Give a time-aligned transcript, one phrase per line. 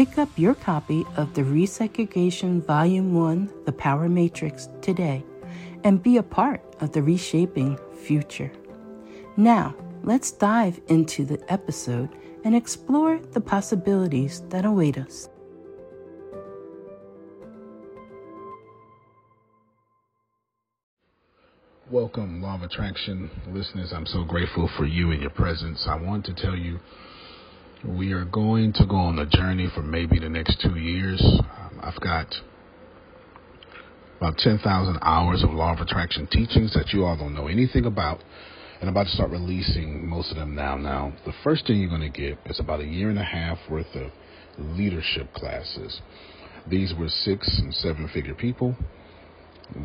[0.00, 5.22] Pick up your copy of the Resegregation Volume 1 The Power Matrix today
[5.84, 8.50] and be a part of the reshaping future.
[9.36, 12.08] Now, let's dive into the episode
[12.44, 15.28] and explore the possibilities that await us.
[21.90, 23.92] Welcome, Law of Attraction listeners.
[23.94, 25.86] I'm so grateful for you and your presence.
[25.86, 26.78] I want to tell you
[27.84, 31.22] we are going to go on a journey for maybe the next two years.
[31.80, 32.26] I've got
[34.18, 38.22] about 10,000 hours of law of attraction teachings that you all don't know anything about.
[38.80, 40.76] And I'm about to start releasing most of them now.
[40.76, 43.58] Now, the first thing you're going to get is about a year and a half
[43.70, 44.10] worth of
[44.58, 46.00] leadership classes.
[46.68, 48.76] These were six and seven figure people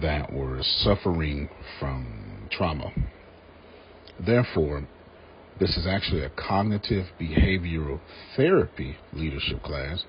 [0.02, 2.92] that were suffering from trauma.
[4.20, 4.88] Therefore,
[5.60, 8.00] this is actually a cognitive behavioral
[8.36, 10.04] therapy leadership class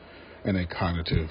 [0.45, 1.31] and a cognitive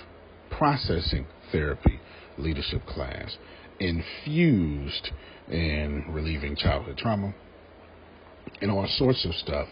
[0.50, 2.00] processing therapy
[2.38, 3.38] leadership class
[3.80, 5.12] infused
[5.50, 7.34] in relieving childhood trauma
[8.62, 9.68] and all sorts of stuff,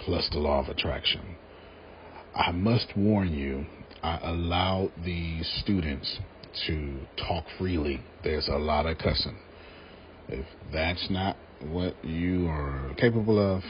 [0.00, 1.36] plus the law of attraction.
[2.34, 3.66] I must warn you,
[4.02, 6.18] I allow the students
[6.66, 8.00] to talk freely.
[8.24, 9.38] There's a lot of cussing.
[10.28, 13.62] If that's not what you are capable of,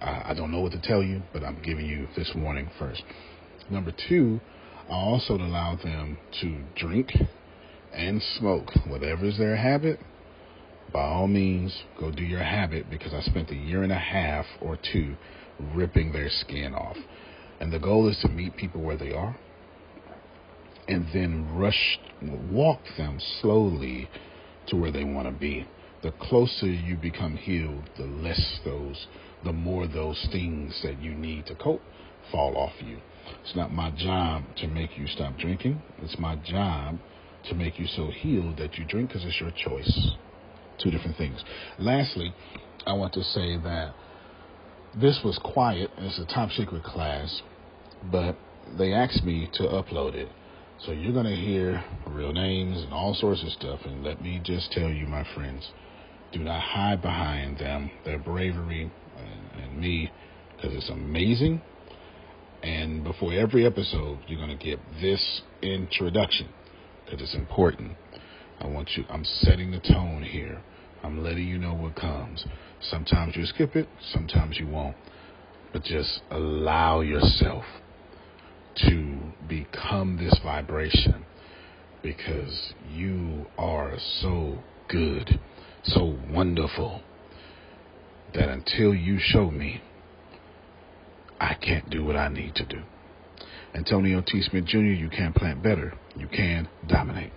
[0.00, 3.02] I, I don't know what to tell you, but I'm giving you this warning first.
[3.70, 4.40] Number two,
[4.88, 7.12] I also allow them to drink
[7.92, 10.00] and smoke, whatever is their habit.
[10.92, 14.46] By all means, go do your habit because I spent a year and a half
[14.60, 15.16] or two
[15.74, 16.96] ripping their skin off.
[17.60, 19.36] And the goal is to meet people where they are
[20.88, 21.98] and then rush,
[22.50, 24.08] walk them slowly
[24.68, 25.66] to where they want to be
[26.02, 29.06] the closer you become healed, the less those,
[29.44, 31.82] the more those things that you need to cope
[32.30, 32.98] fall off you.
[33.42, 35.82] It's not my job to make you stop drinking.
[36.02, 36.98] It's my job
[37.48, 40.10] to make you so healed that you drink because it's your choice.
[40.82, 41.42] Two different things.
[41.78, 42.34] Lastly,
[42.86, 43.94] I want to say that
[44.98, 45.90] this was quiet.
[45.98, 47.42] It's a top secret class,
[48.10, 48.36] but
[48.78, 50.28] they asked me to upload it.
[50.86, 53.80] So you're going to hear real names and all sorts of stuff.
[53.84, 55.70] And let me just tell you, my friends,
[56.32, 60.10] do not hide behind them, their bravery, and, and me,
[60.56, 61.60] because it's amazing.
[62.62, 66.48] And before every episode, you're going to get this introduction
[67.04, 67.92] because it's important.
[68.60, 70.60] I want you, I'm setting the tone here.
[71.02, 72.44] I'm letting you know what comes.
[72.82, 74.96] Sometimes you skip it, sometimes you won't.
[75.72, 77.64] but just allow yourself
[78.76, 79.18] to
[79.48, 81.24] become this vibration
[82.02, 85.40] because you are so good,
[85.84, 87.00] so wonderful
[88.34, 89.82] that until you show me,
[91.40, 92.82] I can't do what I need to do.
[93.74, 94.42] Antonio T.
[94.42, 95.94] Smith Jr., you can plant better.
[96.16, 97.32] You can dominate.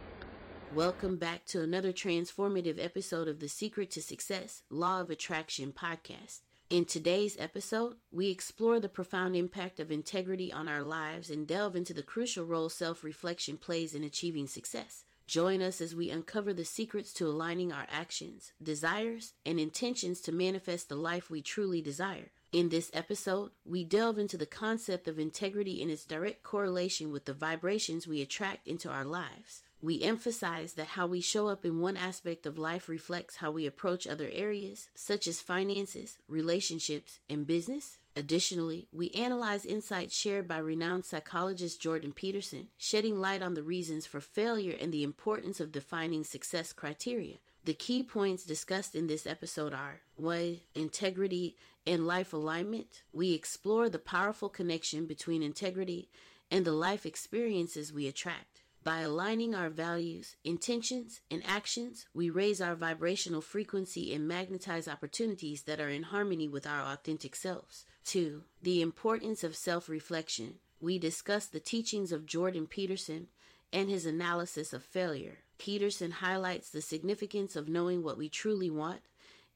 [0.75, 6.39] Welcome back to another transformative episode of the Secret to Success Law of Attraction podcast.
[6.69, 11.75] In today's episode, we explore the profound impact of integrity on our lives and delve
[11.75, 15.03] into the crucial role self reflection plays in achieving success.
[15.25, 20.31] Join us as we uncover the secrets to aligning our actions, desires, and intentions to
[20.31, 22.31] manifest the life we truly desire.
[22.51, 27.25] In this episode, we delve into the concept of integrity and its direct correlation with
[27.25, 29.63] the vibrations we attract into our lives.
[29.81, 33.65] We emphasize that how we show up in one aspect of life reflects how we
[33.65, 37.97] approach other areas, such as finances, relationships, and business.
[38.15, 44.05] Additionally, we analyze insights shared by renowned psychologist Jordan Peterson, shedding light on the reasons
[44.05, 47.37] for failure and the importance of defining success criteria.
[47.65, 50.59] The key points discussed in this episode are 1.
[50.75, 51.55] Integrity
[51.87, 53.01] and life alignment.
[53.11, 56.09] We explore the powerful connection between integrity
[56.51, 58.52] and the life experiences we attract.
[58.83, 65.61] By aligning our values, intentions, and actions, we raise our vibrational frequency and magnetize opportunities
[65.63, 67.85] that are in harmony with our authentic selves.
[68.03, 68.43] 2.
[68.61, 70.55] The importance of self reflection.
[70.81, 73.27] We discuss the teachings of Jordan Peterson
[73.71, 75.37] and his analysis of failure.
[75.57, 78.99] Peterson highlights the significance of knowing what we truly want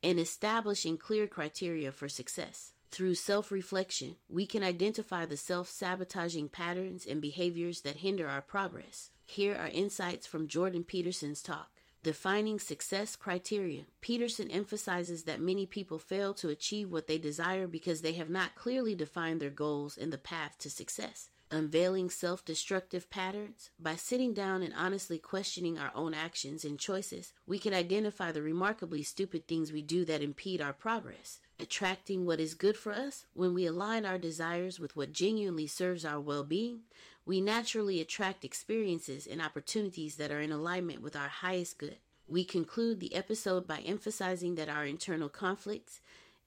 [0.01, 2.71] and establishing clear criteria for success.
[2.91, 8.41] Through self reflection, we can identify the self sabotaging patterns and behaviors that hinder our
[8.41, 9.09] progress.
[9.29, 11.69] Here are insights from Jordan Peterson's talk.
[12.01, 13.83] Defining success criteria.
[13.99, 18.55] Peterson emphasizes that many people fail to achieve what they desire because they have not
[18.55, 21.29] clearly defined their goals and the path to success.
[21.51, 23.69] Unveiling self destructive patterns.
[23.77, 28.41] By sitting down and honestly questioning our own actions and choices, we can identify the
[28.41, 31.41] remarkably stupid things we do that impede our progress.
[31.59, 33.25] Attracting what is good for us.
[33.33, 36.81] When we align our desires with what genuinely serves our well being,
[37.27, 41.97] we naturally attract experiences and opportunities that are in alignment with our highest good.
[42.25, 45.99] We conclude the episode by emphasizing that our internal conflicts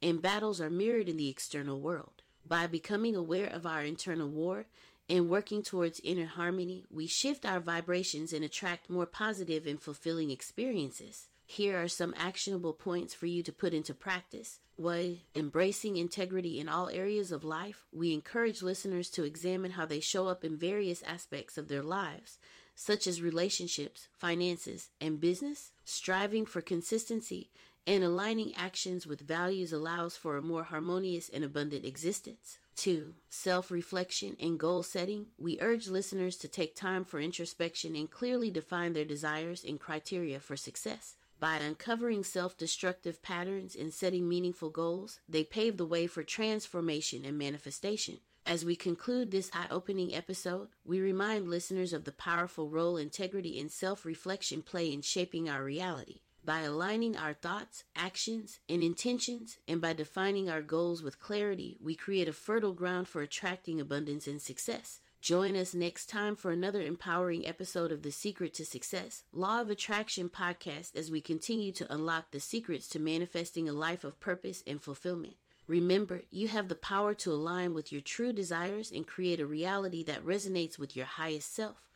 [0.02, 2.22] and battles are mirrored in the external world.
[2.48, 4.64] By becoming aware of our internal war
[5.06, 10.30] and working towards inner harmony, we shift our vibrations and attract more positive and fulfilling
[10.30, 11.28] experiences.
[11.52, 14.60] Here are some actionable points for you to put into practice.
[14.76, 19.98] One, embracing integrity in all areas of life, we encourage listeners to examine how they
[19.98, 22.38] show up in various aspects of their lives,
[22.76, 25.72] such as relationships, finances, and business.
[25.84, 27.50] Striving for consistency
[27.84, 32.58] and aligning actions with values allows for a more harmonious and abundant existence.
[32.76, 33.12] 2.
[33.28, 35.26] Self reflection and goal setting.
[35.36, 40.38] We urge listeners to take time for introspection and clearly define their desires and criteria
[40.38, 41.16] for success.
[41.40, 47.24] By uncovering self destructive patterns and setting meaningful goals, they pave the way for transformation
[47.24, 48.18] and manifestation.
[48.44, 53.58] As we conclude this eye opening episode, we remind listeners of the powerful role integrity
[53.58, 56.20] and self reflection play in shaping our reality.
[56.44, 61.94] By aligning our thoughts, actions, and intentions, and by defining our goals with clarity, we
[61.94, 65.00] create a fertile ground for attracting abundance and success.
[65.20, 69.68] Join us next time for another empowering episode of The Secret to Success, Law of
[69.68, 74.62] Attraction podcast as we continue to unlock the secrets to manifesting a life of purpose
[74.66, 75.34] and fulfillment.
[75.66, 80.02] Remember, you have the power to align with your true desires and create a reality
[80.04, 81.90] that resonates with your highest self.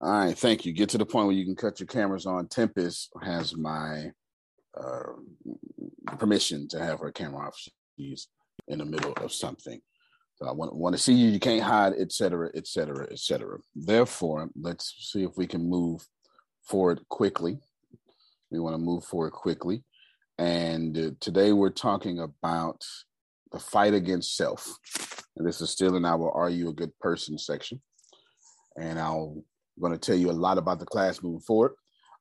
[0.00, 0.72] All right, thank you.
[0.72, 2.46] Get to the point where you can cut your cameras on.
[2.46, 4.12] Tempest has my
[4.80, 5.14] uh,
[6.18, 7.58] permission to have her camera off.
[7.98, 8.28] She's
[8.68, 9.80] in the middle of something.
[10.36, 11.28] So I want, want to see you.
[11.30, 13.58] You can't hide, et cetera, et cetera, et cetera.
[13.74, 16.06] Therefore, let's see if we can move
[16.62, 17.58] forward quickly.
[18.50, 19.82] We want to move forward quickly.
[20.38, 22.84] And uh, today we're talking about
[23.50, 24.76] the fight against self.
[25.36, 27.80] And this is still in our Are You a Good Person section.
[28.78, 29.42] And I'm
[29.80, 31.72] going to tell you a lot about the class moving forward.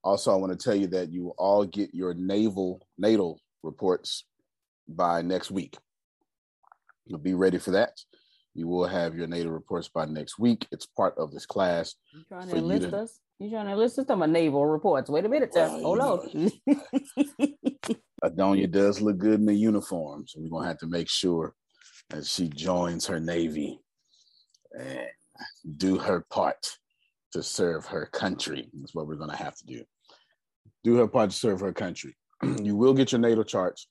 [0.06, 4.24] Also, I want to tell you that you will all get your naval natal reports
[4.88, 5.76] by next week.
[7.06, 8.00] You'll be ready for that.
[8.54, 10.66] You will have your natal reports by next week.
[10.72, 11.96] It's part of this class.
[12.14, 12.98] You trying to enlist to...
[12.98, 13.20] us?
[13.38, 15.10] You trying to enlist us to my naval reports?
[15.10, 16.52] Wait a minute, well, hold on.
[18.24, 21.54] Adonia does look good in the uniform, so we're gonna have to make sure
[22.10, 23.82] that she joins her navy
[24.80, 25.10] and
[25.78, 26.78] do her part
[27.34, 28.70] to serve her country.
[28.74, 29.84] That's what we're gonna have to do.
[30.86, 32.16] Do her part to serve her country.
[32.64, 33.88] you will get your natal charts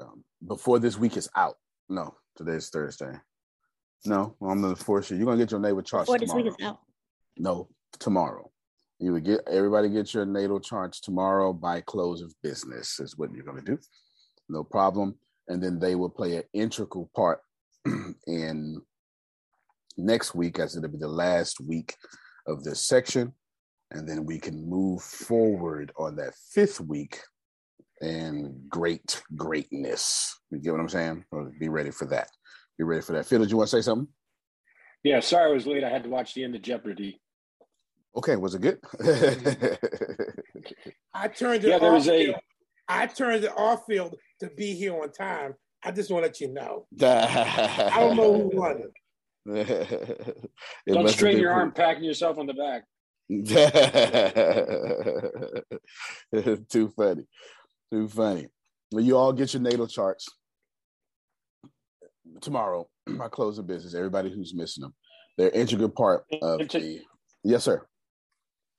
[0.00, 1.56] um, before this week is out.
[1.92, 3.12] No, today's Thursday.
[4.06, 5.18] No, I'm gonna force you.
[5.18, 6.44] You're gonna get your natal charts Before this tomorrow.
[6.44, 6.80] week is out.
[7.36, 7.68] No,
[8.00, 8.50] tomorrow.
[8.98, 13.30] You would get everybody get your natal charts tomorrow by close of business is what
[13.34, 13.78] you're gonna do.
[14.48, 15.18] No problem.
[15.48, 17.40] And then they will play an integral part
[18.26, 18.80] in
[19.98, 21.94] next week, as it'll be the last week
[22.46, 23.34] of this section.
[23.90, 27.20] And then we can move forward on that fifth week
[28.02, 30.38] and great greatness.
[30.50, 31.24] You get what I'm saying?
[31.58, 32.28] Be ready for that.
[32.76, 33.26] Be ready for that.
[33.26, 34.08] Phil, did you want to say something?
[35.04, 35.84] Yeah, sorry I was late.
[35.84, 37.20] I had to watch the end of Jeopardy.
[38.16, 38.78] Okay, was it good?
[41.14, 41.94] I turned it Yeah, there off.
[41.94, 42.36] was a- field.
[42.88, 45.54] I turned it off field to be here on time.
[45.82, 46.86] I just want to let you know.
[47.00, 48.92] I I don't know who won it.
[50.86, 50.94] it.
[50.94, 52.84] Don't strain your arm, packing yourself on the back.
[56.70, 57.26] Too funny.
[57.92, 58.46] Too funny.
[58.90, 60.26] Well, you all get your natal charts
[62.40, 62.88] tomorrow.
[63.06, 63.94] My closing business.
[63.94, 64.94] Everybody who's missing them,
[65.36, 67.00] they're integral part of the.
[67.44, 67.84] Yes, sir.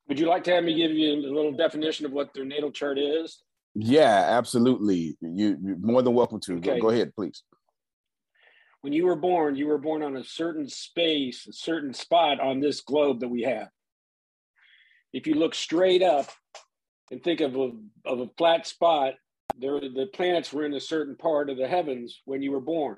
[0.07, 2.71] Would you like to have me give you a little definition of what their natal
[2.71, 3.43] chart is?
[3.75, 5.15] Yeah, absolutely.
[5.21, 6.59] You you're more than welcome to.
[6.59, 7.43] Go, go ahead, please.
[8.81, 12.59] When you were born, you were born on a certain space, a certain spot on
[12.59, 13.69] this globe that we have.
[15.13, 16.31] If you look straight up
[17.13, 17.69] and think of a,
[18.05, 19.13] of a flat spot,
[19.59, 22.97] there the planets were in a certain part of the heavens when you were born.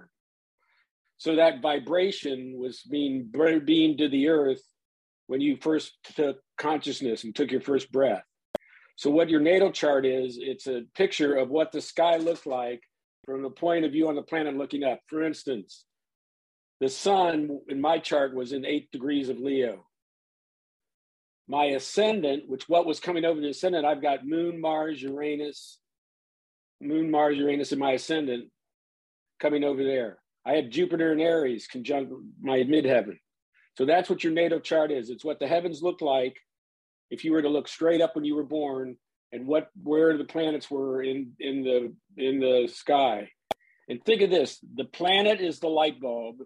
[1.17, 3.29] So that vibration was being
[3.65, 4.61] beamed to the earth
[5.27, 8.23] when you first took consciousness and took your first breath.
[8.95, 12.81] So what your natal chart is, it's a picture of what the sky looked like
[13.25, 15.01] from the point of view on the planet looking up.
[15.07, 15.83] For instance,
[16.79, 19.87] the sun in my chart was in eight degrees of Leo.
[21.47, 25.79] My ascendant, which what was coming over the ascendant, I've got Moon, Mars, Uranus,
[26.81, 28.49] Moon, Mars, Uranus in my ascendant
[29.39, 30.17] coming over there.
[30.45, 32.11] I have Jupiter and Aries conjunct
[32.41, 33.17] my midheaven.
[33.77, 35.09] So that's what your natal chart is.
[35.09, 36.37] It's what the heavens look like
[37.09, 38.97] if you were to look straight up when you were born
[39.31, 43.29] and what where the planets were in in the in the sky.
[43.89, 46.37] And think of this, the planet is the light bulb,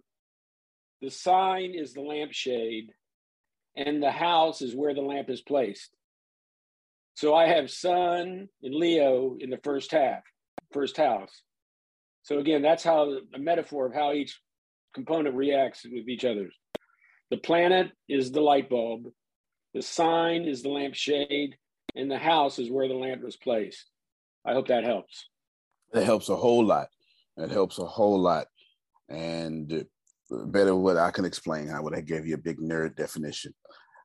[1.02, 2.92] the sign is the lampshade,
[3.80, 5.90] and the house is where the lamp is placed.
[7.14, 10.22] So I have Sun and Leo in the first half,
[10.74, 11.42] first house.
[12.24, 14.38] So again, that's how a metaphor of how each
[14.94, 16.50] component reacts with each other.
[17.30, 19.06] The planet is the light bulb,
[19.74, 21.56] the sign is the lampshade,
[21.96, 23.86] and the house is where the lamp was placed.
[24.46, 25.30] I hope that helps.
[25.94, 26.90] That helps a whole lot.
[27.38, 28.48] That helps a whole lot.
[29.08, 29.86] And
[30.32, 33.54] better what I can explain, I would have gave you a big nerd definition.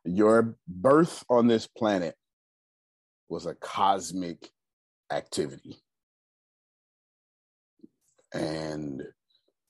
[0.05, 2.15] Your birth on this planet
[3.29, 4.49] was a cosmic
[5.11, 5.77] activity.
[8.33, 9.03] And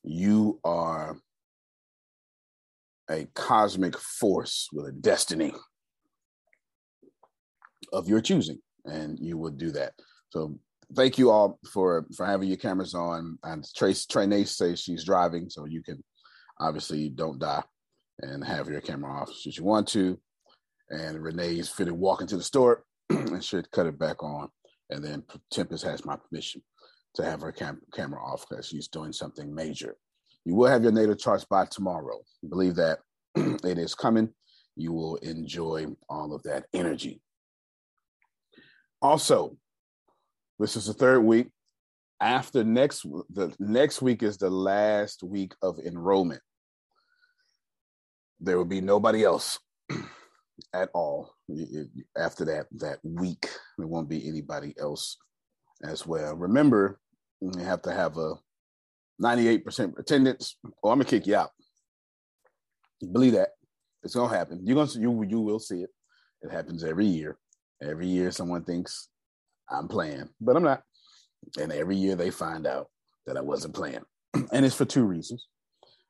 [0.03, 1.19] you are
[3.11, 5.53] a cosmic force with a destiny
[7.93, 9.93] of your choosing, and you would do that.
[10.31, 10.59] So
[10.95, 13.39] thank you all for for having your cameras on.
[13.45, 16.03] And Trace Trinace says she's driving, so you can
[16.59, 17.63] obviously you don't die
[18.21, 20.19] and have your camera off should you want to.
[20.91, 24.49] And Renee's fitted walk into the store and should cut it back on.
[24.91, 26.63] And then Tempest has my permission
[27.15, 29.97] to have her cam- camera off because she's doing something major.
[30.45, 32.21] You will have your natal charts by tomorrow.
[32.49, 32.99] Believe that
[33.35, 34.31] it is coming.
[34.77, 37.23] You will enjoy all of that energy.
[39.01, 39.57] Also,
[40.59, 41.49] this is the third week.
[42.25, 46.41] After next, the next week is the last week of enrollment.
[48.41, 49.59] There will be nobody else
[50.73, 51.35] at all
[52.17, 53.51] after that that week.
[53.77, 55.19] There won't be anybody else
[55.83, 56.35] as well.
[56.35, 56.99] Remember,
[57.43, 58.37] you have to have a
[59.23, 61.51] 98% attendance, oh, or I'm gonna kick you out.
[63.13, 63.51] Believe that.
[64.03, 64.63] It's gonna happen.
[64.65, 65.91] You're gonna you you will see it.
[66.41, 67.37] It happens every year.
[67.83, 69.11] Every year someone thinks
[69.71, 70.85] I'm playing, but I'm not.
[71.61, 72.89] And every year they find out
[73.27, 74.03] that I wasn't playing.
[74.53, 75.47] and it's for two reasons.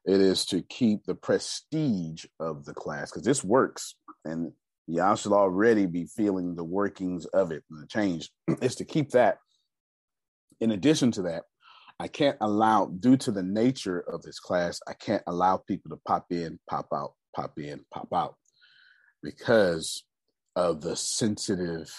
[0.05, 4.53] It is to keep the prestige of the class because this works, and
[4.87, 8.31] y'all should already be feeling the workings of it and the change.
[8.61, 9.38] It's to keep that.
[10.61, 11.45] In addition to that,
[11.99, 16.00] I can't allow, due to the nature of this class, I can't allow people to
[16.07, 18.35] pop in, pop out, pop in, pop out
[19.23, 20.05] because
[20.57, 21.93] of the sensitive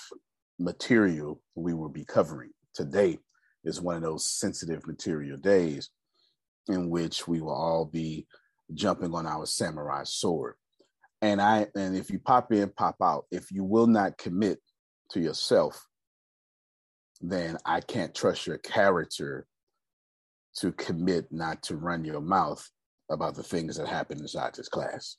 [0.59, 2.51] material we will be covering.
[2.75, 3.17] Today
[3.63, 5.89] is one of those sensitive material days
[6.67, 8.27] in which we will all be
[8.73, 10.55] jumping on our samurai sword.
[11.21, 14.59] And I and if you pop in, pop out, if you will not commit
[15.11, 15.87] to yourself,
[17.21, 19.47] then I can't trust your character
[20.57, 22.69] to commit not to run your mouth
[23.09, 25.17] about the things that happen inside this class.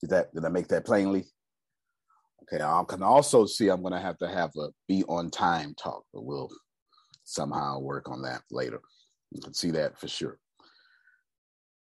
[0.00, 1.26] Did that did I make that plainly?
[2.42, 5.74] Okay, um, I can also see I'm gonna have to have a be on time
[5.74, 6.50] talk, but we'll
[7.24, 8.80] somehow work on that later.
[9.30, 10.38] You can see that for sure.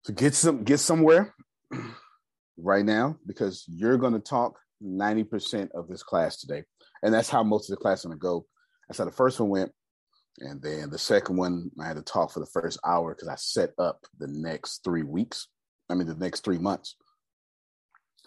[0.04, 1.34] So get some get somewhere
[2.58, 6.64] right now because you're gonna talk 90% of this class today.
[7.02, 8.46] And that's how most of the class is gonna go.
[8.88, 9.72] That's how the first one went.
[10.40, 13.36] And then the second one, I had to talk for the first hour because I
[13.36, 15.48] set up the next three weeks.
[15.90, 16.96] I mean, the next three months.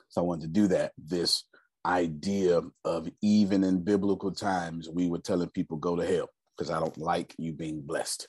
[0.09, 0.93] So I wanted to do that.
[0.97, 1.45] This
[1.87, 6.81] idea of even in biblical times, we were telling people go to hell because I
[6.81, 8.29] don't like you being blessed.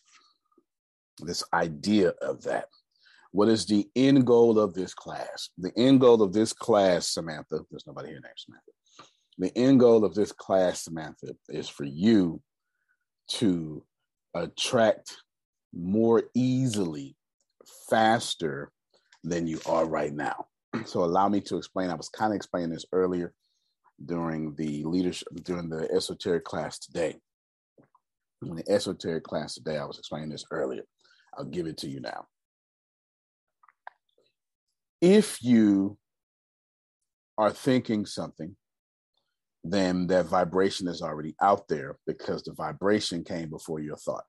[1.19, 2.67] This idea of that.
[3.31, 5.49] What is the end goal of this class?
[5.57, 8.71] The end goal of this class, Samantha, there's nobody here named Samantha.
[9.37, 12.41] The end goal of this class, Samantha, is for you
[13.29, 13.83] to
[14.33, 15.17] attract
[15.73, 17.15] more easily,
[17.89, 18.71] faster
[19.23, 20.45] than you are right now.
[20.85, 21.89] So allow me to explain.
[21.89, 23.33] I was kind of explaining this earlier
[24.05, 27.15] during the leadership during the esoteric class today.
[28.43, 30.83] In the esoteric class today, I was explaining this earlier.
[31.35, 32.25] I'll give it to you now.
[35.01, 35.97] If you
[37.37, 38.55] are thinking something
[39.71, 44.23] then that vibration is already out there because the vibration came before your thought.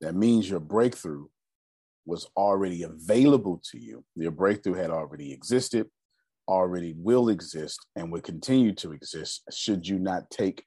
[0.00, 1.26] That means your breakthrough
[2.06, 4.04] was already available to you.
[4.14, 5.88] Your breakthrough had already existed,
[6.48, 10.64] already will exist, and will continue to exist should you not take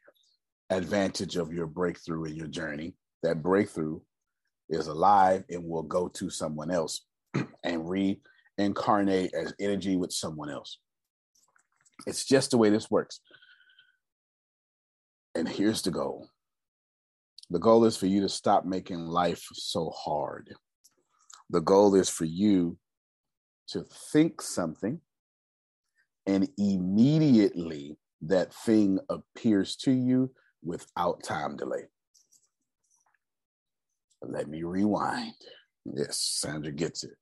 [0.69, 2.95] advantage of your breakthrough in your journey.
[3.23, 3.99] That breakthrough
[4.69, 7.05] is alive and will go to someone else
[7.63, 10.79] and reincarnate as energy with someone else.
[12.05, 13.21] It's just the way this works.
[15.35, 16.29] And here's the goal
[17.49, 20.53] the goal is for you to stop making life so hard.
[21.49, 22.77] The goal is for you
[23.69, 24.99] to think something
[26.27, 30.31] and immediately that thing appears to you
[30.63, 31.83] without time delay.
[34.21, 35.33] Let me rewind.
[35.85, 37.15] Yes, Sandra gets it.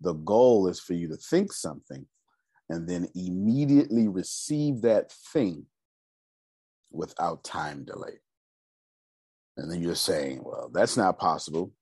[0.00, 2.06] The goal is for you to think something
[2.68, 5.66] and then immediately receive that thing
[6.92, 8.20] without time delay.
[9.56, 11.72] And then you're saying, well, that's not possible.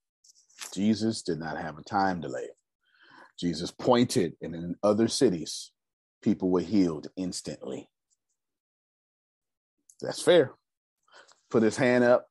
[0.74, 2.48] Jesus did not have a time delay.
[3.38, 5.72] Jesus pointed, and in other cities,
[6.22, 7.88] people were healed instantly.
[10.00, 10.52] That's fair.
[11.50, 12.26] Put his hand up,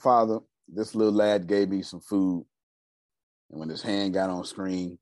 [0.00, 0.38] Father.
[0.68, 2.46] This little lad gave me some food.
[3.50, 4.98] And when his hand got on screen,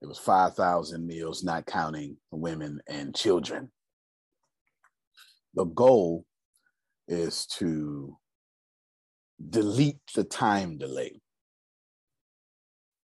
[0.00, 3.70] it was 5,000 meals, not counting women and children.
[5.54, 6.24] The goal
[7.08, 8.16] is to
[9.50, 11.20] delete the time delay,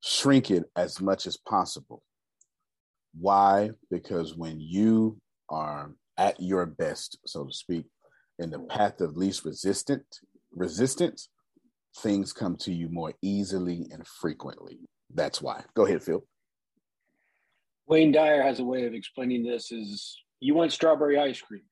[0.01, 2.03] shrink it as much as possible.
[3.19, 3.71] Why?
[3.91, 7.87] Because when you are at your best, so to speak,
[8.39, 10.05] in the path of least resistant
[10.53, 11.29] resistance,
[11.99, 14.79] things come to you more easily and frequently.
[15.15, 15.65] That's why.
[15.75, 16.25] Go ahead, Phil.
[17.87, 21.63] Wayne Dyer has a way of explaining this is you want strawberry ice cream.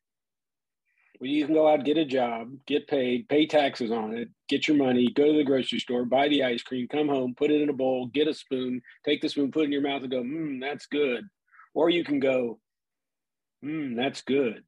[1.21, 4.67] Well, you can go out, get a job, get paid, pay taxes on it, get
[4.67, 7.61] your money, go to the grocery store, buy the ice cream, come home, put it
[7.61, 10.11] in a bowl, get a spoon, take the spoon, put it in your mouth and
[10.11, 11.25] go, mmm, that's good.
[11.75, 12.59] Or you can go,
[13.63, 14.65] mmm, that's good.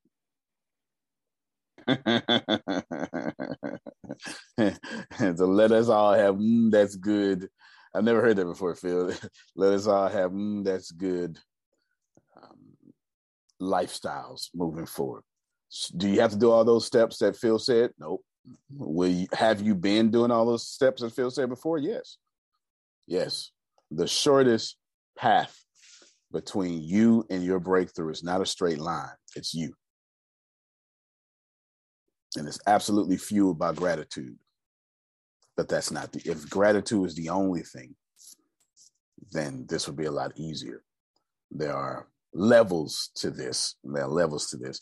[5.36, 7.48] so let us all have, mm, that's good
[7.94, 9.12] I've never heard that before, Phil.
[9.56, 11.38] Let us all have mm, that's good
[12.36, 12.76] um,
[13.60, 15.24] lifestyles moving forward.
[15.96, 17.92] Do you have to do all those steps that Phil said?
[17.98, 18.24] Nope.
[18.76, 21.78] Will you, have you been doing all those steps that Phil said before?
[21.78, 22.18] Yes.
[23.06, 23.50] Yes.
[23.90, 24.76] The shortest
[25.16, 25.56] path
[26.32, 29.74] between you and your breakthrough is not a straight line, it's you.
[32.36, 34.38] And it's absolutely fueled by gratitude
[35.56, 37.94] but that's not the if gratitude is the only thing
[39.32, 40.82] then this would be a lot easier
[41.50, 44.80] there are levels to this there are levels to this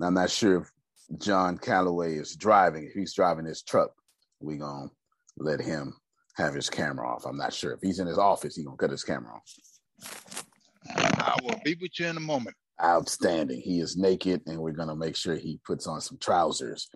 [0.00, 0.70] now, i'm not sure if
[1.18, 2.84] john calloway is driving.
[2.84, 3.92] If he's driving his truck
[4.40, 4.88] we gonna
[5.36, 5.94] let him
[6.36, 7.26] have his camera off.
[7.26, 7.72] I'm not sure.
[7.72, 9.42] If he's in his office he gonna cut his camera off.
[10.96, 12.56] I will be with you in a moment.
[12.82, 13.60] Outstanding.
[13.60, 16.88] He is naked and we're gonna make sure he puts on some trousers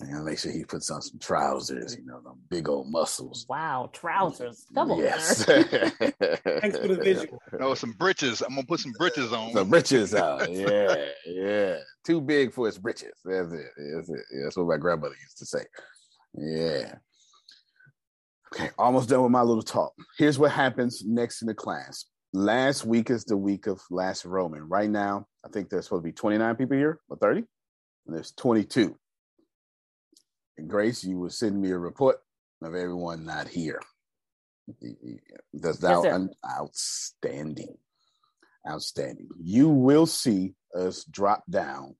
[0.00, 3.46] and make sure he puts on some trousers, you know, them big old muscles.
[3.48, 3.92] Wow, mm-hmm.
[3.92, 4.66] trousers.
[4.74, 4.98] Come on.
[4.98, 5.44] Yes.
[5.44, 7.38] Thanks for the visual.
[7.58, 8.42] No, some britches.
[8.42, 9.52] I'm gonna put some britches on.
[9.52, 10.52] Some britches on.
[10.52, 11.76] Yeah, yeah.
[12.04, 13.12] Too big for his britches.
[13.24, 13.66] That's it.
[13.94, 14.20] That's it.
[14.42, 15.64] That's what my grandmother used to say.
[16.34, 16.94] Yeah.
[18.54, 19.92] Okay, almost done with my little talk.
[20.18, 22.04] Here's what happens next in the class.
[22.34, 24.68] Last week is the week of last Roman.
[24.68, 27.44] Right now, I think there's supposed to be 29 people here or 30,
[28.06, 28.96] and there's 22.
[30.58, 32.16] And Grace, you will send me a report
[32.62, 33.80] of everyone not here.
[35.52, 36.12] That's Yes, sir.
[36.12, 37.76] out, outstanding.
[38.68, 39.28] Outstanding.
[39.40, 41.96] You will see us drop down.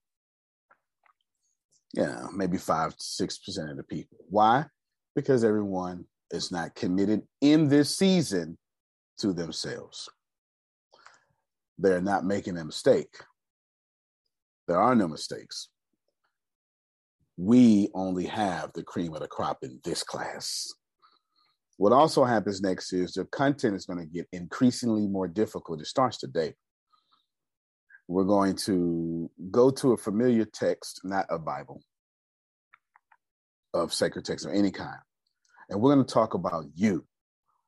[1.94, 4.18] Yeah, maybe five, to six percent of the people.
[4.28, 4.66] Why?
[5.14, 8.56] Because everyone is not committed in this season
[9.18, 10.08] to themselves.
[11.78, 13.14] They're not making a mistake.
[14.68, 15.68] There are no mistakes.
[17.36, 20.72] We only have the cream of the crop in this class.
[21.78, 25.80] What also happens next is the content is going to get increasingly more difficult.
[25.80, 26.54] It starts today.
[28.08, 31.82] We're going to go to a familiar text, not a Bible,
[33.72, 34.98] of sacred text of any kind.
[35.70, 37.06] And we're going to talk about you.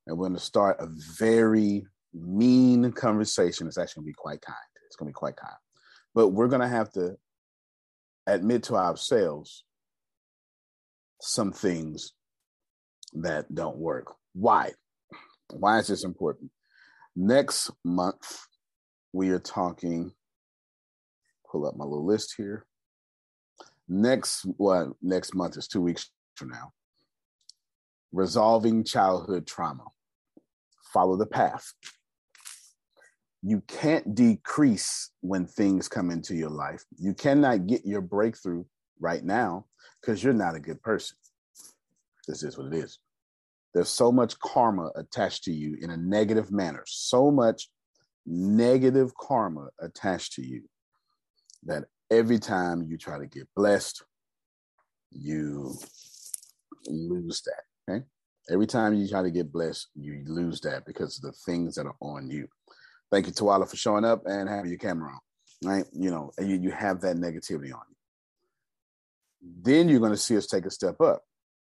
[0.07, 3.67] And we're going to start a very mean conversation.
[3.67, 4.57] It's actually going to be quite kind.
[4.87, 5.57] It's going to be quite kind.
[6.15, 7.17] But we're going to have to
[8.27, 9.65] admit to ourselves
[11.21, 12.13] some things
[13.15, 14.15] that don't work.
[14.35, 14.73] Why?
[15.51, 16.51] Why is this important?
[17.17, 18.47] Next month,
[19.13, 20.13] we are talking,
[21.51, 22.67] pull up my little list here.
[23.89, 26.73] Next, well, next month is two weeks from now.
[28.13, 29.85] Resolving childhood trauma.
[30.93, 31.73] Follow the path.
[33.47, 36.83] You can't decrease when things come into your life.
[36.97, 38.65] You cannot get your breakthrough
[39.01, 39.67] right now
[40.01, 41.17] because you're not a good person.
[42.27, 42.99] This is what it is.
[43.75, 47.69] There's so much karma attached to you in a negative manner, so much
[48.25, 50.63] negative karma attached to you
[51.65, 54.05] that every time you try to get blessed,
[55.11, 55.75] you
[56.87, 57.93] lose that.
[57.93, 58.05] Okay.
[58.51, 61.87] Every time you try to get blessed, you lose that because of the things that
[61.87, 62.47] are on you.
[63.15, 65.21] Thank you, Tawala, for showing up and having your camera on.
[65.63, 65.85] Right.
[65.93, 67.97] You know, and you, you have that negativity on you.
[69.63, 71.23] Then you're going to see us take a step up.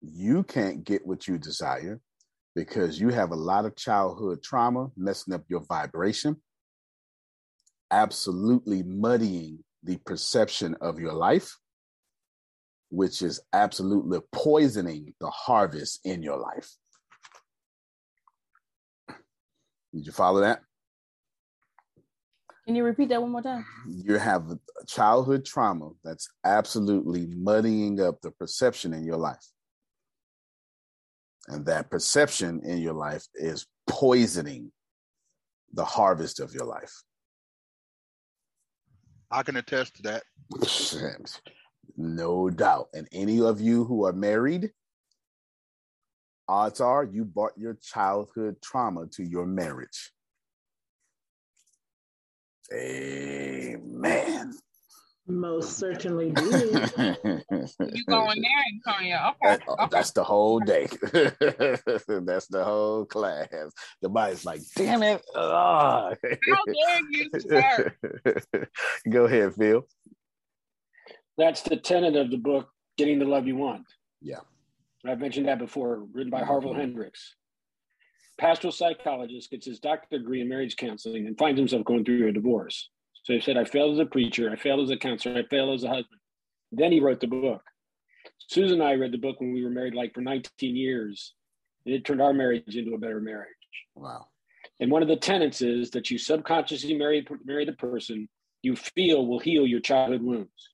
[0.02, 2.00] You can't get what you desire
[2.56, 6.38] because you have a lot of childhood trauma messing up your vibration,
[7.91, 11.58] absolutely muddying the perception of your life,
[12.91, 16.71] which is absolutely poisoning the harvest in your life.
[19.93, 20.62] Did you follow that?
[22.65, 23.65] Can you repeat that one more time?
[23.88, 29.45] You have childhood trauma that's absolutely muddying up the perception in your life.
[31.47, 34.71] And that perception in your life is poisoning
[35.73, 36.91] the harvest of your life.
[39.30, 40.23] I can attest to that.
[41.97, 42.88] no doubt.
[42.93, 44.71] And any of you who are married,
[46.47, 50.12] odds are you brought your childhood trauma to your marriage.
[52.73, 54.54] Amen.
[55.28, 56.43] Most certainly do.
[56.47, 59.17] You going there, Antonio?
[59.30, 59.36] Okay.
[59.43, 60.88] That- oh, that's the whole day.
[61.12, 63.47] that's the whole class.
[64.01, 65.23] The body's like, damn it.
[65.36, 67.95] Ugh." How dare you, sir?
[69.10, 69.88] Go ahead, Phil.
[71.38, 73.86] That's the tenet of the book, Getting the Love You Want.
[74.21, 74.39] Yeah.
[75.08, 76.47] I've mentioned that before, written by mm-hmm.
[76.47, 77.36] Harville Hendrix.
[78.38, 82.32] Pastoral psychologist gets his doctorate degree in marriage counseling and finds himself going through a
[82.32, 82.89] divorce.
[83.24, 85.74] So he said, I failed as a preacher, I failed as a counselor, I failed
[85.74, 86.19] as a husband.
[86.71, 87.62] Then he wrote the book.
[88.50, 91.34] Susan and I read the book when we were married like for 19 years,
[91.86, 93.50] and it turned our marriage into a better marriage.
[93.95, 94.28] Wow.
[94.80, 98.28] And one of the tenets is that you subconsciously marry, marry the person
[98.62, 100.69] you feel will heal your childhood wounds.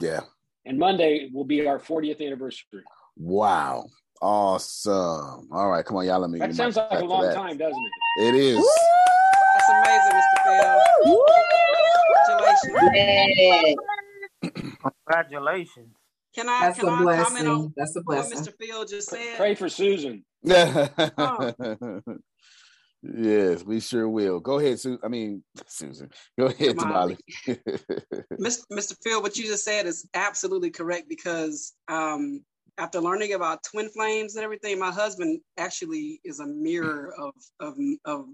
[0.00, 0.20] Yeah.
[0.64, 2.82] And Monday will be our 40th anniversary.
[3.16, 3.86] Wow.
[4.20, 5.48] Awesome.
[5.50, 5.84] All right.
[5.84, 6.20] Come on, y'all.
[6.20, 6.38] Let me.
[6.38, 7.34] That get sounds like a long that.
[7.34, 7.82] time, doesn't
[8.18, 8.24] it?
[8.24, 8.56] It is.
[9.54, 10.36] That's amazing, Mr.
[10.44, 11.24] Phil.
[12.26, 13.76] Congratulations.
[15.06, 15.94] Congratulations.
[16.34, 18.52] Can I That's can a I comment on That's a what blessing.
[18.52, 18.54] Mr.
[18.58, 19.36] Phil just said?
[19.36, 20.24] Pray for Susan.
[23.02, 24.38] yes, we sure will.
[24.38, 25.00] Go ahead, Susan.
[25.02, 26.10] I mean, Susan.
[26.38, 27.16] Go ahead, Tamale.
[27.44, 27.60] Tamale.
[28.40, 28.62] Mr.
[28.70, 28.96] Mr.
[29.02, 32.44] Phil, what you just said is absolutely correct because um,
[32.80, 37.76] after learning about twin flames and everything, my husband actually is a mirror of of,
[38.06, 38.26] of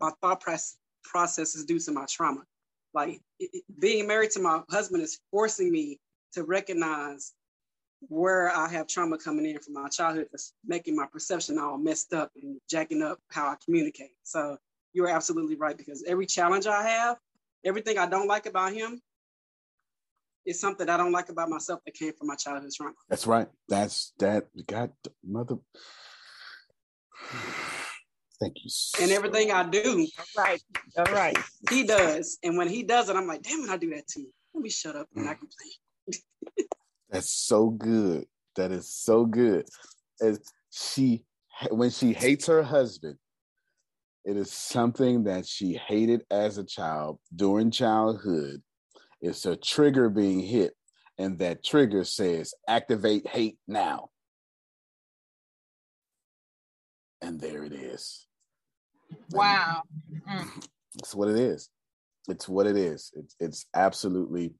[0.00, 2.42] my thought process processes due to my trauma.
[2.94, 5.98] Like it- being married to my husband is forcing me
[6.34, 7.32] to recognize
[8.08, 12.12] where I have trauma coming in from my childhood that's making my perception all messed
[12.12, 14.12] up and jacking up how I communicate.
[14.24, 14.58] So
[14.92, 17.16] you're absolutely right because every challenge I have,
[17.64, 19.00] everything I don't like about him,
[20.46, 22.94] it's something I don't like about myself that came from my childhood trauma.
[23.08, 23.48] That's right.
[23.68, 24.44] That's that.
[24.66, 24.92] God,
[25.26, 25.56] mother.
[28.40, 28.70] Thank you.
[29.00, 30.62] And everything I do, right,
[30.98, 31.36] all right,
[31.70, 32.38] he does.
[32.42, 34.26] And when he does it, I'm like, damn it, I do that too.
[34.52, 36.22] Let me shut up and I complain.
[37.10, 38.26] That's so good.
[38.56, 39.66] That is so good.
[40.20, 41.24] As she,
[41.70, 43.16] when she hates her husband,
[44.24, 48.62] it is something that she hated as a child during childhood.
[49.20, 50.74] It's a trigger being hit,
[51.18, 54.10] and that trigger says, activate hate now.
[57.22, 58.26] And there it is.
[59.30, 59.82] Wow.
[60.28, 60.66] Mm.
[60.98, 61.70] It's what it is.
[62.28, 63.12] It's what it is.
[63.14, 64.54] It's, it's absolutely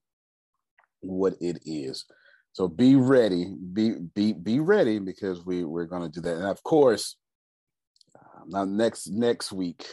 [1.01, 2.05] what it is.
[2.53, 3.53] So be ready.
[3.73, 6.37] Be be be ready because we we're going to do that.
[6.37, 7.17] And of course,
[8.17, 9.85] uh, now next next week,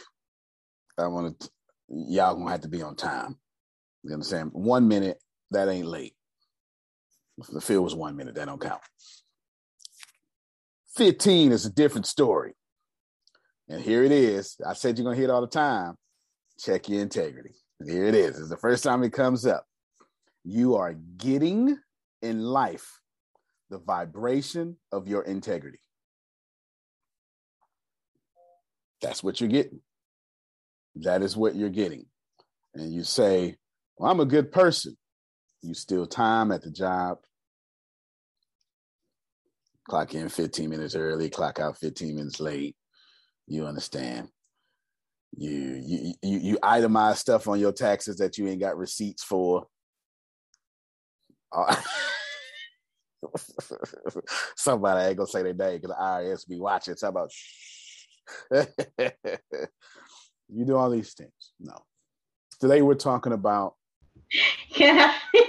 [0.96, 1.50] I want to
[1.88, 3.36] y'all gonna have to be on time.
[4.02, 4.50] You understand?
[4.52, 5.18] One minute
[5.50, 6.14] that ain't late.
[7.38, 8.82] If the field was one minute, that don't count.
[10.94, 12.54] Fifteen is a different story.
[13.68, 14.56] And here it is.
[14.66, 15.94] I said you're gonna hear it all the time.
[16.58, 17.54] Check your integrity.
[17.84, 18.38] Here it is.
[18.38, 19.64] It's the first time it comes up.
[20.44, 21.78] You are getting
[22.20, 23.00] in life
[23.70, 25.80] the vibration of your integrity.
[29.00, 29.80] That's what you're getting.
[30.96, 32.06] That is what you're getting.
[32.74, 33.56] And you say,
[33.96, 34.96] Well, I'm a good person.
[35.62, 37.18] You steal time at the job.
[39.88, 42.76] Clock in 15 minutes early, clock out 15 minutes late.
[43.46, 44.28] You understand.
[45.36, 49.66] You you you, you itemize stuff on your taxes that you ain't got receipts for.
[51.50, 51.76] Uh,
[54.56, 56.94] somebody ain't gonna say their name because the IRS be watching.
[56.94, 57.32] Talk about
[60.48, 61.52] you do all these things.
[61.58, 61.76] No.
[62.60, 63.74] Today we're talking about
[64.76, 65.14] Yeah.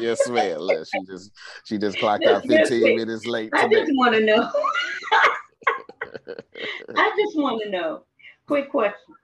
[0.00, 0.58] yes, ma'am.
[0.58, 1.30] Look, she just
[1.64, 4.50] she just clocked out 15 minutes late I just want to know.
[6.96, 8.04] I just want to know.
[8.46, 9.14] Quick question.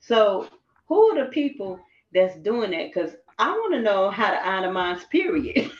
[0.00, 0.48] So,
[0.88, 1.78] who are the people
[2.12, 2.92] that's doing that?
[2.92, 5.08] Because I want to know how to itemize.
[5.10, 5.70] Period.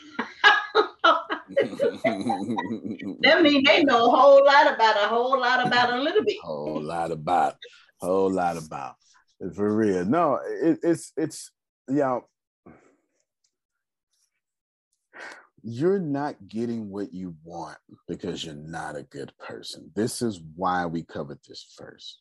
[3.20, 6.36] that means they know a whole lot about a whole lot about a little bit.
[6.42, 7.56] A whole lot about,
[8.00, 8.94] whole lot about.
[9.54, 11.50] For real, no, it, it's it's
[11.88, 12.28] you know,
[15.62, 19.90] you're not getting what you want because you're not a good person.
[19.94, 22.20] This is why we covered this first.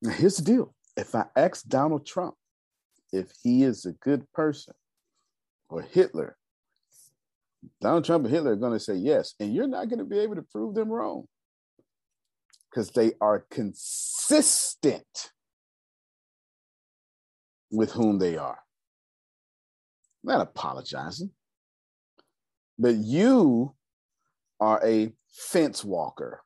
[0.00, 2.34] Now, here's the deal: if I ask Donald Trump
[3.12, 4.74] if he is a good person
[5.68, 6.36] or Hitler,
[7.80, 10.20] Donald Trump and Hitler are going to say yes, and you're not going to be
[10.20, 11.26] able to prove them wrong
[12.72, 15.30] because they are consistent
[17.70, 18.60] with whom they are.
[20.24, 21.30] Not apologizing,
[22.78, 23.74] but you
[24.60, 26.42] are a fence walker.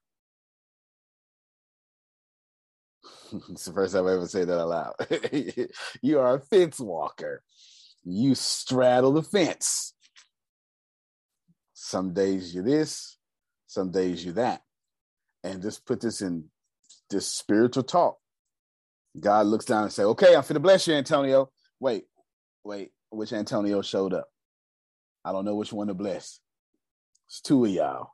[3.50, 4.94] it's the first time I ever say that aloud.
[6.02, 7.42] you are a fence walker.
[8.04, 9.92] You straddle the fence.
[11.74, 13.18] Some days you're this,
[13.66, 14.62] some days you're that.
[15.46, 16.46] And just put this in
[17.08, 18.18] this spiritual talk.
[19.18, 21.50] God looks down and say, okay, I'm finna bless you, Antonio.
[21.78, 22.04] Wait,
[22.64, 24.26] wait, which Antonio showed up?
[25.24, 26.40] I don't know which one to bless.
[27.28, 28.08] It's two of y'all.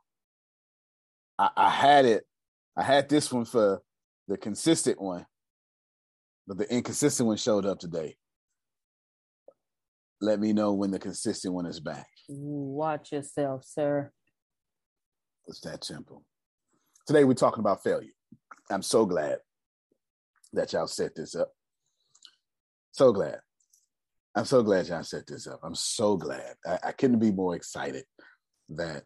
[1.39, 2.23] I, I had it.
[2.77, 3.81] I had this one for
[4.27, 5.25] the consistent one,
[6.45, 8.15] but the inconsistent one showed up today.
[10.21, 12.05] Let me know when the consistent one is back.
[12.29, 14.11] Watch yourself, sir.
[15.47, 16.23] It's that simple.
[17.05, 18.13] Today we're talking about failure.
[18.71, 19.39] I'm so glad
[20.53, 21.51] that y'all set this up.
[22.91, 23.39] So glad.
[24.35, 25.59] I'm so glad y'all set this up.
[25.63, 26.55] I'm so glad.
[26.65, 28.05] I, I couldn't be more excited
[28.69, 29.03] that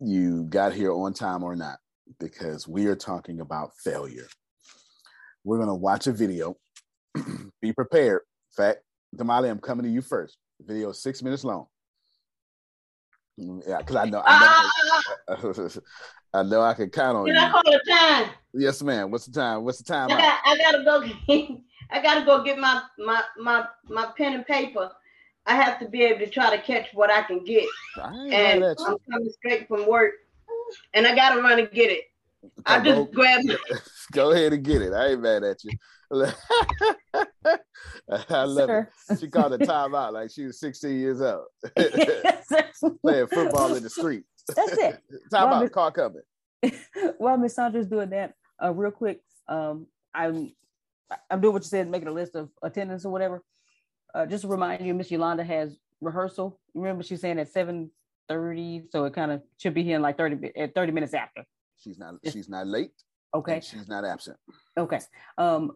[0.00, 1.78] you got here on time or not
[2.18, 4.26] because we are talking about failure.
[5.44, 6.56] We're going to watch a video.
[7.62, 8.22] be prepared.
[8.58, 8.80] In fact,
[9.14, 10.38] Damali, I'm coming to you first.
[10.58, 11.66] The video is six minutes long.
[13.38, 14.70] Mm, yeah, because I know, I know,
[15.28, 15.78] ah!
[16.34, 17.40] I know I can count on Can you.
[17.40, 18.30] I call it time?
[18.52, 19.10] Yes, ma'am.
[19.10, 19.64] What's the time?
[19.64, 20.10] What's the time?
[20.10, 21.50] I got I gotta go get,
[21.90, 24.90] I gotta go get my my my my pen and paper.
[25.46, 27.64] I have to be able to try to catch what I can get.
[27.96, 30.14] I And I'm coming straight from work.
[30.92, 32.04] And I gotta run and get it.
[32.66, 33.50] I Go- just grabbed
[34.12, 34.92] Go ahead and get it.
[34.92, 35.72] I ain't mad at you.
[38.10, 38.88] I love Sir.
[39.10, 39.18] it.
[39.20, 41.44] She called a timeout like she was 16 years old.
[43.02, 44.24] Playing football in the street.
[44.54, 45.02] That's it.
[45.30, 46.22] Time Well, out, Miss- car coming.
[47.18, 50.52] While Miss Sandra's doing that, uh, real quick, um, I'm
[51.30, 53.42] I'm doing what you said, making a list of attendance or whatever.
[54.14, 56.58] Uh, just to remind you, Miss Yolanda has rehearsal.
[56.74, 57.90] Remember, she's saying at seven
[58.28, 61.44] thirty, so it kind of should be here in like thirty at thirty minutes after.
[61.78, 62.14] She's not.
[62.30, 62.92] She's not late.
[63.34, 63.60] Okay.
[63.60, 64.36] She's not absent.
[64.76, 65.00] Okay.
[65.36, 65.72] Um,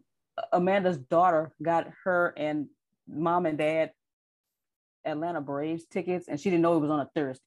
[0.52, 2.68] Amanda's daughter got her and
[3.06, 3.92] mom and dad
[5.04, 7.42] Atlanta Braves tickets, and she didn't know it was on a Thursday.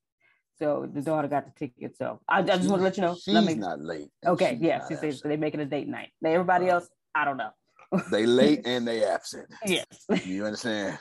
[0.58, 1.98] So the daughter got the ticket.
[1.98, 3.16] So I, I just want to let you know.
[3.16, 4.10] She's me, not late.
[4.26, 6.10] Okay, yeah, she said they're making a date night.
[6.22, 7.52] Now everybody else, I don't know.
[8.12, 9.48] they late and they absent.
[9.66, 9.86] Yes.
[10.26, 10.98] You understand?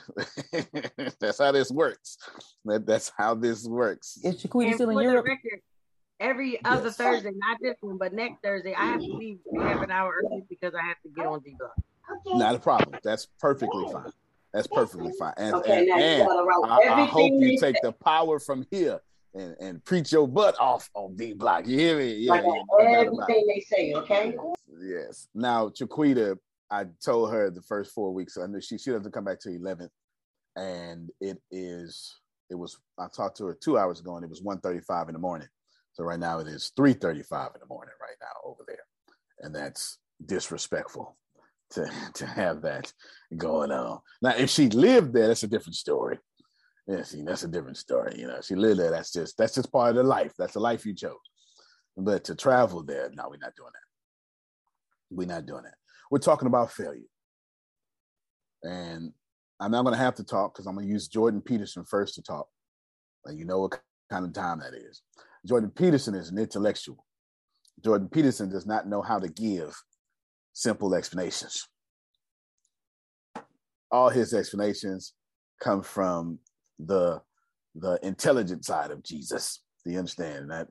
[1.19, 2.17] that's how this works.
[2.65, 4.17] That, that's how this works.
[4.23, 5.25] Is Shaquita still in Europe?
[5.25, 5.61] record,
[6.19, 6.97] every other Yes.
[6.97, 10.43] Thursday, not this one, but next Thursday, I have to leave half an hour early
[10.49, 11.73] because I have to get on D block.
[12.27, 12.37] Okay.
[12.37, 12.97] Not a problem.
[13.03, 14.11] That's perfectly fine.
[14.53, 15.33] That's perfectly fine.
[15.37, 16.29] And, Okay, and, and
[16.65, 17.81] I, I hope you take say.
[17.83, 19.01] the power from here
[19.33, 21.67] and, and preach your butt off on D block.
[21.67, 22.13] You hear me?
[22.13, 23.33] Yeah, Like yeah, no doubt about it.
[23.35, 24.35] everything they say, okay?
[24.81, 25.27] Yes.
[25.33, 26.37] Now, Chiquita,
[26.71, 28.37] I told her the first four weeks.
[28.37, 29.91] I knew she she doesn't come back to eleventh,
[30.55, 32.15] and it is
[32.49, 32.77] it was.
[32.97, 35.47] I talked to her two hours ago, and it was 1.35 in the morning.
[35.95, 38.85] So right now it is three thirty-five in the morning right now over there,
[39.39, 41.17] and that's disrespectful
[41.71, 42.91] to to have that
[43.35, 43.99] going on.
[44.21, 46.19] Now, if she lived there, that's a different story.
[46.87, 48.13] Yeah, see, that's a different story.
[48.17, 48.91] You know, she lived there.
[48.91, 50.33] That's just that's just part of the life.
[50.37, 51.13] That's the life you chose.
[51.97, 55.15] But to travel there, no, we're not doing that.
[55.15, 55.75] We're not doing that.
[56.11, 57.07] We're talking about failure.
[58.63, 59.13] And
[59.59, 62.15] I'm not going to have to talk because I'm going to use Jordan Peterson first
[62.15, 62.47] to talk.
[63.25, 63.79] And you know what
[64.11, 65.01] kind of time that is.
[65.45, 67.05] Jordan Peterson is an intellectual.
[67.83, 69.75] Jordan Peterson does not know how to give
[70.53, 71.67] simple explanations.
[73.91, 75.13] All his explanations
[75.61, 76.39] come from
[76.79, 77.21] the
[77.75, 79.61] the intelligent side of Jesus.
[79.83, 80.69] Do you understand that?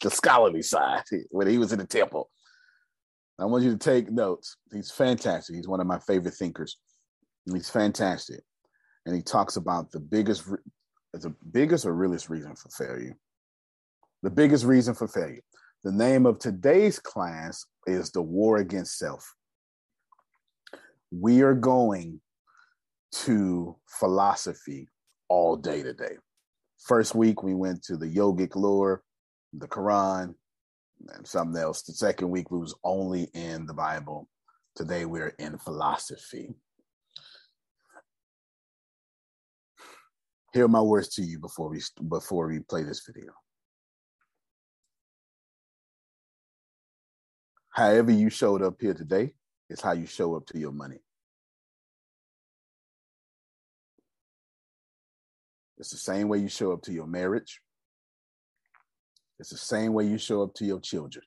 [0.00, 2.30] the scholarly side when he was in the temple.
[3.40, 4.56] I want you to take notes.
[4.72, 5.56] He's fantastic.
[5.56, 6.76] He's one of my favorite thinkers.
[7.52, 8.42] He's fantastic,
[9.04, 10.48] and he talks about the biggest,
[11.22, 13.16] the biggest or realest reason for failure.
[14.22, 15.42] The biggest reason for failure.
[15.84, 19.34] The name of today's class is the war against self.
[21.10, 22.20] We are going
[23.12, 24.88] to philosophy
[25.28, 26.16] all day today.
[26.78, 29.02] First week we went to the yogic lore,
[29.52, 30.34] the Quran,
[31.08, 31.82] and something else.
[31.82, 34.28] The second week we was only in the Bible.
[34.74, 36.54] Today we're in philosophy.
[40.54, 43.32] Here are my words to you before we before we play this video.
[47.70, 49.34] However you showed up here today
[49.68, 51.00] is how you show up to your money.
[55.76, 57.60] It's the same way you show up to your marriage.
[59.40, 61.24] It's the same way you show up to your children.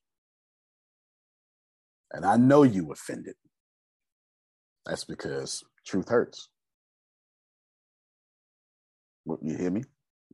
[2.13, 3.35] And I know you offended.
[4.85, 6.47] That's because truth hurts.
[9.41, 9.83] You hear me?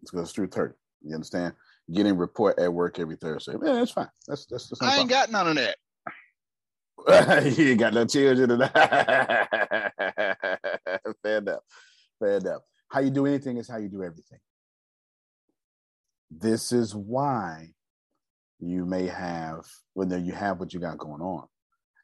[0.02, 0.78] It's because truth hurt.
[1.02, 1.54] You understand?
[1.94, 3.54] Getting report at work every Thursday.
[3.64, 4.10] Yeah, that's fine.
[4.28, 5.32] That's that's, that's no I ain't problem.
[5.32, 5.78] got none of that.
[7.58, 8.52] you ain't got no children.
[8.52, 8.72] and-
[11.24, 11.62] Fair enough.
[12.20, 12.62] Fair enough.
[12.90, 14.40] How you do anything is how you do everything.
[16.32, 17.74] This is why
[18.60, 21.46] you may have, well, you have what you got going on.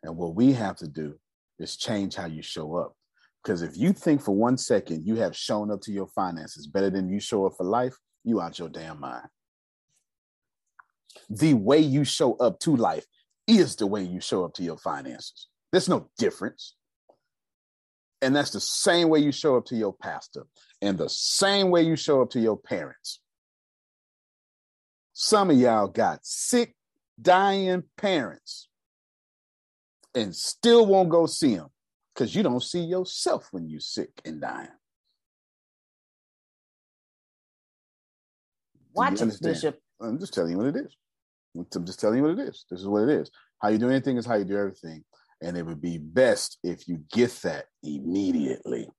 [0.04, 1.16] And what we have to do
[1.60, 2.96] is change how you show up.
[3.44, 6.90] Because if you think for one second you have shown up to your finances better
[6.90, 9.28] than you show up for life, you out your damn mind.
[11.30, 13.06] The way you show up to life
[13.48, 15.48] is the way you show up to your finances.
[15.72, 16.76] There's no difference.
[18.22, 20.46] And that's the same way you show up to your pastor
[20.82, 23.22] and the same way you show up to your parents.
[25.14, 26.76] Some of y'all got sick,
[27.22, 28.68] dying parents
[30.16, 31.70] and still won't go see them
[32.20, 34.68] because you don't see yourself when you're sick and dying.
[38.94, 39.42] Watch it.
[39.42, 39.80] Bishop.
[40.02, 40.98] I'm just telling you what it is.
[41.56, 42.66] I'm just telling you what it is.
[42.70, 43.32] This is what it is.
[43.62, 45.06] How you do anything is how you do everything.
[45.42, 48.90] And it would be best if you get that immediately.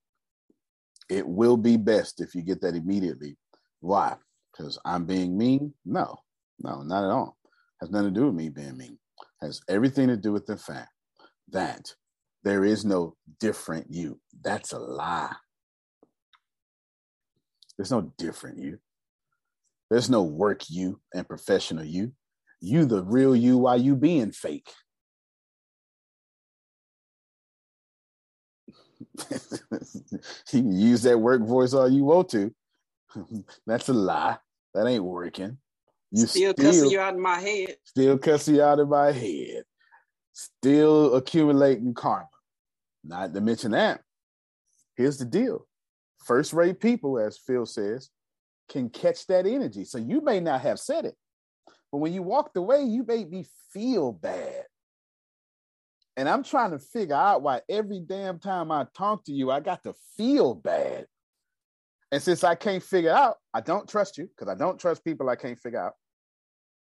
[1.10, 3.36] It will be best if you get that immediately.
[3.80, 4.16] Why?
[4.50, 5.74] Because I'm being mean?
[5.84, 6.16] No,
[6.58, 7.36] no, not at all.
[7.82, 8.98] Has nothing to do with me being mean.
[9.42, 10.88] Has everything to do with the fact
[11.50, 11.94] that
[12.42, 14.20] there is no different you.
[14.42, 15.34] That's a lie.
[17.76, 18.78] There's no different you.
[19.90, 22.12] There's no work you and professional you.
[22.60, 24.70] You the real you while you being fake.
[29.30, 29.40] you
[30.48, 32.54] can use that work voice all you want to.
[33.66, 34.38] That's a lie.
[34.74, 35.58] That ain't working.
[36.12, 37.76] You Still cussing you out in my head.
[37.84, 39.64] Still cussing you out of my head.
[40.40, 42.28] Still accumulating karma.
[43.04, 44.00] Not to mention that.
[44.96, 45.66] Here's the deal
[46.24, 48.10] first rate people, as Phil says,
[48.68, 49.84] can catch that energy.
[49.84, 51.14] So you may not have said it,
[51.90, 54.64] but when you walked away, you made me feel bad.
[56.16, 59.60] And I'm trying to figure out why every damn time I talk to you, I
[59.60, 61.06] got to feel bad.
[62.12, 65.30] And since I can't figure out, I don't trust you because I don't trust people
[65.30, 65.94] I can't figure out.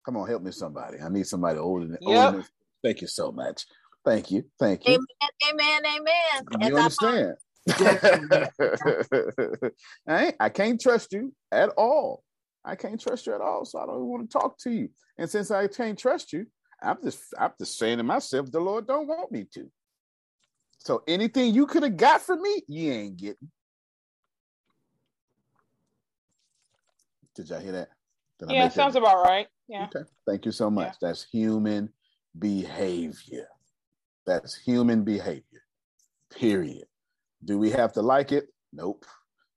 [0.05, 0.99] Come on, help me, somebody.
[1.01, 2.27] I need somebody older than, yep.
[2.27, 2.47] older than
[2.83, 3.65] Thank you so much.
[4.05, 4.45] Thank you.
[4.59, 4.95] Thank you.
[4.95, 5.07] Amen.
[5.51, 5.83] Amen.
[5.87, 6.69] Amen.
[6.69, 7.37] You understand?
[10.09, 12.23] I, I can't trust you at all.
[12.65, 13.65] I can't trust you at all.
[13.65, 14.89] So I don't want to talk to you.
[15.19, 16.47] And since I can't trust you,
[16.83, 19.71] I'm just I'm just saying to myself, the Lord don't want me to.
[20.79, 23.51] So anything you could have got from me, you ain't getting.
[27.35, 27.89] Did y'all hear that?
[28.39, 29.01] Did yeah, sounds that?
[29.01, 29.49] about right.
[29.69, 29.89] Yeah.
[29.95, 30.09] Okay.
[30.27, 30.95] Thank you so much.
[31.03, 31.09] Yeah.
[31.09, 31.91] That's human
[32.37, 33.47] behavior.
[34.27, 35.63] That's human behavior.
[36.35, 36.87] Period.
[37.45, 38.49] Do we have to like it?
[38.73, 39.05] Nope.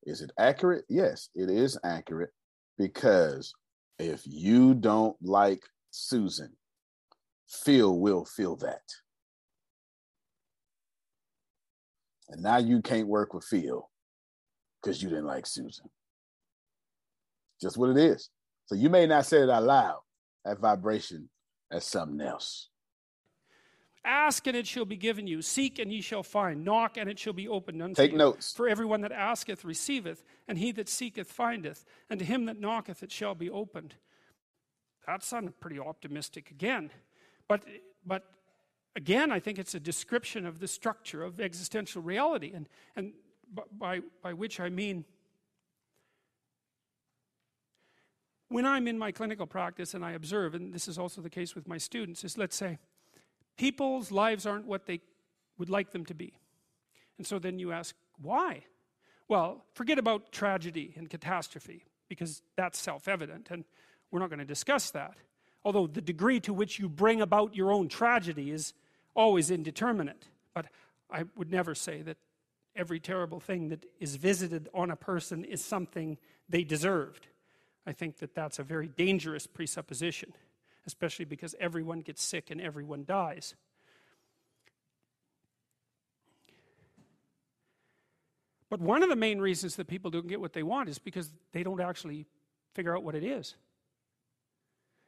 [0.04, 0.86] Is it accurate?
[0.90, 2.32] Yes, it is accurate
[2.78, 3.54] because
[4.00, 5.62] if you don't like
[5.92, 6.52] Susan,
[7.48, 8.82] Phil will feel that.
[12.30, 13.90] And now you can't work with Phil
[14.82, 15.86] because you didn't like Susan.
[17.62, 18.30] Just what it is.
[18.66, 20.00] So you may not say it out loud,
[20.46, 21.30] that vibration,
[21.72, 22.68] as something else.
[24.04, 25.42] Ask and it shall be given you.
[25.42, 26.66] Seek and ye shall find.
[26.66, 28.18] Knock and it shall be opened unto Take you.
[28.18, 28.52] notes.
[28.54, 33.04] For everyone that asketh receiveth, and he that seeketh findeth, and to him that knocketh
[33.04, 33.96] it shall be opened.
[35.06, 36.90] That sounded pretty optimistic again.
[37.48, 37.64] But,
[38.06, 38.24] but
[38.96, 43.14] again, I think it's a description of the structure of existential reality, and, and
[43.78, 45.06] by, by which I mean
[48.52, 51.56] when I'm in my clinical practice and I observe, and this is also the case
[51.56, 52.80] with my students, is let's say,
[53.58, 55.02] people's lives aren't what they
[55.58, 56.34] would like them to be.
[57.18, 58.66] And so then you ask, why?
[59.28, 63.64] Well, forget about tragedy and catastrophe, because that's self evident, and
[64.12, 65.16] we're not going to discuss that.
[65.64, 68.74] Although the degree to which you bring about your own tragedy is
[69.16, 70.28] always indeterminate.
[70.54, 70.68] But
[71.10, 72.18] I would never say that
[72.76, 76.18] every terrible thing that is visited on a person is something
[76.50, 77.28] they deserved.
[77.86, 80.34] I think that that's a very dangerous presupposition
[80.86, 83.56] especially because everyone gets sick and everyone dies.
[88.70, 91.30] But one of the main reasons that people don't get what they want is because
[91.52, 92.26] they don't actually
[92.74, 93.56] figure out what it is.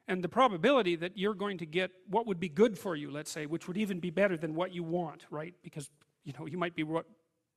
[0.05, 3.31] And the probability that you're going to get what would be good for you, let's
[3.31, 5.53] say, which would even be better than what you want, right?
[5.63, 5.89] Because
[6.25, 6.83] you know, you might be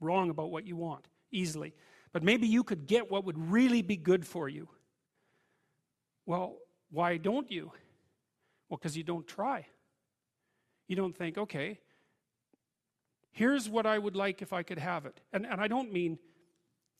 [0.00, 1.74] wrong about what you want easily.
[2.12, 4.68] But maybe you could get what would really be good for you.
[6.26, 6.56] Well,
[6.90, 7.72] why don't you?
[8.68, 9.66] Well, because you don't try.
[10.88, 11.78] You don't think, okay,
[13.30, 15.20] here's what I would like if I could have it.
[15.32, 16.18] And, and I don't mean,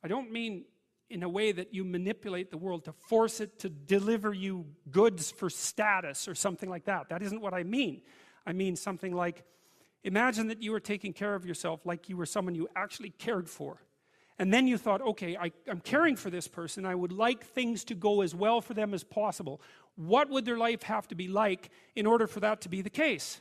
[0.03, 0.64] I don't mean
[1.09, 5.31] in a way that you manipulate the world to force it to deliver you goods
[5.31, 7.09] for status or something like that.
[7.09, 8.03] That isn't what I mean.
[8.47, 9.45] I mean something like
[10.05, 13.49] imagine that you were taking care of yourself like you were someone you actually cared
[13.49, 13.79] for.
[14.39, 16.84] And then you thought, okay, I, am caring for this person.
[16.84, 19.62] I would like things to go as well for them as possible.
[19.95, 22.91] What would their life have to be like in order for that to be the
[22.91, 23.41] case?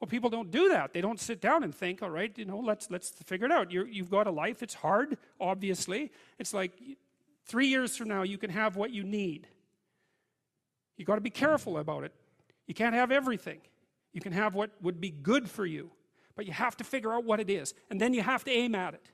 [0.00, 0.94] Well, people don't do that.
[0.94, 3.70] They don't sit down and think, all right, you know, let's, let's figure it out.
[3.70, 4.62] you you've got a life.
[4.62, 6.12] It's hard, obviously.
[6.38, 6.72] It's like
[7.46, 9.46] three years from now, you can have what you need.
[10.96, 12.12] You've got to be careful about it.
[12.66, 13.60] You can't have everything.
[14.12, 15.90] You can have what would be good for you,
[16.36, 18.74] but you have to figure out what it is, and then you have to aim
[18.74, 19.10] at it.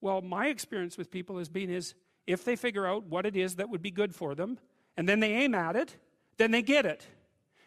[0.00, 1.94] Well, my experience with people has been is
[2.26, 4.58] if they figure out what it is that would be good for them,
[4.96, 5.96] and then they aim at it,
[6.36, 7.06] then they get it.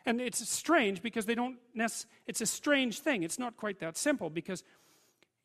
[0.05, 3.23] And it's strange because they don't necessarily, it's a strange thing.
[3.23, 4.63] It's not quite that simple because,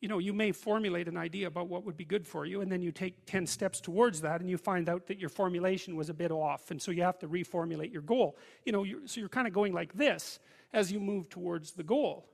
[0.01, 2.71] you know, you may formulate an idea about what would be good for you, and
[2.71, 6.09] then you take 10 steps towards that, and you find out that your formulation was
[6.09, 8.37] a bit off, and so you have to reformulate your goal.
[8.65, 10.39] You know, you're, so you're kind of going like this
[10.73, 12.29] as you move towards the goal.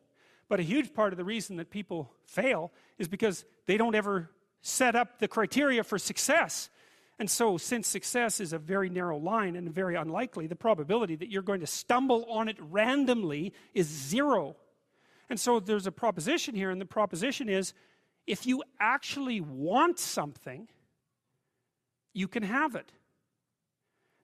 [0.47, 4.29] But a huge part of the reason that people fail is because they don't ever
[4.63, 6.69] set up the criteria for success.
[7.19, 11.29] And so, since success is a very narrow line and very unlikely, the probability that
[11.29, 14.55] you're going to stumble on it randomly is zero.
[15.29, 17.73] And so, there's a proposition here, and the proposition is
[18.25, 20.67] if you actually want something,
[22.13, 22.91] you can have it.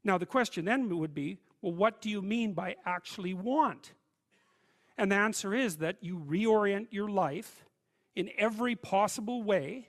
[0.04, 3.92] Now, the question then would be well, what do you mean by actually want?
[4.98, 7.66] And the answer is that you reorient your life
[8.16, 9.89] in every possible way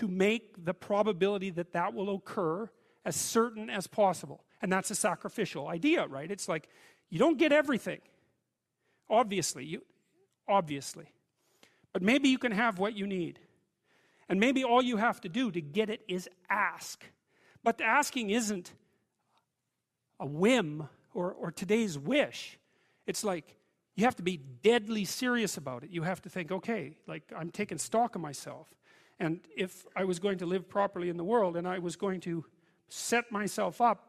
[0.00, 2.68] to make the probability that that will occur
[3.04, 4.44] as certain as possible.
[4.62, 6.30] And that's a sacrificial idea, right?
[6.30, 6.68] It's like
[7.10, 8.00] you don't get everything.
[9.10, 9.82] obviously, you,
[10.48, 11.06] obviously.
[11.92, 13.38] But maybe you can have what you need.
[14.28, 17.04] And maybe all you have to do to get it is ask.
[17.62, 18.72] But the asking isn't
[20.20, 22.58] a whim or, or today's wish.
[23.06, 23.56] It's like
[23.96, 25.90] you have to be deadly serious about it.
[25.90, 28.68] You have to think, okay, like I'm taking stock of myself.
[29.20, 32.20] And if I was going to live properly in the world and I was going
[32.22, 32.44] to
[32.88, 34.08] set myself up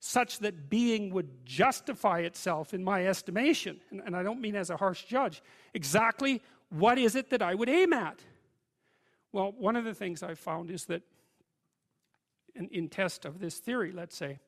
[0.00, 4.70] such that being would justify itself in my estimation, and, and I don't mean as
[4.70, 5.42] a harsh judge,
[5.74, 6.40] exactly
[6.70, 8.20] what is it that I would aim at?
[9.32, 11.02] Well, one of the things I've found is that
[12.54, 14.38] in, in test of this theory, let's say,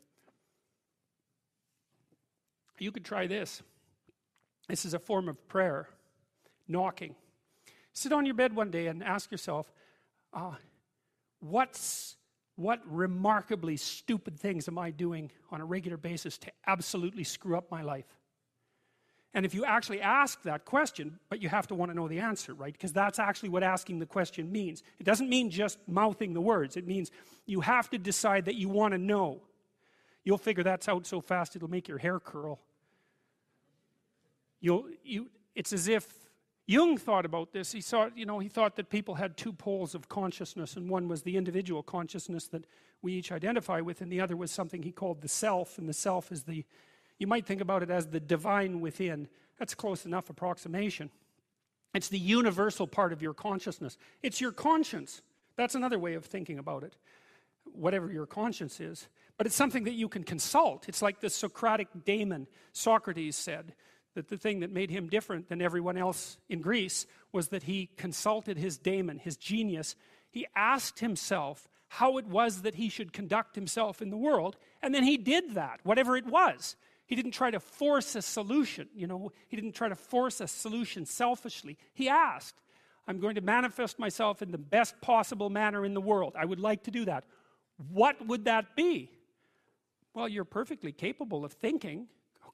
[2.79, 3.63] you could try this.
[4.69, 5.89] This is a form of prayer,
[6.67, 7.15] knocking.
[7.93, 9.71] Sit on your bed one day and ask yourself,
[10.33, 10.55] uh,
[11.41, 12.17] what's,
[12.57, 17.71] what remarkably stupid things am I doing on a regular basis to absolutely screw up
[17.71, 18.07] my life?
[19.33, 22.19] And if you actually ask that question, but you have to want to know the
[22.19, 22.73] answer, right?
[22.73, 24.83] Because that's actually what asking the question means.
[24.99, 27.11] It doesn't mean just mouthing the words, it means
[27.47, 29.43] you have to decide that you want to know.
[30.25, 32.61] You'll figure that's out so fast it'll make your hair curl.
[34.61, 36.07] You'll, you, it's as if
[36.67, 37.73] Jung thought about this.
[37.73, 41.09] He thought, you know, he thought that people had two poles of consciousness, and one
[41.09, 42.65] was the individual consciousness that
[43.03, 45.93] we each identify with, and the other was something he called the self, and the
[45.93, 46.65] self is the,
[47.19, 49.29] you might think about it as the divine within.
[49.59, 51.11] That's close enough approximation.
[51.93, 53.99] It's the universal part of your consciousness.
[54.23, 55.23] It's your conscience.
[55.57, 56.95] That's another way of thinking about it,
[57.65, 59.09] whatever your conscience is.
[59.37, 60.89] But it's something that you can consult.
[60.89, 63.75] It's like the Socratic daemon, Socrates said
[64.15, 67.91] that the thing that made him different than everyone else in Greece was that he
[67.97, 69.95] consulted his daemon, his genius.
[70.31, 74.95] He asked himself how it was that he should conduct himself in the world, and
[74.95, 76.77] then he did that, whatever it was.
[77.07, 80.47] He didn't try to force a solution, you know, he didn't try to force a
[80.47, 81.77] solution selfishly.
[81.93, 82.55] He asked,
[83.09, 86.35] I'm going to manifest myself in the best possible manner in the world.
[86.39, 87.25] I would like to do that.
[87.93, 89.11] What would that be?
[90.15, 92.07] Well, you're perfectly capable of thinking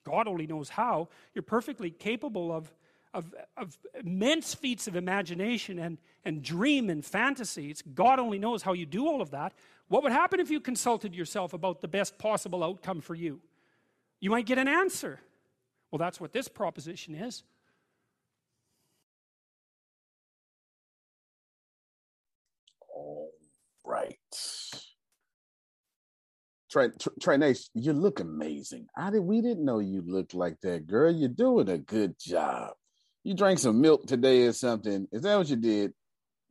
[0.07, 2.73] God only knows how, you're perfectly capable of,
[3.13, 7.71] of, of immense feats of imagination and, and dream and fantasy.
[7.71, 9.53] It's God only knows how you do all of that.
[9.89, 13.41] What would happen if you consulted yourself about the best possible outcome for you?
[14.21, 15.21] You might get an answer.
[15.91, 17.43] Well, that's what this proposition is.
[22.95, 23.33] All
[23.85, 24.17] right.
[26.71, 26.89] Trey,
[27.21, 28.87] Trey Nash, you look amazing.
[28.97, 31.13] I did we didn't know you looked like that, girl.
[31.13, 32.75] You're doing a good job.
[33.23, 35.07] You drank some milk today or something.
[35.13, 35.93] Is that what you did?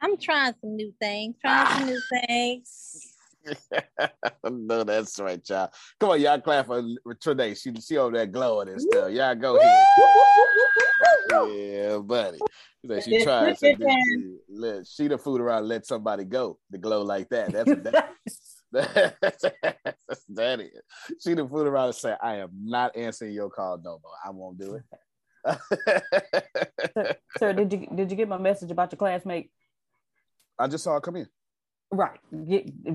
[0.02, 1.36] I'm trying some new things.
[1.42, 3.12] Trying some new things.
[4.50, 5.72] no, that's right, y'all.
[6.00, 6.84] Come on, y'all clap for
[7.22, 7.54] Trey.
[7.54, 9.12] She she over there glowing and stuff.
[9.12, 9.84] Y'all go ahead.
[11.50, 12.40] yeah, buddy.
[13.02, 17.30] She, she tried to let she the food around, let somebody go to glow like
[17.30, 17.52] that.
[17.52, 17.72] That's
[18.76, 19.96] a, that,
[20.30, 20.82] that is.
[21.22, 24.14] She the fool around and say, I am not answering your call no more.
[24.26, 24.84] I won't do it.
[27.38, 29.52] sir, did you did you get my message about your classmate?
[30.58, 31.28] I just saw her come in.
[31.92, 32.20] Right.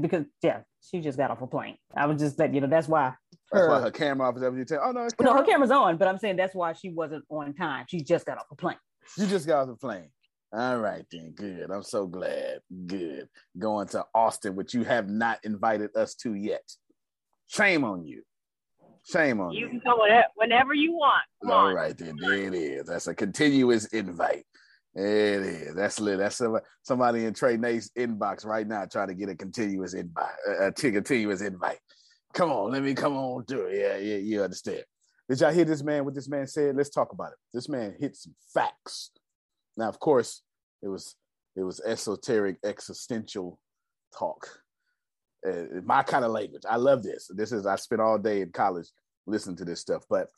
[0.00, 1.76] because yeah, she just got off a plane.
[1.94, 3.14] I was just letting you know that's why
[3.52, 4.78] her, that's why her camera off is everything.
[4.82, 7.86] Oh no, no, her camera's on, but I'm saying that's why she wasn't on time.
[7.88, 8.76] She just got off a plane.
[9.16, 10.10] You just got off the plane.
[10.52, 11.32] All right, then.
[11.32, 11.70] Good.
[11.70, 12.60] I'm so glad.
[12.86, 13.28] Good.
[13.58, 16.68] Going to Austin, which you have not invited us to yet.
[17.46, 18.22] Shame on you.
[19.10, 19.60] Shame on you.
[19.60, 19.98] You can come
[20.34, 21.22] whenever you want.
[21.42, 21.74] Come All on.
[21.74, 22.16] right, then.
[22.20, 22.86] There it is.
[22.86, 24.44] That's a continuous invite.
[24.94, 25.74] It is.
[25.76, 26.18] That's lit.
[26.18, 26.42] That's
[26.82, 31.42] somebody in Trey Nate's inbox right now trying to get a continuous invite, a continuous
[31.42, 31.78] invite.
[32.34, 33.72] Come on, let me come on through.
[33.72, 34.82] Yeah, yeah, you understand.
[35.28, 36.04] Did y'all hear this man?
[36.04, 36.76] What this man said?
[36.76, 37.38] Let's talk about it.
[37.54, 39.12] This man hit some facts
[39.76, 40.42] now, of course,
[40.82, 41.16] it was
[41.56, 43.58] it was esoteric, existential
[44.16, 44.48] talk.
[45.46, 46.62] Uh, my kind of language.
[46.68, 47.30] I love this.
[47.34, 48.88] This is I spent all day in college
[49.26, 50.04] listening to this stuff.
[50.08, 50.28] But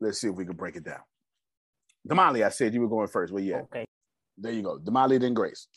[0.00, 1.00] let's see if we can break it down.
[2.08, 3.32] Damali, I said you were going first.
[3.32, 3.62] Well, yeah.
[3.62, 3.86] Okay.
[4.36, 4.78] There you go.
[4.78, 5.68] Damali, then Grace.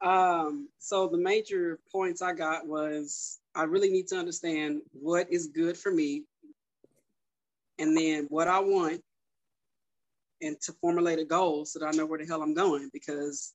[0.00, 5.48] Um, so the major points I got was I really need to understand what is
[5.48, 6.24] good for me
[7.78, 9.00] and then what I want
[10.40, 12.90] and to formulate a goal so that I know where the hell I'm going.
[12.92, 13.54] Because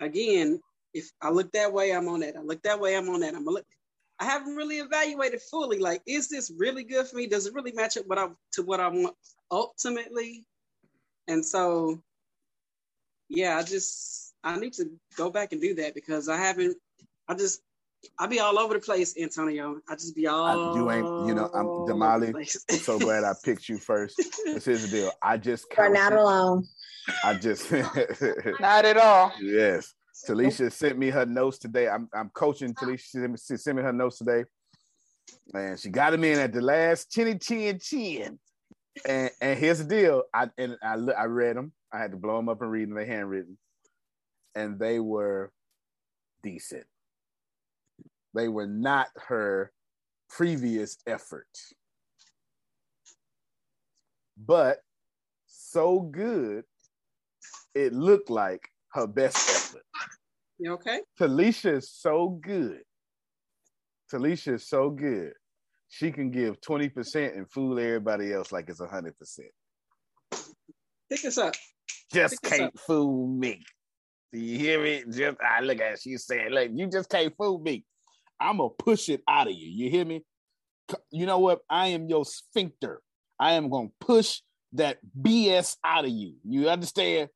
[0.00, 0.60] again,
[0.94, 2.36] if I look that way, I'm on that.
[2.36, 3.34] I look that way, I'm on that.
[3.34, 3.64] I'm look.
[4.18, 5.78] I haven't really evaluated fully.
[5.78, 7.26] Like, is this really good for me?
[7.26, 9.14] Does it really match up what I to what I want
[9.50, 10.44] ultimately?
[11.28, 12.00] And so,
[13.28, 16.78] yeah, I just I need to go back and do that because I haven't.
[17.28, 17.60] I just
[18.18, 19.80] I be all over the place, Antonio.
[19.88, 20.44] I just be all.
[20.44, 22.34] I, you ain't, you know, I'm Damali.
[22.70, 24.16] I'm so glad I picked you first.
[24.44, 25.12] This is the deal.
[25.22, 26.64] I just You're not alone.
[27.24, 27.70] I just
[28.60, 29.32] Not at all.
[29.40, 29.92] yes.
[30.26, 31.88] Talisha sent me her notes today.
[31.88, 32.98] I'm I'm coaching Talisha.
[33.00, 34.44] She sent me- She sent me her notes today,
[35.52, 38.38] and she got them in at the last chinny chin chin.
[39.06, 40.22] And and here's the deal.
[40.32, 41.72] I and I I read them.
[41.92, 42.96] I had to blow them up and read them.
[42.96, 43.58] They handwritten,
[44.54, 45.52] and they were
[46.42, 46.86] decent.
[48.36, 49.72] They were not her
[50.28, 51.48] previous effort,
[54.36, 54.78] but
[55.46, 56.64] so good
[57.74, 59.84] it looked like her best effort.
[60.58, 61.00] You okay?
[61.20, 62.80] Talisha is so good.
[64.12, 65.32] Talisha is so good.
[65.88, 69.12] She can give 20% and fool everybody else like it's 100%.
[71.10, 71.54] Pick us up.
[72.12, 72.78] Just Pick can't up.
[72.86, 73.62] fool me.
[74.32, 75.04] Do you hear me?
[75.10, 77.84] Just I look at she said, look, you just can't fool me.
[78.40, 79.68] I'm gonna push it out of you.
[79.68, 80.22] You hear me?
[81.10, 81.60] You know what?
[81.68, 83.00] I am your sphincter.
[83.38, 84.40] I am gonna push
[84.72, 86.34] that BS out of you.
[86.44, 87.30] You understand?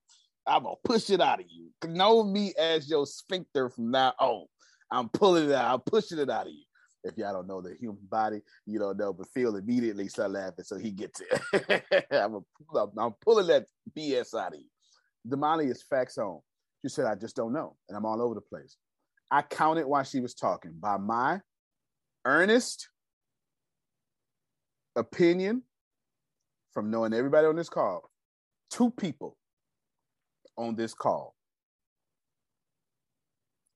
[0.46, 1.70] I'm gonna push it out of you.
[1.86, 4.46] Know me as your sphincter from now on.
[4.90, 5.74] I'm pulling it out.
[5.74, 6.64] I'm pushing it out of you.
[7.03, 10.64] If y'all don't know the human body, you don't know, but Phil immediately start laughing,
[10.64, 12.07] so he gets it.
[12.11, 14.66] I'm, a, I'm pulling that BS out of you.
[15.26, 16.40] Damali is facts on.
[16.82, 17.76] She said, I just don't know.
[17.88, 18.76] And I'm all over the place.
[19.31, 21.41] I counted while she was talking by my
[22.24, 22.89] earnest
[24.97, 25.62] opinion
[26.72, 28.11] from knowing everybody on this call,
[28.70, 29.37] two people
[30.57, 31.35] on this call.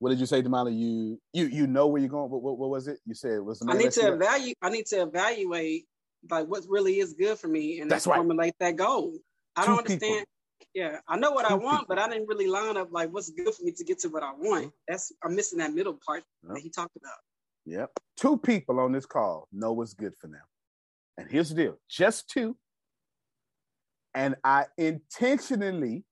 [0.00, 0.76] What did you say, Damali?
[0.76, 2.30] You you you know where you're going.
[2.30, 2.98] What, what, what was it?
[3.06, 4.58] You said was I need to evaluate.
[4.60, 5.86] I need to evaluate
[6.28, 8.16] like what really is good for me and That's right.
[8.16, 9.14] formulate that goal.
[9.56, 10.08] I Two don't people.
[10.74, 13.54] Yeah, I know what I want, but I didn't really line up like what's good
[13.54, 14.72] for me to get to what I want.
[14.88, 17.18] That's I'm missing that middle part that he talked about.
[17.66, 17.90] Yep.
[18.16, 20.42] Two people on this call know what's good for them.
[21.16, 22.56] And here's the deal just two.
[24.14, 26.04] And I intentionally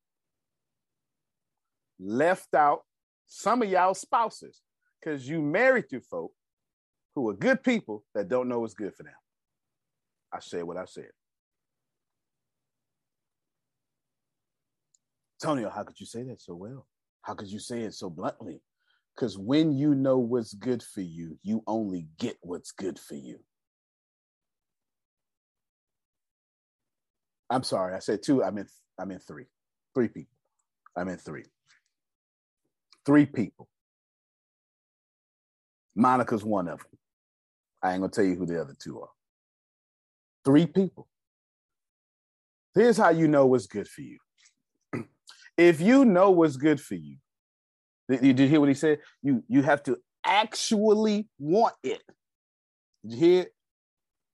[2.01, 2.82] left out
[3.26, 4.61] some of y'all spouses
[5.01, 6.32] because you married to folk
[7.14, 9.12] who are good people that don't know what's good for them.
[10.32, 11.11] I said what I said.
[15.43, 16.86] Tonio, how could you say that so well?
[17.22, 18.62] How could you say it so bluntly?
[19.14, 23.40] Because when you know what's good for you, you only get what's good for you.
[27.51, 28.43] I'm sorry, I said two.
[28.43, 29.45] I meant I meant three.
[29.95, 30.36] Three people.
[30.97, 31.45] I meant three.
[33.05, 33.68] Three people.
[35.95, 36.99] Monica's one of them.
[37.82, 39.11] I ain't gonna tell you who the other two are.
[40.45, 41.09] Three people.
[42.74, 44.18] Here's how you know what's good for you.
[45.57, 47.16] If you know what's good for you,
[48.09, 48.98] did you, hear what he said?
[49.22, 52.03] You you have to actually want it.
[53.03, 53.46] Did you hear?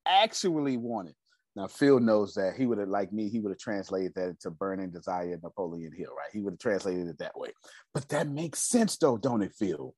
[0.07, 1.15] Actually want it.
[1.55, 4.51] Now Phil knows that he would have, like me, he would have translated that into
[4.51, 6.31] burning desire Napoleon Hill, right?
[6.33, 7.51] He would have translated it that way.
[7.93, 9.95] But that makes sense though, don't it, Phil?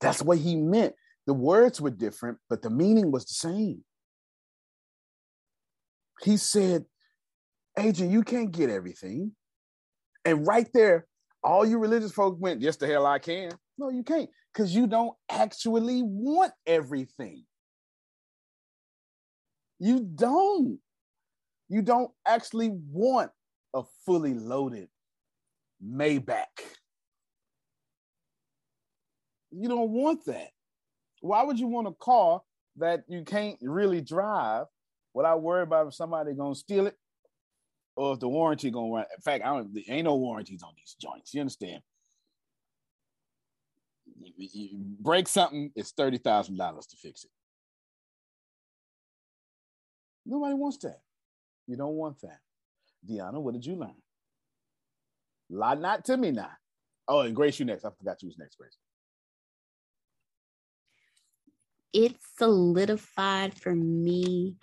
[0.00, 0.94] That's what he meant.
[1.26, 3.84] The words were different, but the meaning was the same.
[6.22, 6.84] He said,
[7.78, 9.32] Agent, you can't get everything.
[10.28, 11.06] And right there,
[11.42, 13.50] all you religious folks went, yes, the hell I can.
[13.78, 17.44] No, you can't, because you don't actually want everything.
[19.78, 20.78] You don't.
[21.70, 23.30] You don't actually want
[23.74, 24.88] a fully loaded
[25.82, 26.44] Maybach.
[29.50, 30.48] You don't want that.
[31.22, 32.42] Why would you want a car
[32.76, 34.66] that you can't really drive
[35.14, 36.96] without worry about if somebody gonna steal it
[37.98, 39.04] or if the warranty gonna run?
[39.14, 39.74] In fact, I don't.
[39.74, 41.34] There ain't no warranties on these joints.
[41.34, 41.82] You understand?
[44.36, 47.30] You, you break something, it's thirty thousand dollars to fix it.
[50.24, 51.00] Nobody wants that.
[51.66, 52.38] You don't want that.
[53.08, 53.94] Deanna, what did you learn?
[55.50, 56.50] Lie not to me now.
[57.06, 57.84] Oh, and Grace, you next.
[57.84, 58.76] I forgot you was next, Grace.
[61.92, 64.56] it solidified for me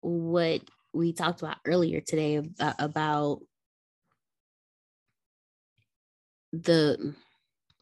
[0.00, 3.40] what we talked about earlier today about, about
[6.52, 7.14] the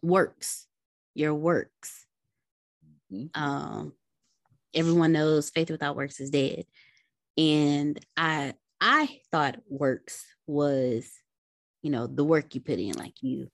[0.03, 0.67] works
[1.15, 2.07] your works.
[3.35, 3.93] Um
[4.75, 6.65] everyone knows faith without works is dead.
[7.37, 11.11] And i i thought works was
[11.83, 13.51] you know the work you put in like you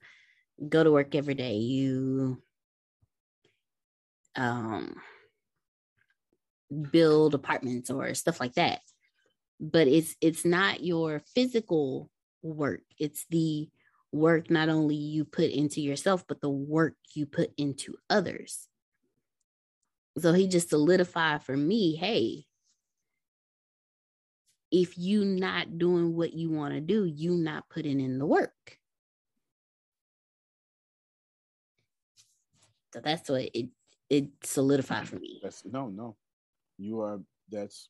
[0.69, 2.41] go to work every day you
[4.37, 4.95] um
[6.91, 8.81] build apartments or stuff like that
[9.61, 12.11] but it's it's not your physical
[12.43, 13.69] work it's the
[14.15, 18.69] work not only you put into yourself, but the work you put into others.
[20.19, 22.45] So he just solidified for me, hey,
[24.71, 28.79] if you not doing what you want to do, you not putting in the work.
[32.93, 33.69] So that's what it
[34.09, 35.41] it solidified for me.
[35.43, 36.17] That's no, no.
[36.79, 37.89] You are that's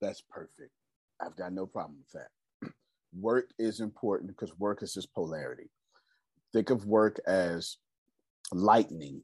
[0.00, 0.72] that's perfect.
[1.20, 2.72] I've got no problem with that.
[3.18, 5.70] Work is important because work is just polarity.
[6.52, 7.76] Think of work as
[8.52, 9.22] lightning.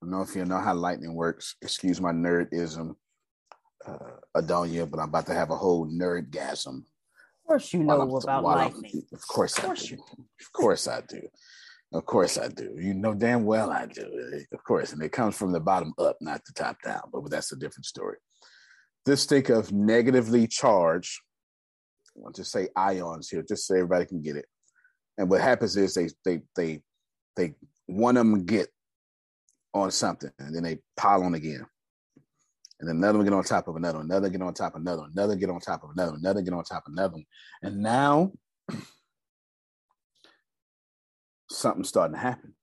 [0.00, 1.54] I don't know if you know how lightning works.
[1.62, 2.96] Excuse my nerdism,
[3.86, 6.78] uh, Adonia, but I'm about to have a whole nerdgasm.
[6.78, 9.02] Of course, you know about lightning.
[9.12, 10.02] Of course, of course I do.
[10.40, 11.28] Of course, I do.
[11.92, 12.74] Of course I do.
[12.78, 14.44] You know damn well I do.
[14.52, 14.92] Of course.
[14.92, 17.02] And it comes from the bottom up, not the top down.
[17.12, 18.16] But that's a different story.
[19.06, 21.18] Just think of negatively charged.
[22.16, 24.46] I want to say ions here, just so everybody can get it.
[25.18, 26.82] And what happens is they they they
[27.36, 27.54] they
[27.86, 28.68] one of them get
[29.74, 31.66] on something and then they pile on again.
[32.80, 35.04] And then another one get on top of another, another get on top of another,
[35.04, 37.18] another get on top of another, another get on top of another.
[37.62, 38.32] And now
[41.48, 42.54] something's starting to happen.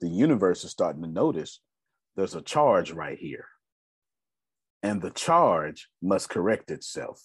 [0.00, 1.60] The universe is starting to notice
[2.16, 3.46] there's a charge right here.
[4.82, 7.22] And the charge must correct itself.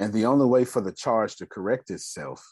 [0.00, 2.44] And the only way for the charge to correct itself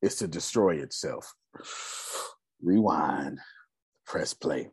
[0.00, 1.32] is to destroy itself.
[2.62, 3.38] Rewind,
[4.06, 4.70] press play.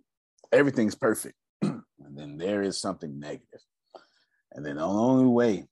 [0.52, 1.36] Everything's perfect.
[1.62, 1.84] and
[2.16, 3.62] then there is something negative.
[4.52, 5.66] And then the only way,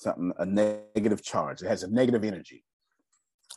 [0.00, 2.64] something, a negative charge, it has a negative energy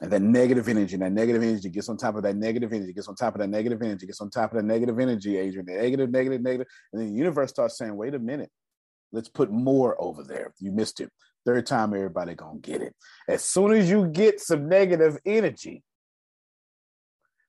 [0.01, 2.93] and that negative energy, and that negative energy gets on top of that negative energy,
[2.93, 5.65] gets on top of that negative energy, gets on top of that negative energy, Adrian,
[5.65, 6.67] negative, negative, negative.
[6.93, 8.51] And then the universe starts saying, wait a minute,
[9.11, 10.53] let's put more over there.
[10.59, 11.09] You missed it.
[11.45, 12.93] Third time, everybody gonna get it.
[13.27, 15.83] As soon as you get some negative energy,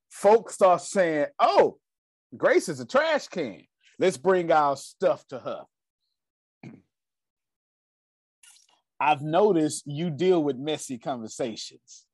[0.08, 1.78] folks start saying, oh,
[2.36, 3.62] Grace is a trash can.
[3.98, 5.64] Let's bring our stuff to her.
[9.00, 12.04] I've noticed you deal with messy conversations.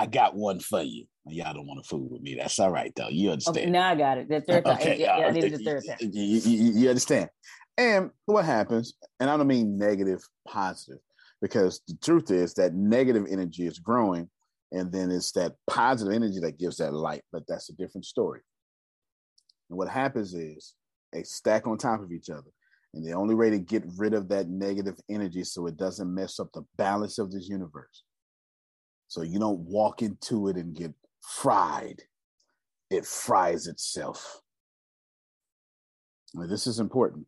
[0.00, 1.04] I got one for you.
[1.26, 2.34] Y'all don't want to fool with me.
[2.34, 3.10] That's all right, though.
[3.10, 3.58] You understand?
[3.58, 4.30] Okay, now I got it.
[4.30, 4.78] The third time.
[4.78, 5.98] Okay, yeah, I uh, needed the third time.
[6.00, 7.28] You, you, you understand?
[7.76, 8.94] And what happens?
[9.20, 11.00] And I don't mean negative, positive,
[11.42, 14.30] because the truth is that negative energy is growing,
[14.72, 17.22] and then it's that positive energy that gives that light.
[17.30, 18.40] But that's a different story.
[19.68, 20.72] And what happens is
[21.12, 22.48] they stack on top of each other.
[22.94, 26.40] And the only way to get rid of that negative energy so it doesn't mess
[26.40, 28.02] up the balance of this universe
[29.10, 32.00] so you don't walk into it and get fried.
[32.90, 34.40] It fries itself.
[36.32, 37.26] Now, this is important.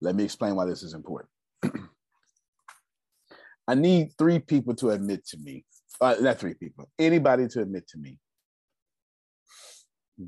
[0.00, 1.30] Let me explain why this is important.
[3.66, 5.64] I need three people to admit to me,
[6.00, 8.16] uh, not three people, anybody to admit to me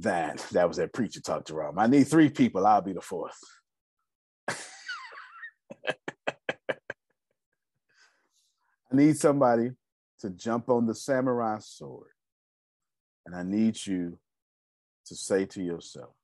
[0.01, 1.79] that that was that preacher talk to Rome.
[1.79, 2.67] I need three people.
[2.67, 3.39] I'll be the fourth.
[4.49, 4.55] I
[8.91, 9.71] need somebody
[10.23, 12.11] to jump on the samurai sword.
[13.27, 14.19] And I need you
[15.07, 16.15] to say to yourself,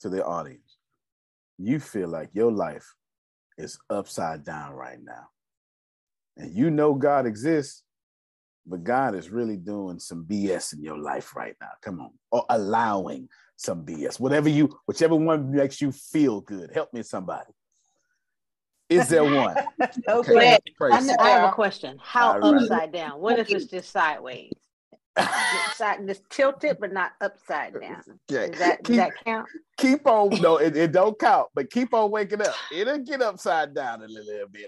[0.00, 0.76] to the audience,
[1.58, 2.94] you feel like your life
[3.58, 5.28] is upside down right now.
[6.36, 7.82] And you know God exists,
[8.66, 11.70] but God is really doing some BS in your life right now.
[11.82, 16.70] Come on, or allowing some BS, whatever you, whichever one makes you feel good.
[16.72, 17.52] Help me, somebody.
[18.90, 19.56] Is there one?
[20.08, 20.58] okay.
[20.80, 21.98] I, I, have a question.
[22.02, 22.54] How right.
[22.54, 23.20] upside down?
[23.20, 24.52] What if it's just sideways?
[25.74, 28.02] Side, just tilted, but not upside uh, down.
[28.30, 28.50] Okay.
[28.50, 29.48] Does that, keep, does that count?
[29.76, 30.30] Keep on.
[30.40, 31.48] No, it, it, don't count.
[31.54, 32.54] But keep on waking up.
[32.74, 34.66] It'll get upside down a little bit.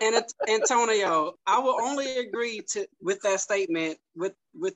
[0.00, 4.74] and Antonio, I will only agree to with that statement with with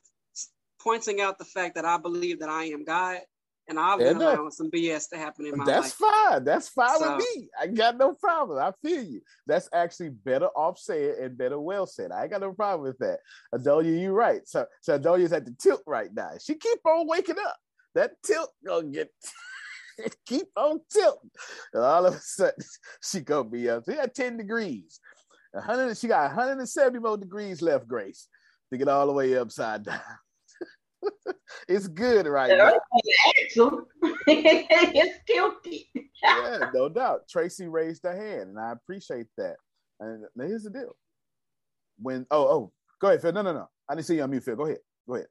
[0.83, 3.19] pointing out the fact that I believe that I am God
[3.69, 6.11] and I'll yeah, allowing some BS to happen in my That's life.
[6.11, 6.45] That's fine.
[6.45, 7.49] That's fine so, with me.
[7.61, 8.59] I got no problem.
[8.59, 9.21] I feel you.
[9.47, 12.11] That's actually better off said and better well said.
[12.11, 13.19] I ain't got no problem with that.
[13.55, 14.41] Adolia, you right.
[14.47, 16.31] So so Adolia's at the tilt right now.
[16.41, 17.57] She keep on waking up.
[17.95, 19.11] That tilt gonna get
[20.27, 21.31] keep on tilting.
[21.75, 22.65] And all of a sudden
[23.03, 23.85] she gonna be up.
[23.87, 25.01] She got 10 degrees.
[25.53, 28.29] 100, she got 170 more degrees left, Grace,
[28.71, 30.01] to get all the way upside down.
[31.69, 32.73] it's good right now.
[34.27, 35.91] it's guilty.
[36.23, 37.29] yeah, no doubt.
[37.29, 39.57] Tracy raised her hand, and I appreciate that.
[40.01, 40.97] And here's the deal.
[42.01, 43.33] When oh oh, go ahead, Phil.
[43.33, 43.69] No, no, no.
[43.89, 44.57] I didn't see you on mute, Phil.
[44.57, 44.79] Go ahead.
[45.09, 45.27] Go ahead.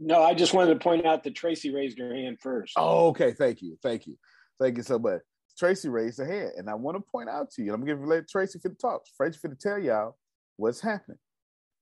[0.00, 2.74] No, I just wanted to point out that Tracy raised her hand first.
[2.76, 3.32] Oh, okay.
[3.32, 3.76] Thank you.
[3.82, 4.16] Thank you.
[4.58, 5.20] Thank you so much.
[5.58, 7.72] Tracy raised her hand, and I want to point out to you.
[7.72, 9.02] I'm gonna let Tracy for the talk.
[9.16, 10.16] Tracy for to tell y'all
[10.56, 11.18] what's happening.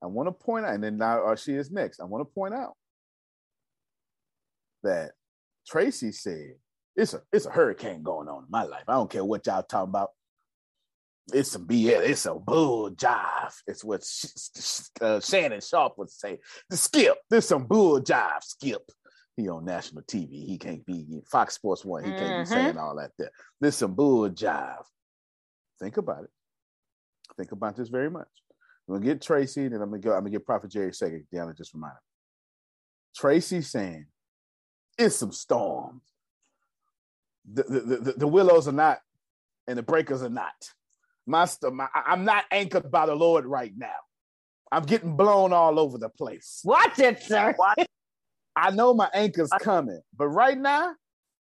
[0.04, 1.98] I want to point out, and then now she is next.
[1.98, 2.74] I want to point out
[4.82, 5.12] that
[5.66, 6.56] Tracy said
[6.94, 8.84] it's a it's a hurricane going on in my life.
[8.86, 10.10] I don't care what y'all talking about.
[11.32, 12.02] It's some BS.
[12.02, 13.54] It's a bull jive.
[13.66, 14.04] It's what
[15.00, 16.38] uh, Shannon Sharpe would say.
[16.68, 17.16] The skip.
[17.30, 18.42] There's some bull jive.
[18.42, 18.82] Skip.
[19.36, 20.46] He on national TV.
[20.46, 22.04] He can't be Fox Sports One.
[22.04, 22.42] He can't mm-hmm.
[22.42, 23.30] be saying all that there.
[23.58, 24.84] There's some bull jive.
[25.80, 26.30] Think about it.
[27.38, 28.28] Think about this very much.
[28.88, 30.12] I'm gonna get Tracy, and I'm gonna go.
[30.12, 31.26] I'm gonna get Prophet Jerry second.
[31.32, 31.98] Deanna just remind him.
[33.16, 34.06] Tracy saying,
[34.98, 36.02] "It's some storms.
[37.50, 39.00] The, the, the, the willows are not,
[39.66, 40.52] and the breakers are not.
[41.26, 43.96] My, my I'm not anchored by the Lord right now.
[44.70, 46.60] I'm getting blown all over the place.
[46.64, 47.54] Watch it, sir.
[47.58, 47.86] Watch.
[48.56, 50.94] I know my anchor's coming, but right now,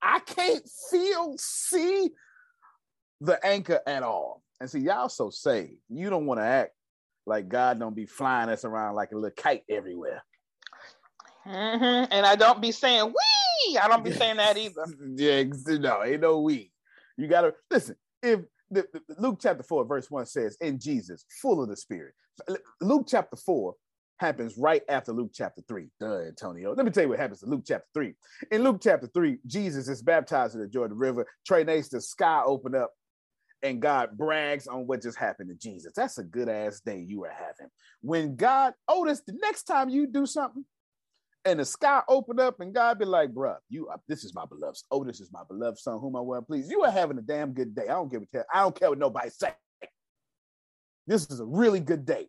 [0.03, 2.11] I can't feel, see
[3.21, 4.43] the anchor at all.
[4.61, 5.79] And see, y'all so saved.
[5.89, 6.73] You don't want to act
[7.31, 10.23] like God don't be flying us around like a little kite everywhere.
[11.47, 12.13] Mm-hmm.
[12.13, 13.79] And I don't be saying we.
[13.79, 14.85] I don't be saying that either.
[15.17, 15.45] yeah,
[15.79, 16.73] no, ain't no we.
[17.17, 17.97] You gotta listen.
[18.23, 22.15] If the, the, Luke chapter four, verse one says, "In Jesus, full of the Spirit."
[22.81, 23.75] Luke chapter four
[24.19, 25.89] happens right after Luke chapter three.
[25.99, 26.75] Duh, Antonio.
[26.75, 28.15] Let me tell you what happens in Luke chapter three.
[28.51, 31.27] In Luke chapter three, Jesus is baptized in the Jordan River.
[31.47, 32.91] Trey Nace, the sky open up
[33.63, 35.93] and God brags on what just happened to Jesus.
[35.95, 37.71] That's a good ass day you are having.
[38.01, 40.65] When God, oh, Otis, the next time you do something
[41.45, 44.83] and the sky open up and God be like, bruh, you, this is my beloved.
[44.91, 46.71] Oh, Otis is my beloved son, whom I well please.
[46.71, 47.85] You are having a damn good day.
[47.85, 48.47] I don't give a care.
[48.53, 49.53] I don't care what nobody say.
[51.07, 52.29] This is a really good day.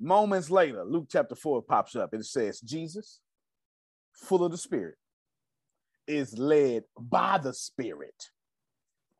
[0.00, 3.20] Moments later, Luke chapter 4 pops up and it says, Jesus,
[4.14, 4.96] full of the Spirit,
[6.06, 8.30] is led by the Spirit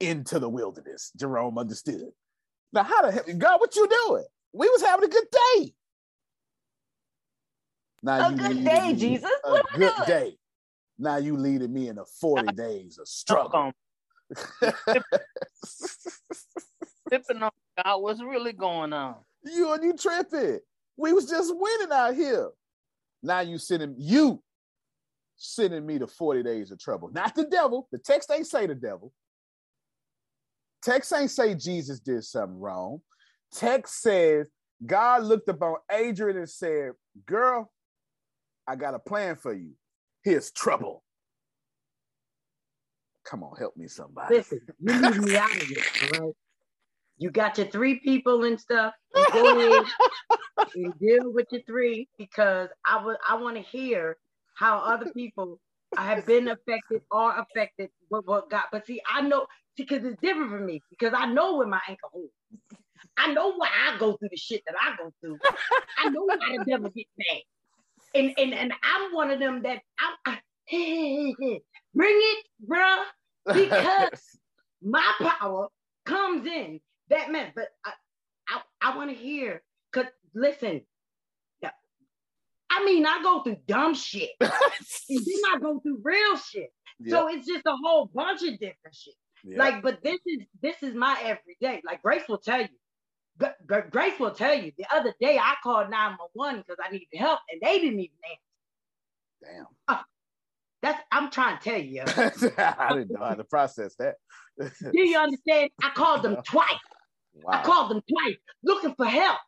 [0.00, 1.12] into the wilderness.
[1.16, 2.10] Jerome understood.
[2.72, 4.24] Now, how the hell, God, what you doing?
[4.52, 5.74] We was having a good day.
[8.02, 9.30] Now a good day, Jesus.
[9.44, 10.36] A what good day.
[10.98, 13.72] Now you leading me into 40 days of struggle.
[17.10, 17.50] Sipping on
[17.82, 19.16] God, what's really going on?
[19.44, 20.60] You and you tripping.
[20.96, 22.50] We was just winning out here.
[23.22, 24.42] Now you sending you
[25.36, 27.10] sending me to 40 days of trouble.
[27.12, 27.88] Not the devil.
[27.90, 29.12] The text ain't say the devil.
[30.82, 33.00] Text ain't say Jesus did something wrong.
[33.52, 34.48] Text says
[34.84, 36.92] God looked upon Adrian and said,
[37.26, 37.70] Girl,
[38.66, 39.72] I got a plan for you.
[40.22, 41.02] Here's trouble.
[43.24, 44.36] Come on, help me, somebody.
[44.36, 46.32] Listen, you leave me out of this, right?
[47.18, 48.94] You got your three people and stuff.
[49.14, 49.84] You go ahead
[50.74, 54.16] and deal with your three because I would I want to hear
[54.54, 55.60] how other people
[55.96, 58.64] I have been affected or affected with what God.
[58.72, 59.46] But see, I know
[59.76, 62.32] because it's different for me because I know where my anchor holds.
[63.16, 65.38] I know why I go through the shit that I go through.
[65.98, 67.42] I know why the devil gets mad.
[68.14, 70.38] And and and I'm one of them that I, I
[71.94, 73.04] bring it, bruh,
[73.46, 74.20] because
[74.82, 75.68] my power
[76.06, 77.52] comes in that man.
[77.54, 77.92] But I
[78.48, 79.62] I, I want to hear
[79.92, 80.82] because listen,
[82.70, 84.50] I mean, I go through dumb shit, and
[85.08, 86.70] then I go through real shit.
[87.00, 87.10] Yep.
[87.10, 89.14] So it's just a whole bunch of different shit.
[89.44, 91.82] Like, but this is this is my everyday.
[91.84, 92.68] Like Grace will tell you.
[93.90, 94.72] Grace will tell you.
[94.76, 98.16] The other day I called 911 because I needed help, and they didn't even
[99.42, 99.56] answer.
[99.56, 99.66] Damn.
[99.88, 100.02] Uh,
[100.82, 102.02] that's I'm trying to tell you.
[102.58, 104.16] I didn't know how to process that.
[104.58, 105.70] Do you understand?
[105.82, 106.68] I called them twice.
[107.34, 107.52] Wow.
[107.52, 109.38] I called them twice looking for help.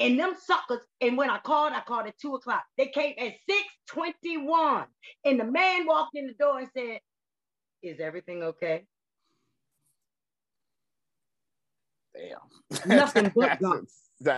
[0.00, 2.64] And them suckers, and when I called, I called at two o'clock.
[2.76, 4.86] They came at 621.
[5.24, 6.98] And the man walked in the door and said,
[7.82, 8.84] Is everything okay?
[12.14, 12.86] Damn.
[12.96, 13.84] Nothing but God.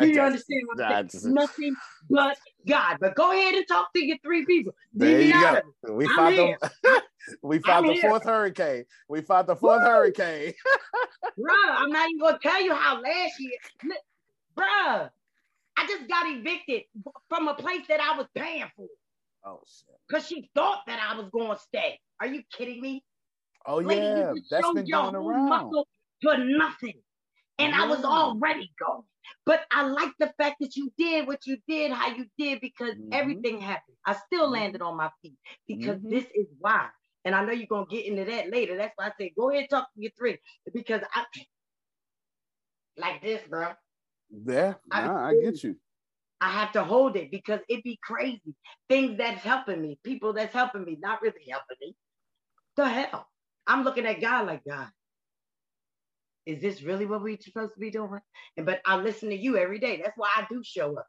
[0.00, 1.34] Do you understand what I'm saying?
[1.34, 1.74] Nothing
[2.10, 2.98] but God.
[3.00, 4.74] But go ahead and talk to your three people.
[4.94, 5.60] There you go.
[5.94, 7.02] We found the
[7.42, 8.84] we found the fourth hurricane.
[9.08, 9.88] We found the fourth Woo!
[9.88, 10.52] hurricane.
[11.38, 13.58] Bruh, I'm not even gonna tell you how last year,
[14.56, 15.10] bruh,
[15.76, 16.82] I just got evicted
[17.28, 18.86] from a place that I was paying for.
[19.44, 19.96] Oh shit.
[20.08, 21.98] Because she thought that I was going to stay.
[22.20, 23.02] Are you kidding me?
[23.66, 25.72] Oh Lady, yeah, that's been going around.
[26.22, 26.94] For nothing.
[27.58, 27.74] And.
[27.74, 29.04] I was already going.
[29.46, 32.94] But I like the fact that you did what you did, how you did, because
[32.94, 33.12] mm-hmm.
[33.12, 33.96] everything happened.
[34.06, 34.54] I still mm-hmm.
[34.54, 35.36] landed on my feet
[35.66, 36.10] because mm-hmm.
[36.10, 36.88] this is why.
[37.24, 38.76] And I know you're gonna get into that later.
[38.76, 40.38] That's why I say go ahead talk to your three.
[40.72, 41.24] Because I
[42.96, 43.68] like this, bro.
[44.46, 45.76] Yeah, nah, I, I get you.
[46.40, 48.54] I have to hold it because it'd be crazy.
[48.88, 51.94] Things that's helping me, people that's helping me, not really helping me.
[52.76, 53.26] The hell.
[53.66, 54.88] I'm looking at God like God.
[56.46, 58.20] Is this really what we're supposed to be doing?
[58.56, 60.00] And but I listen to you every day.
[60.02, 61.06] That's why I do show up.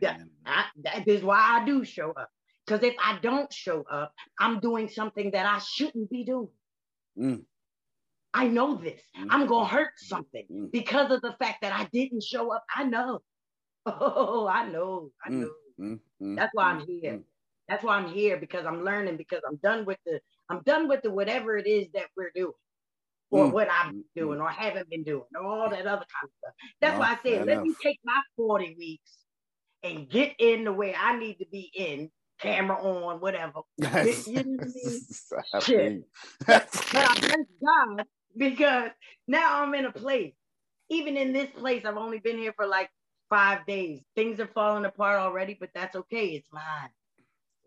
[0.00, 0.16] Yeah,
[0.46, 2.30] I, that is why I do show up.
[2.66, 6.48] Because if I don't show up, I'm doing something that I shouldn't be doing.
[7.18, 7.44] Mm.
[8.34, 9.02] I know this.
[9.18, 9.26] Mm.
[9.30, 12.64] I'm gonna hurt something because of the fact that I didn't show up.
[12.74, 13.20] I know.
[13.86, 15.10] Oh, I know.
[15.24, 15.50] I Mm, know.
[15.78, 17.16] mm, mm, That's why mm, I'm here.
[17.16, 17.24] mm.
[17.68, 20.20] That's why I'm here because I'm learning because I'm done with the
[20.50, 22.52] I'm done with the whatever it is that we're doing.
[23.30, 26.24] Or Mm, what I've been doing or haven't been doing, or all that other kind
[26.24, 26.54] of stuff.
[26.80, 29.12] That's No, why I said, let me take my 40 weeks
[29.84, 32.10] and get in the way I need to be in,
[32.40, 33.60] camera on, whatever.
[34.00, 35.06] you, you know what I mean?
[35.58, 35.94] Shit.
[36.92, 38.06] but I thank God
[38.36, 38.90] because
[39.28, 40.34] now I'm in a place.
[40.90, 42.90] Even in this place, I've only been here for like
[43.30, 44.02] five days.
[44.16, 46.28] Things are falling apart already, but that's okay.
[46.28, 46.90] It's mine.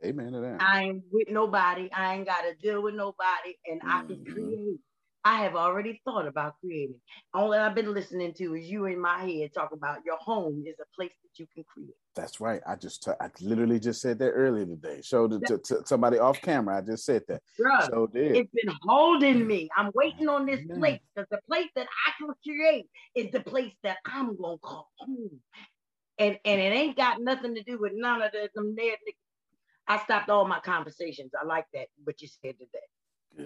[0.06, 0.62] Amen to that.
[0.62, 1.90] I ain't with nobody.
[1.94, 4.28] I ain't got to deal with nobody, and I can Mm-hmm.
[4.28, 4.80] create.
[5.28, 7.02] I have already thought about creating.
[7.34, 10.64] All that I've been listening to is you in my head talk about your home
[10.66, 11.98] is a place that you can create.
[12.16, 12.62] That's right.
[12.66, 15.02] I just t- I literally just said that earlier today.
[15.04, 16.78] Showed it to, to somebody off camera.
[16.78, 17.42] I just said that.
[17.60, 18.38] Bruh, So did.
[18.38, 19.68] it's been holding me.
[19.76, 23.74] I'm waiting on this place because the place that I can create is the place
[23.84, 25.42] that I'm gonna call home.
[26.20, 28.96] And and it ain't got nothing to do with none of the them there.
[29.90, 31.32] I stopped all my conversations.
[31.38, 32.88] I like that what you said today.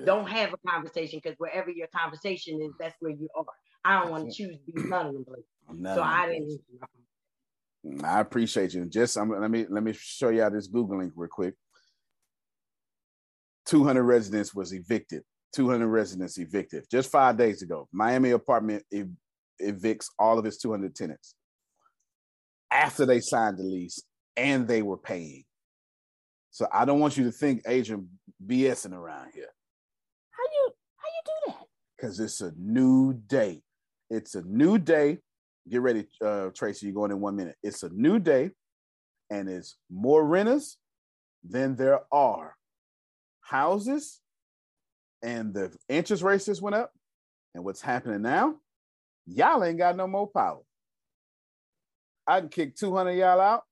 [0.06, 3.46] Don't have a conversation because wherever your conversation is, that's where you are.
[3.84, 5.96] I don't want to choose to be none of them places.
[5.96, 6.60] So I didn't.
[7.86, 8.86] Mm, I appreciate you.
[8.86, 11.56] Just I'm, let me let me show y'all this Google link real quick.
[13.68, 15.24] 200 residents was evicted.
[15.56, 17.88] 200 residents evicted just five days ago.
[17.92, 19.10] Miami apartment ev-
[19.62, 21.36] evicts all of its 200 tenants
[22.72, 24.02] after they signed the lease
[24.38, 25.44] and they were paying.
[26.52, 28.10] So I don't want you to think Adrian
[28.46, 29.50] BSing around here
[30.32, 31.68] How you how you do that?
[32.02, 33.62] because it's a new day.
[34.10, 35.20] It's a new day.
[35.70, 36.88] Get ready, uh, Tracy.
[36.88, 37.56] You're going in one minute.
[37.62, 38.52] It's a new day,
[39.30, 40.78] and it's more renters
[41.48, 42.56] than there are
[43.42, 44.20] houses,
[45.22, 46.92] and the interest rates just went up.
[47.54, 48.56] And what's happening now?
[49.28, 50.62] Y'all ain't got no more power.
[52.26, 53.64] I can kick 200 y'all out.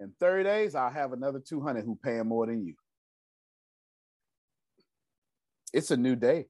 [0.00, 2.74] In 30 days, I'll have another 200 who paying more than you.
[5.72, 6.46] It's a new day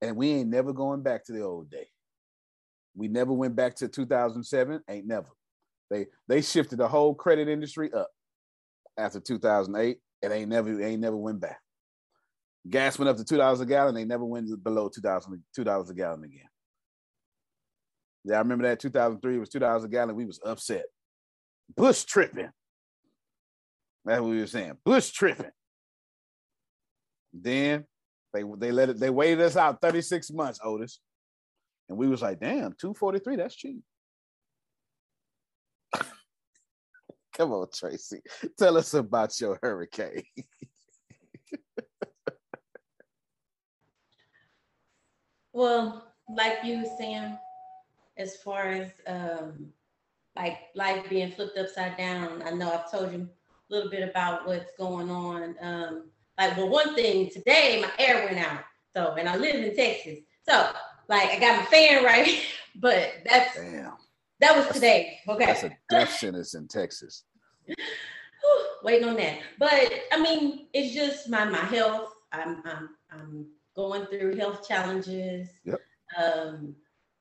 [0.00, 1.86] and we ain't never going back to the old day.
[2.94, 4.80] We never went back to 2007.
[4.88, 5.28] Ain't never.
[5.90, 8.10] They they shifted the whole credit industry up
[8.96, 9.98] after 2008.
[10.20, 11.60] It ain't never ain't never went back.
[12.68, 13.94] Gas went up to two dollars a gallon.
[13.94, 16.48] They never went below two thousand two dollars a gallon again.
[18.24, 20.16] Yeah, I remember that 2003 was two dollars a gallon.
[20.16, 20.84] We was upset.
[21.76, 22.50] Bush tripping.
[24.04, 24.76] That's what we were saying.
[24.84, 25.50] Bush tripping.
[27.32, 27.84] Then
[28.32, 31.00] they they let it they waited us out 36 months, Otis.
[31.88, 33.82] And we was like, damn, 243, that's cheap.
[37.36, 38.20] Come on, Tracy.
[38.58, 40.22] Tell us about your hurricane.
[45.58, 47.36] Well, like you Sam,
[48.16, 49.72] as far as um,
[50.36, 54.46] like life being flipped upside down, I know I've told you a little bit about
[54.46, 55.56] what's going on.
[55.60, 56.04] Um,
[56.38, 58.60] like, well, one thing today, my air went out.
[58.94, 60.20] So, and I live in Texas.
[60.48, 60.70] So,
[61.08, 62.42] like, I got my fan right,
[62.76, 63.94] but that's Damn.
[64.40, 65.18] that was today.
[65.28, 65.46] Okay.
[65.46, 67.24] That's a death sentence in Texas.
[68.82, 69.40] waiting on that.
[69.58, 72.14] But I mean, it's just my my health.
[72.32, 75.48] I'm I'm I'm going through health challenges.
[75.64, 75.80] Yep.
[76.22, 76.74] Um,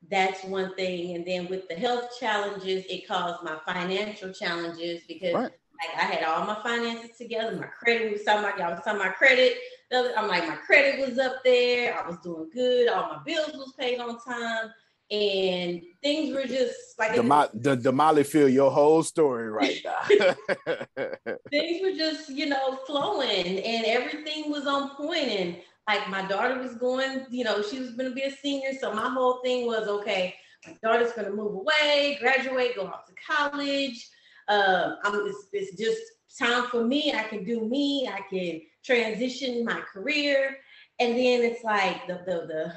[0.09, 5.34] that's one thing, and then with the health challenges, it caused my financial challenges because
[5.34, 5.51] Right.
[5.80, 7.55] Like I had all my finances together.
[7.55, 9.57] My credit was talking about y'all was talking about credit.
[9.93, 11.97] I'm like my credit was up there.
[11.97, 12.89] I was doing good.
[12.89, 14.71] All my bills was paid on time,
[15.11, 20.36] and things were just like was- the Damali feel your whole story right now.
[21.49, 25.57] things were just you know flowing and everything was on point and
[25.88, 28.93] like my daughter was going you know she was going to be a senior so
[28.93, 33.13] my whole thing was okay my daughter's going to move away graduate go off to
[33.25, 34.09] college
[34.50, 36.02] Um, I'm, it's, it's just
[36.39, 40.58] time for me i can do me i can transition my career
[41.00, 42.74] and then it's like the the,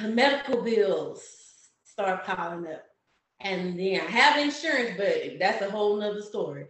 [0.00, 1.22] the medical bills
[1.84, 2.84] start piling up
[3.44, 6.66] and then I have insurance, but that's a whole nother story.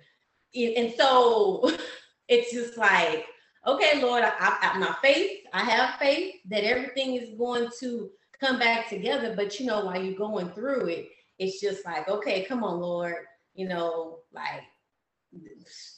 [0.55, 1.71] And and so
[2.29, 3.25] it's just like,
[3.67, 8.11] okay, Lord, I, I, my faith, I have faith that everything is going to
[8.41, 9.35] come back together.
[9.37, 11.09] But you know, while you're going through it,
[11.39, 13.17] it's just like, okay, come on, Lord,
[13.55, 14.63] you know, like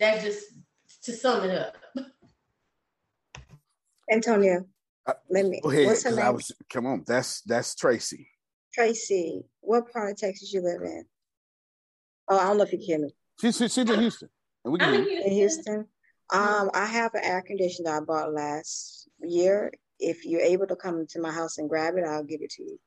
[0.00, 0.44] that's just
[1.02, 1.76] to sum it up.
[4.10, 4.60] Antonia,
[5.28, 5.60] Let me.
[5.60, 6.34] Go ahead, What's her 'cause I name?
[6.34, 7.04] was come on.
[7.06, 8.28] That's that's Tracy.
[8.72, 9.42] Tracy.
[9.60, 11.04] What part of Texas you live in?
[12.28, 13.14] Oh, I don't know if you can hear me.
[13.40, 14.28] She's she's in Houston,
[14.64, 15.22] and we can hear you.
[15.24, 15.86] In Houston.
[16.32, 19.72] Um, I have an air conditioner I bought last year.
[20.00, 22.62] If you're able to come to my house and grab it, I'll give it to
[22.64, 22.78] you.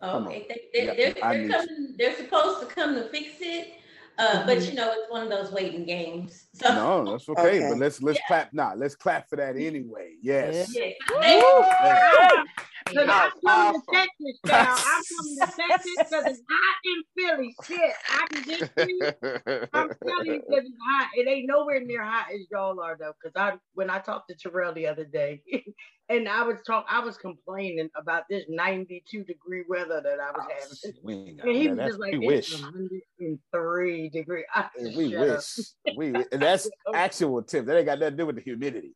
[0.00, 0.44] Come Okay, on.
[0.48, 3.74] they, they, Yeah, they're, they're, coming, they're supposed to come to fix it,
[4.18, 4.68] uh, but Mhm.
[4.70, 6.46] you know, it's one of those waiting games.
[6.54, 7.58] So No, that's okay.
[7.58, 7.68] Okay.
[7.68, 8.52] But let's let's clap.
[8.52, 10.16] Nah, let's clap for that anyway.
[10.22, 10.74] Yes.
[10.74, 12.44] yes, Yeah.
[12.86, 14.80] Cause I'm coming to Texas, child.
[14.86, 17.54] I'm coming to Texas because it's hot in Philly.
[17.66, 19.68] Shit, I can get you.
[19.72, 21.08] I'm telling you, because it's hot.
[21.14, 23.12] It ain't nowhere near hot as y'all are though.
[23.22, 25.42] Because I, when I talked to Terrell the other day,
[26.08, 30.46] and I was talk, I was complaining about this 92 degree weather that I was
[30.46, 30.96] oh, having.
[31.02, 31.76] We And he that.
[31.76, 32.62] was just like, we it's wish.
[32.62, 34.44] 103 degree.
[34.54, 35.58] I We wish.
[35.96, 36.94] We and that's oh.
[36.94, 37.66] actual tip.
[37.66, 38.94] That ain't got nothing to do with the humidity.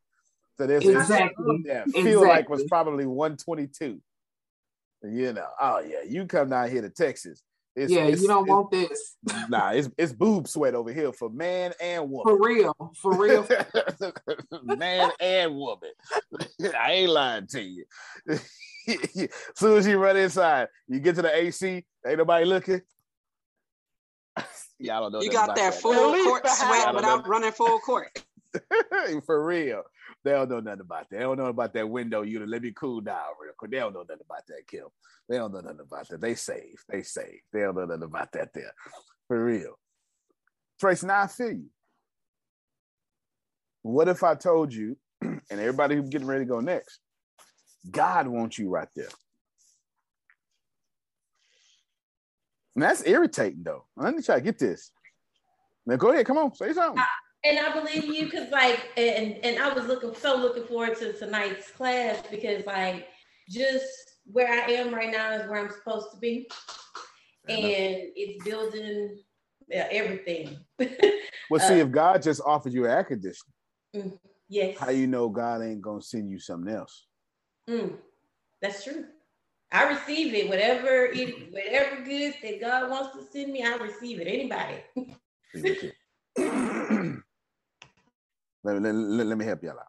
[0.57, 1.63] So there's Exactly.
[1.67, 4.01] yeah, feel like was probably 122.
[5.03, 7.43] You know, oh yeah, you come down here to Texas.
[7.77, 9.17] It's, Yeah, it's- you don't want this.
[9.49, 12.37] Nah, it's it's boob sweat over here for man and woman.
[12.39, 12.75] For real.
[12.97, 13.47] For real.
[14.63, 15.91] man and woman.
[16.79, 17.85] I ain't lying to you.
[19.57, 22.81] soon as you run inside, you get to the AC, ain't nobody looking.
[24.79, 25.21] Y'all don't know.
[25.23, 25.75] You got that that.
[25.75, 25.95] full
[26.25, 28.25] court don't sweat know- without running full court.
[29.27, 29.83] For real.
[30.25, 31.17] They don't know nothing about that.
[31.17, 32.49] They don't know about that window unit.
[32.49, 33.71] Let me cool down real quick.
[33.71, 34.87] They don't know nothing about that, Kim.
[35.29, 36.21] They don't know nothing about that.
[36.21, 36.83] They save.
[36.89, 37.41] They save.
[37.53, 38.73] They don't know nothing about that there.
[39.29, 39.79] For real.
[40.81, 41.67] Trace, now I feel you.
[43.83, 47.01] What if I told you, and everybody who's getting ready to go next,
[47.91, 49.09] God wants you right there.
[52.75, 53.85] And that's irritating though.
[53.95, 54.91] Let me try to get this.
[55.87, 57.05] Now go ahead, come on, say something.
[57.45, 61.13] And I believe you because like and and I was looking so looking forward to
[61.13, 63.07] tonight's class because like
[63.51, 63.87] just
[64.25, 66.49] where I am right now is where I'm supposed to be.
[67.49, 69.19] And it's building
[69.69, 70.59] yeah, everything.
[71.51, 73.53] Well, see, Uh, if God just offered you air conditioning,
[73.95, 74.19] Mm,
[74.49, 74.79] yes.
[74.79, 77.07] how you know God ain't gonna send you something else?
[77.69, 77.99] Mm,
[78.63, 79.05] that's true.
[79.71, 80.49] I receive it.
[80.49, 84.27] Whatever it whatever good that God wants to send me, I receive it.
[84.27, 84.77] Anybody.
[88.65, 89.87] Let, let, let me help y'all out.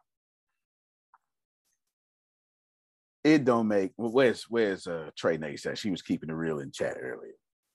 [3.24, 6.72] It don't make where's where's uh Trey Nate said she was keeping it real in
[6.72, 7.34] chat earlier.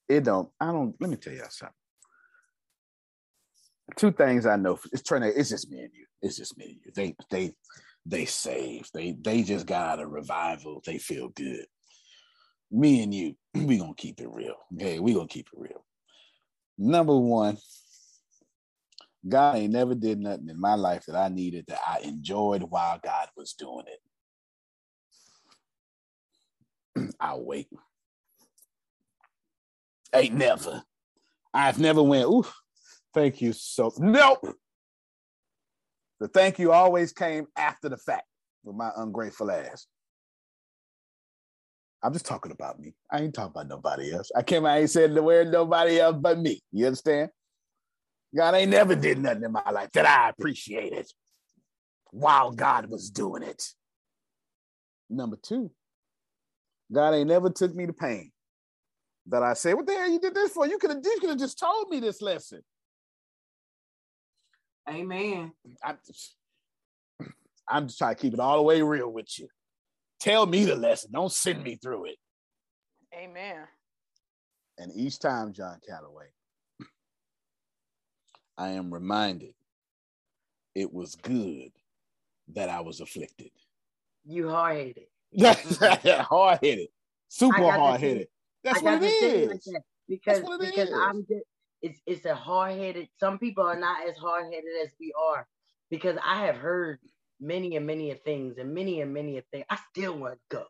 [0.09, 1.75] It don't, I don't let me tell y'all something.
[3.97, 6.07] Two things I know it's Trey Nate, it's just me and you.
[6.23, 6.93] It's just me and you.
[6.95, 7.53] They they
[8.07, 8.89] they save.
[8.95, 10.83] They they just got a revival.
[10.87, 11.67] They feel good.
[12.71, 14.55] Me and you, we gonna keep it real.
[14.75, 15.85] Okay, we gonna keep it real.
[16.79, 17.59] Number one,
[19.29, 22.99] God ain't never did nothing in my life that I needed that I enjoyed while
[23.03, 23.85] God was doing
[26.97, 27.14] it.
[27.21, 27.68] I'll wait.
[30.14, 30.83] Ain't never.
[31.53, 32.47] I've never went, ooh,
[33.12, 34.57] thank you so nope.
[36.21, 38.27] The thank you always came after the fact
[38.64, 39.87] with my ungrateful ass.
[42.03, 42.95] I'm just talking about me.
[43.11, 44.31] I ain't talking about nobody else.
[44.35, 46.62] I came, I ain't said the word nobody else but me.
[46.73, 47.31] You understand?
[48.35, 51.11] God ain't never did nothing in my life that I appreciated
[52.12, 53.62] while God was doing it.
[55.09, 55.70] Number two,
[56.93, 58.31] God ain't never took me to pain
[59.26, 60.67] that I say, what the hell you did this for?
[60.67, 62.61] You could have you could have just told me this lesson.
[64.88, 65.53] Amen.
[65.84, 65.95] I,
[67.68, 69.49] I'm just trying to keep it all the way real with you.
[70.18, 71.11] Tell me the lesson.
[71.13, 72.17] Don't send me through it.
[73.14, 73.64] Amen.
[74.79, 76.26] And each time, John Calloway,
[78.61, 79.54] I am reminded
[80.74, 81.72] it was good
[82.49, 83.53] that I was afflicted.
[84.26, 85.07] You hard headed.
[86.28, 86.88] hard headed,
[87.28, 88.28] super I got to hard headed.
[88.62, 90.95] That's what got it to say it like that because what it because is.
[90.95, 91.45] I'm just
[91.80, 93.08] it's it's a hard headed.
[93.18, 95.46] Some people are not as hard headed as we are
[95.91, 96.99] because I have heard
[97.41, 99.64] many and many of things and many and many of things.
[99.70, 100.64] I still want to go.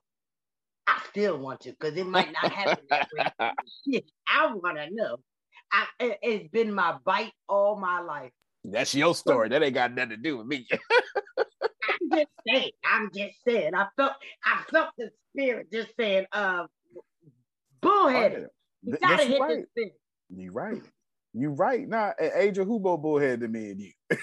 [0.86, 4.04] I still want to because it might not happen that way.
[4.28, 5.16] I want to know.
[5.72, 8.32] I, it- it's been my bite all my life.
[8.64, 9.48] That's your story.
[9.48, 10.66] That ain't got nothing to do with me.
[11.88, 12.70] I'm just saying.
[12.84, 13.74] I'm just saying.
[13.74, 14.12] I felt
[14.44, 16.66] I felt the spirit just saying, uh,
[17.80, 18.48] bullheaded.
[18.82, 19.56] You gotta that's hit right.
[19.56, 20.00] this spirit.
[20.34, 20.82] You right.
[21.32, 21.88] You right.
[21.88, 23.92] Now, nah, Adrian Hubo bullhead to me and you.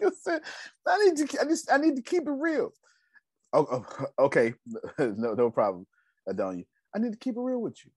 [0.00, 0.42] You said,
[0.86, 1.40] I need to.
[1.40, 1.72] I just.
[1.72, 2.70] I need to keep it real.
[3.52, 4.54] Oh, oh, okay.
[4.98, 5.86] No, no problem,
[6.28, 6.64] Adonia.
[6.94, 7.90] I need to keep it real with you.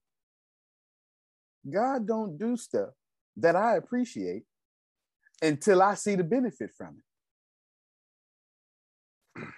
[1.68, 2.90] God don't do stuff
[3.36, 4.44] that I appreciate
[5.40, 6.98] until I see the benefit from
[9.36, 9.42] it.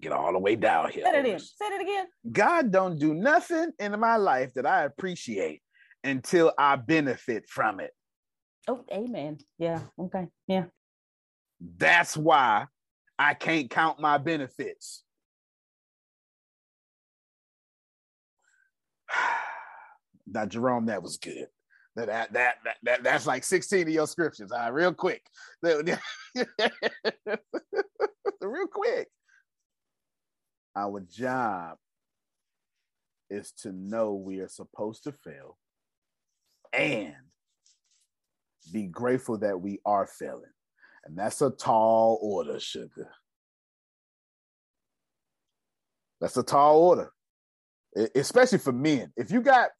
[0.00, 1.04] get all the way down here.
[1.04, 1.40] Say it again.
[1.40, 2.06] Say it again.
[2.30, 5.62] God don't do nothing in my life that I appreciate
[6.04, 7.92] until I benefit from it.
[8.68, 9.38] Oh, amen.
[9.58, 9.80] Yeah.
[9.98, 10.28] Okay.
[10.46, 10.66] Yeah.
[11.76, 12.66] That's why
[13.18, 15.02] I can't count my benefits.
[20.32, 21.46] now, Jerome, that was good.
[21.96, 24.52] That, that that that, that that's like 16 of your scriptures.
[24.52, 25.22] All right, real quick.
[25.62, 25.86] real
[28.72, 29.08] quick.
[30.76, 31.76] Our job
[33.30, 35.58] is to know we are supposed to fail
[36.72, 37.14] and
[38.72, 40.52] be grateful that we are failing.
[41.04, 43.10] And that's a tall order, sugar.
[46.20, 47.10] That's a tall order,
[48.14, 49.12] especially for men.
[49.16, 49.70] If you got,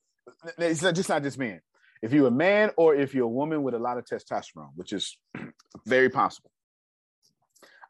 [0.58, 1.60] it's not just not just men.
[2.02, 4.92] If you're a man or if you're a woman with a lot of testosterone, which
[4.92, 5.16] is
[5.86, 6.50] very possible,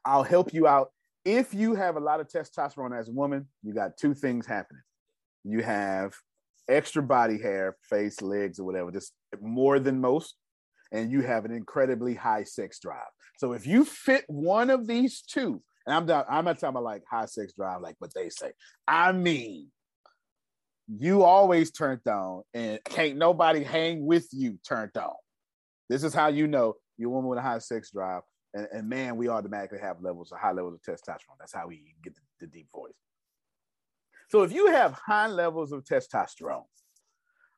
[0.05, 0.91] I'll help you out.
[1.25, 4.83] If you have a lot of testosterone as a woman, you got two things happening.
[5.45, 6.15] You have
[6.69, 10.37] extra body hair, face, legs, or whatever, just more than most,
[10.93, 13.09] and you have an incredibly high sex drive.
[13.39, 16.85] So if you fit one of these two, and I'm not, I'm not talking about
[16.85, 18.53] like high sex drive, like what they say.
[18.87, 19.69] I mean,
[20.89, 25.15] you always turned on, and can't nobody hang with you turned on.
[25.89, 28.23] This is how you know you're a woman with a high sex drive.
[28.55, 31.37] And, and man, we automatically have levels of high levels of testosterone.
[31.39, 32.93] That's how we get the, the deep voice.
[34.31, 36.65] So if you have high levels of testosterone,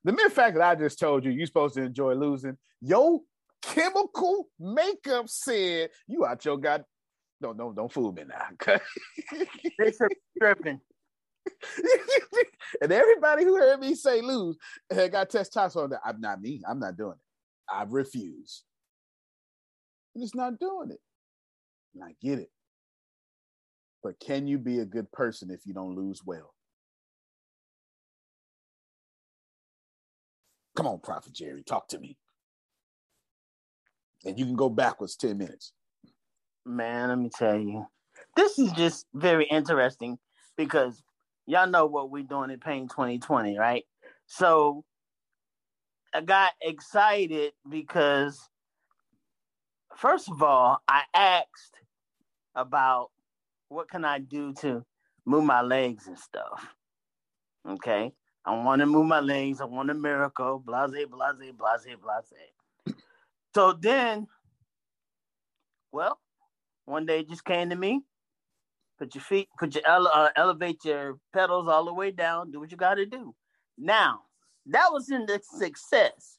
[0.05, 3.21] the mere fact that I just told you you're supposed to enjoy losing, your
[3.63, 6.85] chemical makeup said you out your god.
[7.41, 8.77] No, don't don't fool me now.
[9.79, 9.93] they
[10.39, 10.81] tripping.
[12.83, 14.57] and everybody who heard me say lose
[14.91, 15.99] had got testosterone.
[16.05, 16.63] I'm not me.
[16.69, 17.73] I'm not doing it.
[17.73, 18.65] I refuse.
[20.15, 21.01] I'm just not doing it.
[21.95, 22.51] And I get it.
[24.03, 26.55] But can you be a good person if you don't lose well?
[30.77, 32.17] Come on, Prophet Jerry, talk to me.
[34.25, 35.73] And you can go backwards 10 minutes.
[36.65, 37.87] Man, let me tell you.
[38.37, 40.19] This is just very interesting
[40.57, 41.03] because
[41.51, 43.85] y'all know what we're doing in Pain 2020, right?
[44.27, 44.85] So
[46.15, 48.49] I got excited because,
[49.97, 51.77] first of all, I asked
[52.55, 53.11] about
[53.69, 54.85] what can I do to
[55.25, 56.75] move my legs and stuff.
[57.69, 58.13] Okay.
[58.45, 59.61] I want to move my legs.
[59.61, 60.63] I want a miracle.
[60.65, 62.97] Blase, blase, blase, blase.
[63.55, 64.29] So then,
[65.93, 66.19] well,
[66.85, 68.03] one day it just came to me.
[69.01, 72.51] Put your feet, put your ele- uh, elevate your pedals all the way down.
[72.51, 73.35] Do what you got to do.
[73.79, 74.25] Now,
[74.67, 76.39] that was in the success.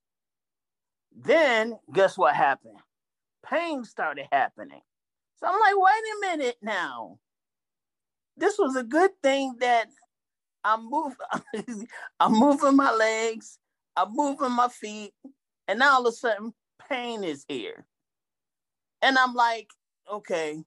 [1.11, 2.77] Then, guess what happened?
[3.43, 4.81] Pain started happening.
[5.38, 7.17] So I'm like, wait a minute now.
[8.38, 9.88] This was a good thing that
[10.63, 11.88] I'm moving,
[12.19, 13.57] I'm moving my legs,
[13.95, 15.13] I'm moving my feet,
[15.67, 16.53] and now all of a sudden
[16.88, 17.85] pain is here.
[19.01, 19.67] And I'm like,
[20.11, 20.63] okay,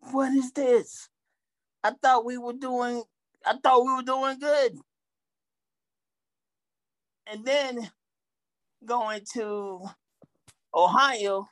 [0.00, 1.08] what is this?
[1.82, 3.02] I thought we were doing,
[3.44, 4.78] I thought we were doing good.
[7.26, 7.90] And then
[8.84, 9.86] going to
[10.74, 11.48] Ohio,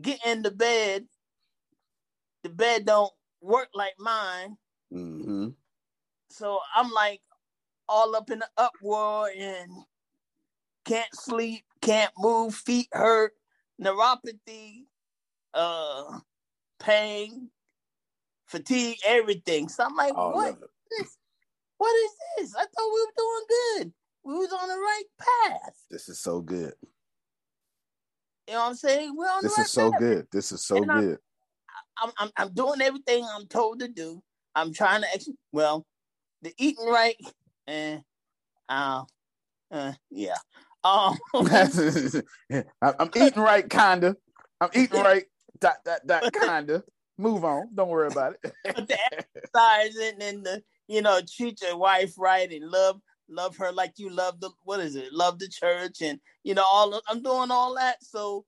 [0.00, 1.06] get in the bed.
[2.42, 4.56] The bed don't work like mine.
[4.92, 5.48] Mm-hmm.
[6.30, 7.20] So I'm like
[7.88, 9.70] all up in the uproar and
[10.84, 13.32] can't sleep, can't move, feet hurt,
[13.80, 14.84] neuropathy,
[15.54, 16.20] uh,
[16.80, 17.50] pain,
[18.46, 19.68] fatigue, everything.
[19.68, 20.58] So I'm like, All what?
[20.90, 21.16] This?
[21.78, 22.54] What is this?
[22.56, 23.92] I thought we were doing good.
[24.24, 25.74] We was on the right path.
[25.90, 26.74] This is so good.
[28.46, 29.14] You know what I'm saying?
[29.16, 30.00] We're on This the right is so path.
[30.00, 30.26] good.
[30.32, 31.18] This is so And good.
[32.02, 34.22] I'm, I'm I'm doing everything I'm told to do.
[34.54, 35.86] I'm trying to actually well,
[36.42, 37.16] the eating right
[37.66, 38.02] and
[38.68, 39.04] uh,
[39.70, 40.36] uh yeah.
[40.82, 41.18] Um
[42.82, 44.16] I'm eating right, kinda.
[44.60, 45.24] I'm eating right,
[45.60, 46.82] dot, dot, dot, kinda.
[47.18, 47.68] Move on.
[47.74, 48.52] Don't worry about it.
[48.74, 53.70] but the exercising and the you know treat your wife right and love love her
[53.70, 57.02] like you love the what is it love the church and you know all of,
[57.06, 58.44] I'm doing all that so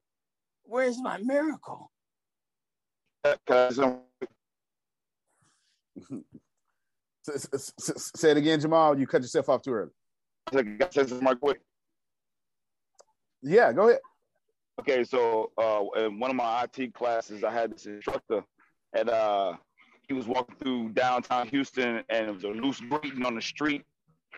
[0.65, 1.93] where's my miracle
[7.25, 8.99] Say it again, Jamal.
[8.99, 9.93] You cut yourself off too early.
[13.43, 14.01] Yeah, go ahead.
[14.81, 18.43] Okay, so uh, in one of my IT classes, I had this instructor,
[18.95, 19.55] and uh,
[20.09, 23.85] he was walking through downtown Houston, and it was a loose grating on the street.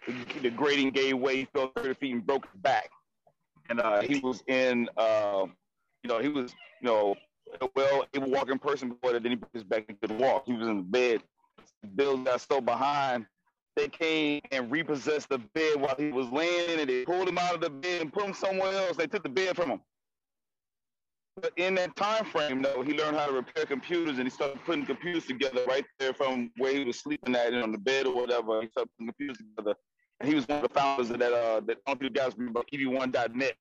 [0.07, 2.91] The, the grating gave way, he fell 30 feet and broke his back.
[3.71, 5.47] And uh, he was in, uh,
[6.03, 7.15] you know, he was, you know,
[7.75, 9.23] well able walking person before that.
[9.23, 10.45] Then he put his back and couldn't walk.
[10.47, 11.23] He was in the bed,
[11.95, 13.27] Bill got so behind,
[13.77, 17.55] they came and repossessed the bed while he was laying, and they pulled him out
[17.55, 18.97] of the bed and put him somewhere else.
[18.97, 19.81] They took the bed from him.
[21.41, 24.59] But in that time frame, though, he learned how to repair computers, and he started
[24.65, 28.07] putting computers together right there from where he was sleeping at and on the bed
[28.07, 28.63] or whatever.
[28.63, 29.75] He started putting computers together,
[30.21, 31.33] and he was one of the founders of that.
[31.33, 33.57] Uh, that I don't know if you guys remember EV1.net.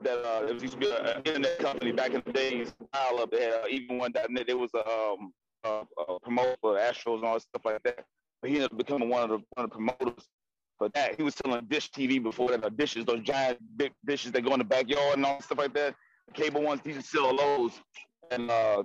[0.00, 2.72] That uh, it used to be an internet company back in the days.
[2.94, 4.48] Dial up, they had uh, EV1.net.
[4.48, 5.32] It was a, um,
[5.64, 8.04] a, a promoter for Astros and all that stuff like that.
[8.40, 10.24] But he ended up becoming one of the one of the promoters
[10.78, 11.16] for that.
[11.16, 14.54] He was selling dish TV before that, uh, dishes, those giant big dishes that go
[14.54, 15.94] in the backyard and all stuff like that
[16.34, 17.72] cable ones, these are still those,
[18.30, 18.82] and uh,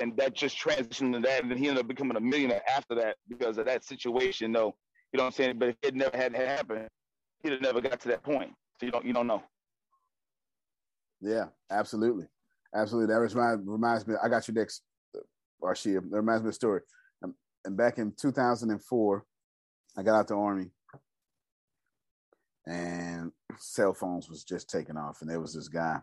[0.00, 3.16] and that just transitioned to that, and he ended up becoming a millionaire after that
[3.28, 4.52] because of that situation.
[4.52, 4.74] Though,
[5.12, 5.58] you know what I'm saying?
[5.58, 6.88] But if it never had happened,
[7.42, 8.50] he'd have never got to that point.
[8.78, 9.42] So you don't you don't know.
[11.20, 12.26] Yeah, absolutely,
[12.74, 13.14] absolutely.
[13.14, 14.14] That reminds reminds me.
[14.22, 14.82] I got you next,
[15.62, 16.02] Arshia.
[16.10, 16.80] That reminds me of a story.
[17.22, 17.34] Um,
[17.64, 19.24] and back in 2004,
[19.96, 20.70] I got out the army,
[22.66, 26.00] and cell phones was just taking off, and there was this guy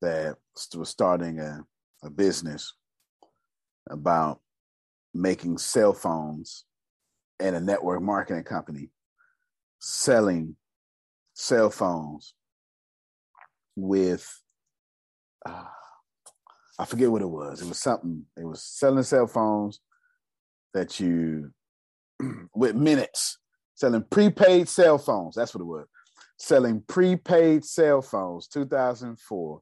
[0.00, 0.36] that
[0.74, 1.60] was starting a,
[2.02, 2.74] a business
[3.88, 4.40] about
[5.14, 6.64] making cell phones
[7.38, 8.90] and a network marketing company
[9.80, 10.56] selling
[11.34, 12.34] cell phones
[13.76, 14.42] with
[15.46, 15.64] uh,
[16.78, 17.60] I forget what it was.
[17.60, 18.24] It was something.
[18.38, 19.80] It was selling cell phones
[20.72, 21.50] that you
[22.54, 23.38] with minutes,
[23.74, 25.34] selling prepaid cell phones.
[25.34, 25.86] That's what it was.
[26.38, 29.60] Selling prepaid cell phones, 2004,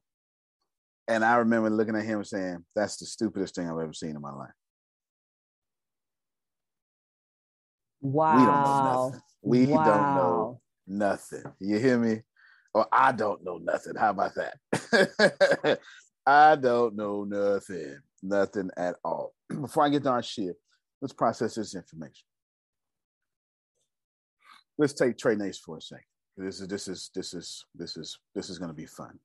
[1.09, 4.15] and I remember looking at him and saying, "That's the stupidest thing I've ever seen
[4.15, 4.53] in my life."
[8.01, 8.37] Wow.
[8.37, 9.21] We don't know nothing.
[9.41, 9.85] We wow.
[9.85, 11.43] don't know nothing.
[11.59, 12.21] You hear me?
[12.73, 13.95] Or I don't know nothing.
[13.95, 15.79] How about that?
[16.25, 17.97] I don't know nothing.
[18.21, 19.33] Nothing at all.
[19.49, 20.55] Before I get to our shit,
[21.01, 22.25] let's process this information.
[24.77, 26.05] Let's take Trey Nace for a second.
[26.37, 29.19] This is this is this is this is this is gonna be fun.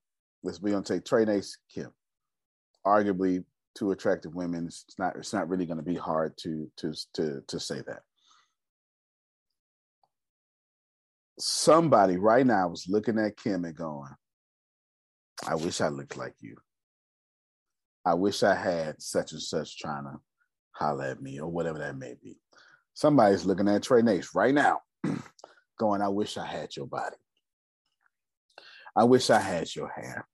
[0.45, 1.91] Let's we're gonna take Trey Nace, Kim.
[2.87, 3.45] Arguably
[3.75, 4.67] two attractive women.
[4.67, 8.03] It's not it's not really gonna be hard to to to to say that.
[11.39, 14.11] Somebody right now was looking at Kim and going,
[15.49, 16.57] I wish I looked like you.
[18.05, 20.21] I wish I had such and such trying to
[20.73, 22.37] holler at me or whatever that may be.
[22.93, 24.81] Somebody's looking at Trey Nace right now,
[25.79, 27.17] going, I wish I had your body.
[28.95, 30.29] I wish I had your hair.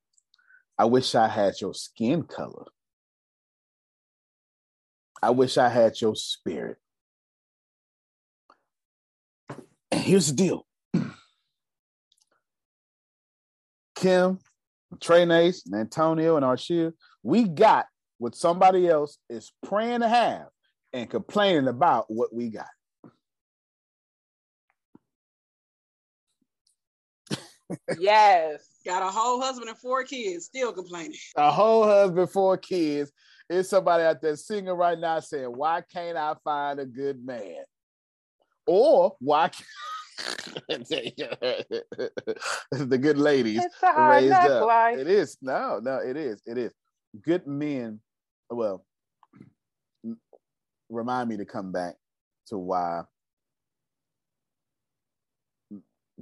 [0.80, 2.64] I wish I had your skin color.
[5.22, 6.78] I wish I had your spirit.
[9.90, 10.66] And here's the deal
[13.94, 14.38] Kim,
[15.02, 17.84] Trey Nace, and Antonio, and Arshia, we got
[18.16, 20.46] what somebody else is praying to have
[20.94, 22.64] and complaining about what we got.
[27.98, 28.69] yes.
[28.90, 31.16] Got a whole husband and four kids, still complaining.
[31.36, 33.12] A whole husband, four kids.
[33.48, 37.62] Is somebody out there singing right now saying, Why can't I find a good man?
[38.66, 40.88] Or why can't
[42.72, 44.66] the good ladies It's a hard raised knock up.
[44.66, 44.98] life.
[44.98, 45.38] It is.
[45.40, 46.42] No, no, it is.
[46.44, 46.74] It is.
[47.22, 48.00] Good men,
[48.50, 48.84] well,
[50.88, 51.94] remind me to come back
[52.48, 53.02] to why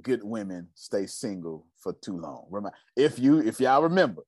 [0.03, 2.45] good women stay single for too long.
[2.49, 4.23] Remind if you if y'all remember,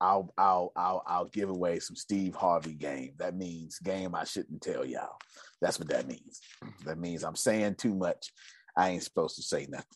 [0.00, 3.12] I'll I'll I'll I'll give away some Steve Harvey game.
[3.18, 5.16] That means game I shouldn't tell y'all.
[5.60, 6.40] That's what that means.
[6.84, 8.32] That means I'm saying too much.
[8.76, 9.86] I ain't supposed to say nothing.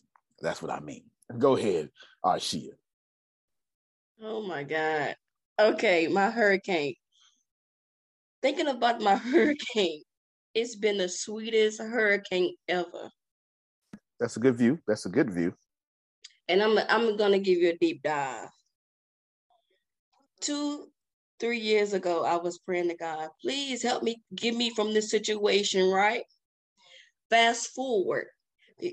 [0.41, 1.03] That's what I mean.
[1.37, 1.89] Go ahead,
[2.25, 2.71] Arshia.
[4.21, 5.15] Oh my God.
[5.59, 6.95] Okay, my hurricane.
[8.41, 10.01] Thinking about my hurricane,
[10.53, 13.11] it's been the sweetest hurricane ever.
[14.19, 14.79] That's a good view.
[14.87, 15.53] That's a good view.
[16.49, 18.49] And I'm I'm gonna give you a deep dive.
[20.41, 20.87] Two,
[21.39, 25.11] three years ago, I was praying to God, please help me get me from this
[25.11, 26.23] situation, right?
[27.29, 28.25] Fast forward.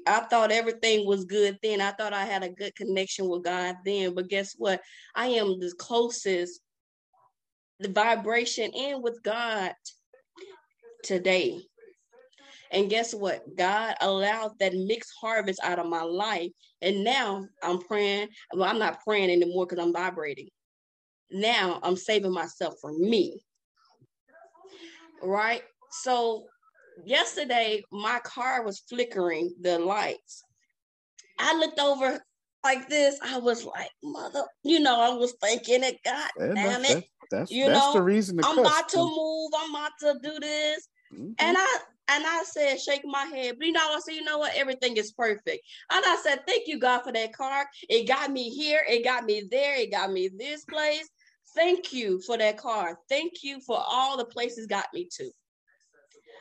[0.06, 1.80] I thought everything was good then.
[1.80, 4.14] I thought I had a good connection with God then.
[4.14, 4.82] But guess what?
[5.14, 6.60] I am the closest,
[7.78, 9.72] the vibration and with God
[11.04, 11.62] today.
[12.76, 13.56] And guess what?
[13.56, 16.50] God allowed that mixed harvest out of my life.
[16.82, 18.28] And now I'm praying.
[18.52, 20.50] Well, I'm not praying anymore because I'm vibrating.
[21.30, 23.40] Now I'm saving myself for me.
[25.22, 25.62] Right?
[25.90, 26.44] So
[27.06, 30.44] yesterday my car was flickering the lights.
[31.38, 32.20] I looked over
[32.62, 33.18] like this.
[33.24, 37.04] I was like, mother, you know, I was thinking it, God damn it.
[37.30, 38.66] that's you that's know, the reason to I'm cuss.
[38.66, 39.50] about to move.
[39.58, 40.88] I'm about to do this.
[41.14, 41.32] Mm-hmm.
[41.38, 41.78] And I
[42.08, 43.56] and I said, shake my head.
[43.58, 44.54] But you know, I said, you know what?
[44.54, 45.66] Everything is perfect.
[45.90, 47.66] And I said, thank you, God, for that car.
[47.88, 48.80] It got me here.
[48.88, 49.80] It got me there.
[49.80, 51.08] It got me this place.
[51.56, 52.98] Thank you for that car.
[53.08, 55.30] Thank you for all the places got me to.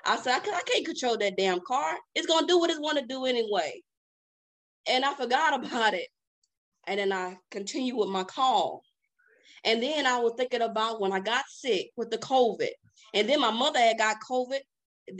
[0.05, 1.95] I said, I, can't control that damn car.
[2.13, 3.81] It's gonna do what it's want to do anyway.
[4.87, 6.07] And I forgot about it.
[6.85, 8.83] And then I continued with my call.
[9.63, 12.69] And then I was thinking about when I got sick with the COVID.
[13.15, 14.59] And then my mother had got COVID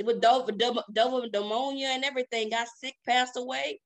[0.03, 3.79] with double, double, double pneumonia and everything, got sick, passed away.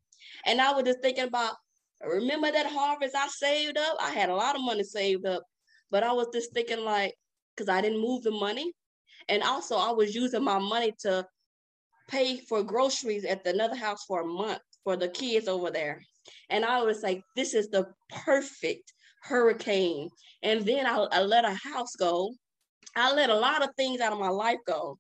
[0.46, 1.54] And I was just thinking about,
[2.02, 3.98] remember that harvest I saved up?
[4.00, 5.44] I had a lot of money saved up,
[5.92, 7.14] but I was just thinking like,
[7.56, 8.72] because I didn't move the money.
[9.28, 11.26] And also I was using my money to
[12.10, 16.02] pay for groceries at the another house for a month for the kids over there.
[16.50, 17.88] And I was like, this is the
[18.26, 18.94] perfect
[19.24, 20.10] hurricane.
[20.42, 22.34] And then I, I let a house go.
[22.96, 24.98] I let a lot of things out of my life go.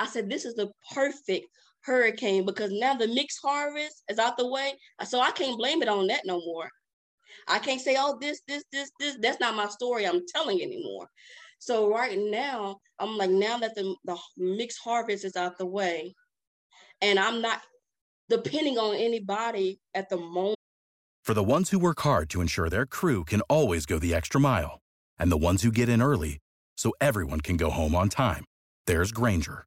[0.00, 1.46] I said, this is the perfect
[1.82, 4.72] hurricane because now the mixed harvest is out the way.
[5.04, 6.68] So I can't blame it on that no more.
[7.46, 9.16] I can't say, oh, this, this, this, this.
[9.20, 11.06] That's not my story I'm telling anymore.
[11.58, 16.14] So right now, I'm like, now that the, the mixed harvest is out the way,
[17.02, 17.60] and I'm not
[18.30, 20.56] depending on anybody at the moment.
[21.22, 24.40] For the ones who work hard to ensure their crew can always go the extra
[24.40, 24.80] mile,
[25.18, 26.38] and the ones who get in early
[26.76, 28.44] so everyone can go home on time,
[28.86, 29.66] there's Grainger,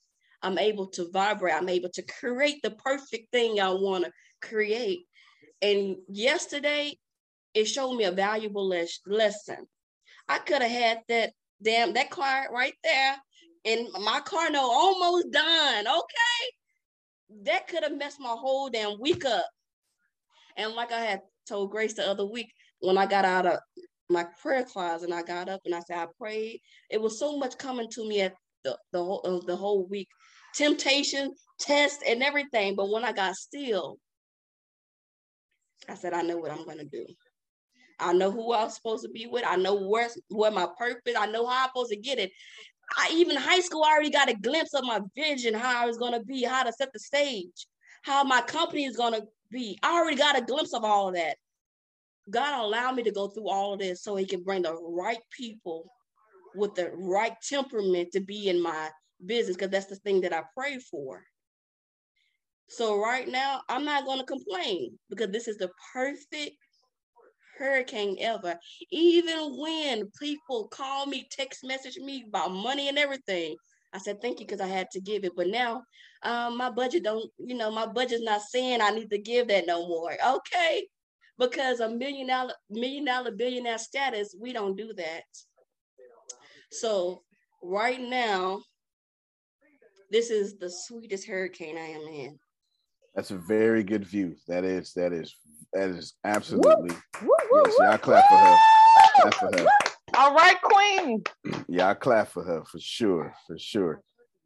[0.43, 1.53] I'm able to vibrate.
[1.53, 4.11] I'm able to create the perfect thing I want to
[4.41, 5.01] create.
[5.61, 6.97] And yesterday,
[7.53, 9.67] it showed me a valuable les- lesson.
[10.27, 13.15] I could have had that damn that car right there,
[13.65, 15.87] and my car no almost done.
[15.87, 19.45] Okay, that could have messed my whole damn week up.
[20.57, 23.59] And like I had told Grace the other week, when I got out of
[24.09, 27.37] my prayer closet and I got up and I said I prayed, it was so
[27.37, 30.07] much coming to me at the the whole the whole week,
[30.55, 32.75] temptation, test, and everything.
[32.75, 33.97] But when I got still,
[35.89, 37.05] I said I know what I'm gonna do.
[37.99, 39.43] I know who I'm supposed to be with.
[39.45, 41.15] I know where where my purpose.
[41.17, 42.31] I know how I'm supposed to get it.
[42.97, 45.97] I even high school I already got a glimpse of my vision, how I was
[45.97, 47.67] gonna be, how to set the stage,
[48.03, 49.77] how my company is gonna be.
[49.83, 51.37] I already got a glimpse of all of that.
[52.29, 55.19] God allowed me to go through all of this so he can bring the right
[55.37, 55.85] people
[56.55, 58.89] with the right temperament to be in my
[59.25, 61.23] business because that's the thing that I pray for.
[62.69, 66.55] So right now, I'm not going to complain because this is the perfect
[67.57, 68.57] hurricane ever.
[68.91, 73.55] Even when people call me, text message me about money and everything,
[73.93, 75.33] I said thank you because I had to give it.
[75.35, 75.83] But now,
[76.23, 79.67] um, my budget don't, you know, my budget's not saying I need to give that
[79.67, 80.15] no more.
[80.25, 80.87] Okay,
[81.41, 85.23] because a million dollar million dollar billionaire status we don't do that
[86.71, 87.23] so
[87.63, 88.61] right now
[90.11, 92.37] this is the sweetest hurricane i am in
[93.15, 95.35] that's a very good view that is that is
[95.73, 98.57] that is absolutely woo, woo, yes y'all clap for her
[99.15, 99.67] clap for her
[100.17, 101.23] all right queen
[101.67, 104.01] y'all clap for her for sure for sure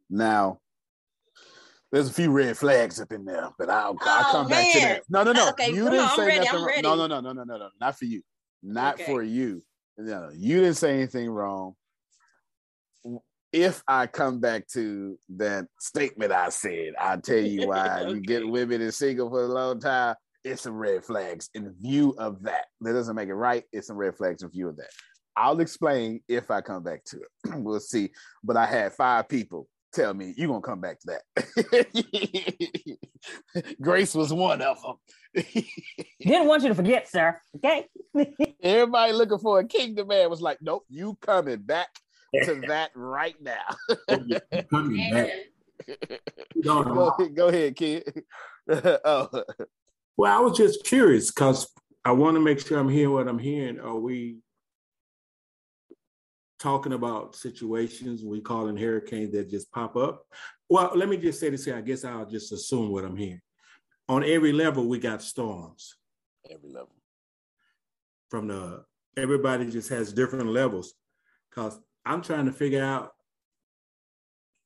[0.10, 0.60] now
[1.92, 4.64] there's a few red flags up in there, but I'll, I'll oh, come man.
[4.64, 5.04] back to that.
[5.10, 5.50] No, no, no.
[5.52, 6.82] Okay, you didn't on, say ready, nothing.
[6.82, 7.70] No, no, no, no, no, no, no.
[7.80, 8.22] Not for you.
[8.62, 9.06] Not okay.
[9.06, 9.62] for you.
[9.98, 11.76] No, you didn't say anything wrong.
[13.56, 18.10] If I come back to that statement I said, I'll tell you why okay.
[18.14, 20.16] you get women and single for a long time.
[20.44, 22.66] It's some red flags in view of that.
[22.82, 23.64] That doesn't make it right.
[23.72, 24.90] It's some red flags in view of that.
[25.38, 27.30] I'll explain if I come back to it.
[27.64, 28.12] we'll see.
[28.44, 31.88] But I had five people tell me you're gonna come back to that.
[33.82, 35.46] Grace was one of them.
[36.20, 37.40] Didn't want you to forget, sir.
[37.56, 37.88] Okay.
[38.62, 41.88] Everybody looking for a kingdom man was like, nope, you coming back
[42.44, 43.76] to that right now.
[44.70, 45.30] coming back.
[46.64, 48.24] go, go ahead, kid.
[48.70, 49.44] oh.
[50.18, 51.68] Well, I was just curious because
[52.04, 53.80] I want to make sure I'm hearing what I'm hearing.
[53.80, 54.38] Are we
[56.60, 60.26] talking about situations we call in hurricanes that just pop up.
[60.70, 61.76] Well, let me just say this here.
[61.76, 63.42] I guess I'll just assume what I'm hearing.
[64.08, 65.96] On every level, we got storms.
[66.50, 66.96] Every level.
[68.30, 68.84] From the
[69.18, 70.94] everybody just has different levels.
[71.54, 73.12] Cause I'm trying to figure out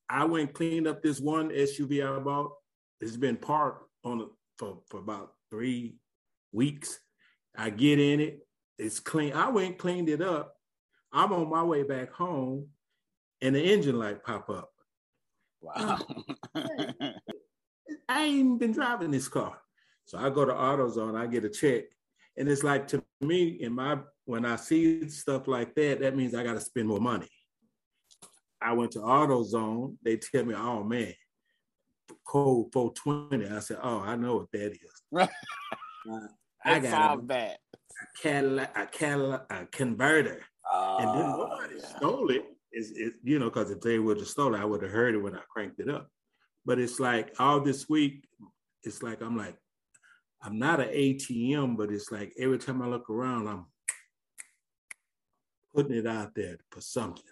[0.10, 2.52] I went cleaned up this one SUV I bought.
[3.00, 5.96] It's been parked on it for, for about three
[6.52, 7.00] weeks.
[7.56, 8.40] I get in it,
[8.78, 9.34] it's clean.
[9.34, 10.56] I went cleaned it up.
[11.12, 12.68] I'm on my way back home,
[13.42, 14.70] and the engine light pop up.
[15.62, 16.00] Wow.
[18.10, 19.58] I ain't been driving this car.
[20.06, 21.84] So I go to AutoZone, I get a check.
[22.38, 24.00] And it's like to me, in my
[24.30, 27.28] when I see stuff like that, that means I got to spend more money.
[28.62, 31.16] I went to AutoZone, they tell me, oh man,
[32.28, 33.50] code 420.
[33.50, 34.80] I said, oh, I know what that is.
[35.12, 35.30] Right.
[36.08, 36.28] Uh,
[36.64, 37.58] I got a, bad.
[37.74, 40.44] a Cadillac, a Cadillac, a converter.
[40.72, 41.98] Uh, and then nobody yeah.
[41.98, 42.46] stole it.
[42.72, 45.24] Is it, you know, because if they would have stolen, I would have heard it
[45.24, 46.08] when I cranked it up.
[46.68, 48.26] But it's like all this week,
[48.84, 49.56] it's like I'm like,
[50.44, 53.66] I'm not an ATM, but it's like every time I look around, I'm
[55.76, 57.24] putting it out there for something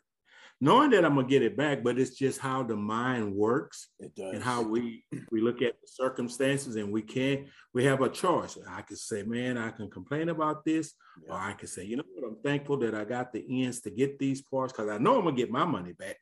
[0.59, 4.41] knowing that I'm gonna get it back, but it's just how the mind works and
[4.41, 8.57] how we we look at the circumstances and we can't we have a choice.
[8.69, 10.93] I could say, man, I can complain about this,
[11.25, 11.33] yeah.
[11.33, 13.91] or I can say, you know what, I'm thankful that I got the ends to
[13.91, 16.17] get these parts because I know I'm gonna get my money back.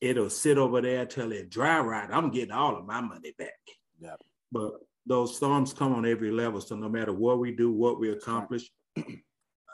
[0.00, 2.08] It'll sit over there till it dry right.
[2.12, 3.58] I'm getting all of my money back.
[4.00, 4.16] Yeah.
[4.52, 4.72] But
[5.06, 6.60] those storms come on every level.
[6.60, 8.70] So no matter what we do, what we accomplish,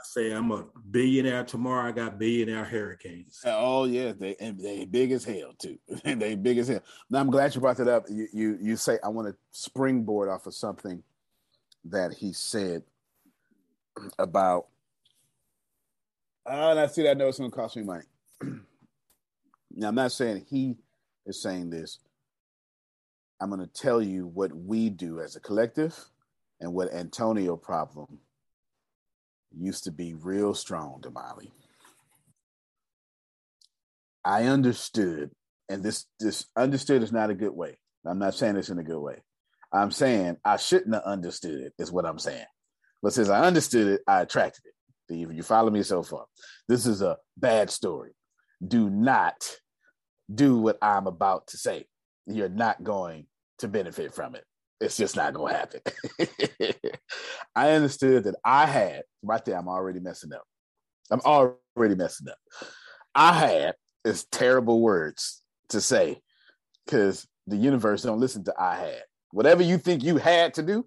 [0.04, 1.88] say I'm a billionaire tomorrow.
[1.88, 3.40] I got billionaire hurricanes.
[3.44, 5.78] Uh, oh yeah, they and they big as hell too.
[6.04, 6.82] they big as hell.
[7.10, 8.06] Now I'm glad you brought that up.
[8.08, 11.02] You you you say I want to springboard off of something
[11.86, 12.82] that he said
[14.18, 14.66] about.
[16.46, 17.12] Ah, oh, and I see that.
[17.12, 18.04] I know it's going to cost me money.
[19.70, 20.76] now I'm not saying he
[21.26, 21.98] is saying this.
[23.40, 25.98] I'm going to tell you what we do as a collective
[26.60, 28.18] and what Antonio problem
[29.58, 31.50] used to be real strong, Damali.
[34.24, 35.30] I understood,
[35.68, 37.78] and this this understood is not a good way.
[38.06, 39.22] I'm not saying this in a good way.
[39.72, 42.46] I'm saying I shouldn't have understood it, is what I'm saying.
[43.02, 45.14] But since I understood it, I attracted it.
[45.14, 46.24] You, you follow me so far.
[46.68, 48.12] This is a bad story.
[48.66, 49.34] Do not
[50.32, 51.86] do what I'm about to say.
[52.26, 53.26] You're not going
[53.58, 54.44] to benefit from it.
[54.80, 55.80] It's just not to happen.
[57.54, 60.44] I understood that I had, right there, I'm already messing up.
[61.10, 62.38] I'm already messing up.
[63.14, 63.74] I had
[64.04, 66.20] is terrible words to say
[66.84, 69.02] because the universe don't listen to I had.
[69.30, 70.86] Whatever you think you had to do,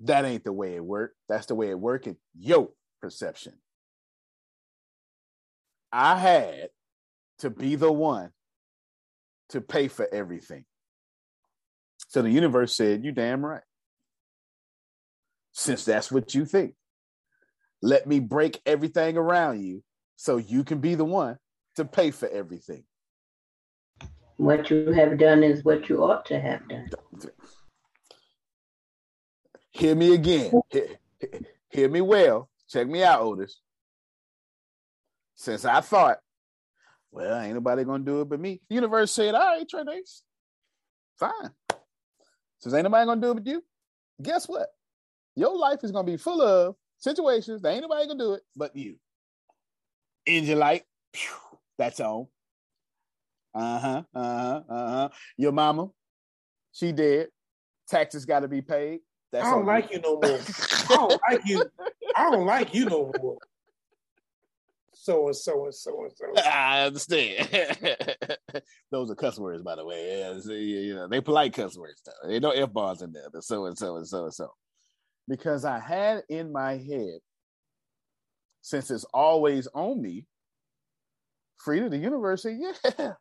[0.00, 1.16] that ain't the way it worked.
[1.28, 2.70] That's the way it worked in your
[3.00, 3.54] perception.
[5.92, 6.70] I had
[7.40, 8.30] to be the one
[9.50, 10.64] to pay for everything.
[12.12, 13.62] So the universe said, You damn right.
[15.52, 16.74] Since that's what you think,
[17.80, 19.82] let me break everything around you
[20.16, 21.38] so you can be the one
[21.76, 22.84] to pay for everything.
[24.36, 26.90] What you have done is what you ought to have done.
[29.70, 30.52] Hear me again.
[30.68, 30.86] Hear,
[31.70, 32.50] hear me well.
[32.68, 33.58] Check me out, Otis.
[35.34, 36.18] Since I thought,
[37.10, 38.60] well, ain't nobody gonna do it but me.
[38.68, 39.82] The universe said, all right, Trey
[41.22, 41.50] fine.
[42.62, 43.62] Since ain't nobody gonna do it with you,
[44.22, 44.68] guess what?
[45.34, 48.76] Your life is gonna be full of situations that ain't nobody gonna do it but
[48.76, 48.96] you.
[50.26, 52.28] Engine light, phew, that's on.
[53.54, 55.08] Uh-huh, uh-huh, uh-huh.
[55.36, 55.88] Your mama,
[56.72, 57.28] she dead.
[57.88, 59.00] Taxes gotta be paid.
[59.32, 59.96] That's I don't like you.
[59.96, 60.40] you no more.
[60.88, 61.64] I don't like you.
[62.14, 63.38] I don't like you no more
[65.02, 66.42] so and so and so and so.
[66.48, 67.48] I understand.
[68.92, 70.20] Those are cuss words, by the way.
[70.20, 72.02] Yeah, so, know, they polite cuss words.
[72.06, 72.28] Though.
[72.28, 73.28] They no f bars in there.
[73.32, 74.52] The so and so and so and so.
[75.28, 77.18] Because I had in my head,
[78.60, 80.24] since it's always on me,
[81.58, 83.12] Frida, the universe said, yeah,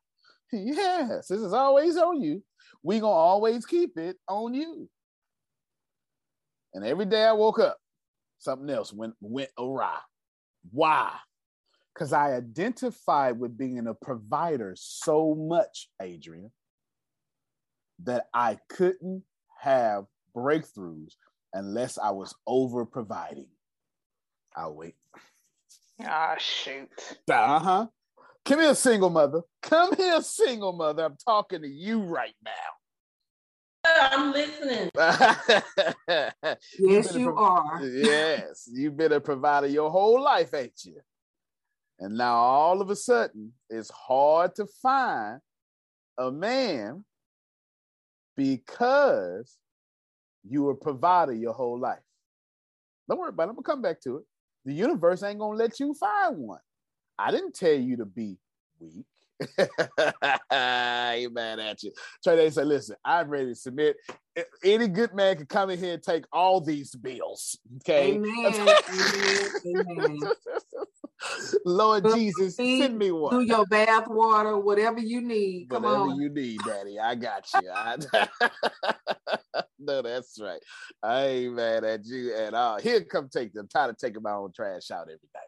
[0.52, 2.44] yes, this is always on you.
[2.84, 4.88] We gonna always keep it on you.
[6.76, 7.78] And every day I woke up,
[8.38, 9.98] something else went went awry.
[10.72, 11.12] Why?
[11.93, 16.51] Because I identified with being a provider so much, Adrian,
[18.03, 19.23] that I couldn't
[19.59, 20.05] have
[20.35, 21.13] breakthroughs
[21.53, 23.49] unless I was over providing.
[24.55, 24.95] I'll wait.
[26.03, 26.89] Ah, shoot.
[27.30, 27.88] Uh huh.
[28.43, 29.41] Come here, single mother.
[29.61, 31.05] Come here, single mother.
[31.05, 32.51] I'm talking to you right now.
[33.84, 34.89] I'm listening.
[36.80, 37.81] yes, you pro- are.
[37.84, 40.99] yes, you've been a provider your whole life, ain't you?
[42.02, 45.40] And now all of a sudden, it's hard to find
[46.18, 47.06] a man
[48.36, 49.57] because
[50.44, 51.99] you were provided your whole life.
[53.07, 53.49] Don't worry about it.
[53.49, 54.23] I'm gonna come back to it.
[54.65, 56.60] The universe ain't gonna let you find one.
[57.19, 58.38] I didn't tell you to be
[58.80, 59.06] weak
[60.49, 61.91] I ain't mad at you.
[62.23, 63.98] Trey Day said, listen, I'm ready to submit.
[64.64, 67.57] Any good man can come in here and take all these bills.
[67.78, 68.14] Okay.
[68.14, 68.32] Amen.
[69.65, 70.19] Amen.
[71.65, 73.38] Lord Jesus, send me one.
[73.38, 75.69] Do your bath water, whatever you need.
[75.69, 76.22] Come whatever on.
[76.22, 76.99] you need, Daddy.
[76.99, 77.69] I got you.
[77.69, 77.98] I...
[79.80, 80.61] no, that's right.
[81.03, 82.80] I ain't mad at you at all.
[82.80, 83.64] Here, come take them.
[83.64, 85.48] I'm tired of taking my own trash out every day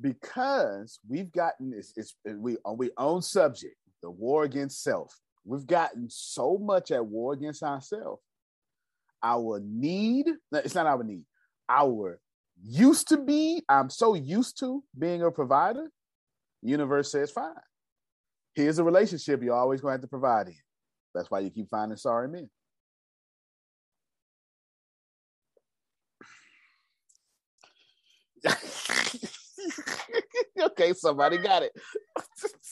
[0.00, 5.66] because we've gotten this it's we on we own subject the war against self we've
[5.66, 8.20] gotten so much at war against ourselves
[9.22, 11.24] our need it's not our need
[11.68, 12.18] our
[12.66, 15.90] used to be i'm so used to being a provider
[16.64, 17.52] universe says fine.
[18.54, 20.56] Here's a relationship you're always going to have to provide in.
[21.14, 22.50] That's why you keep finding sorry men.
[30.60, 31.72] Okay, somebody got it.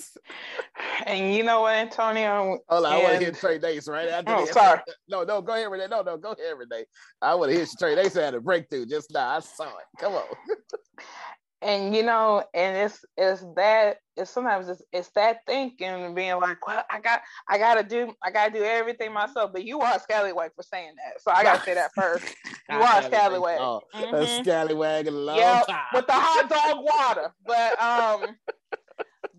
[1.06, 2.58] and you know what, Antonio?
[2.68, 2.94] Hold on, and...
[2.94, 4.32] I want to hear Trey Dace right after.
[4.32, 4.80] Oh, sorry.
[5.08, 5.88] No, no, go ahead, Renee.
[5.90, 6.84] No, no, go ahead, Renee.
[7.20, 9.28] I want to hear Trey Dace had a breakthrough just now.
[9.28, 9.84] I saw it.
[9.98, 10.24] Come on.
[11.62, 16.38] and you know, and it's it's that it's sometimes it's it's that thinking and being
[16.40, 19.52] like, well, I got I gotta do I gotta do everything myself.
[19.52, 22.24] But you are a scallywag for saying that, so I gotta say that first.
[22.70, 23.58] You are a scallywag.
[23.60, 24.14] Oh, mm-hmm.
[24.14, 25.80] A scallywag a long yep, time.
[25.92, 27.34] with the hot dog water.
[27.44, 28.36] But um,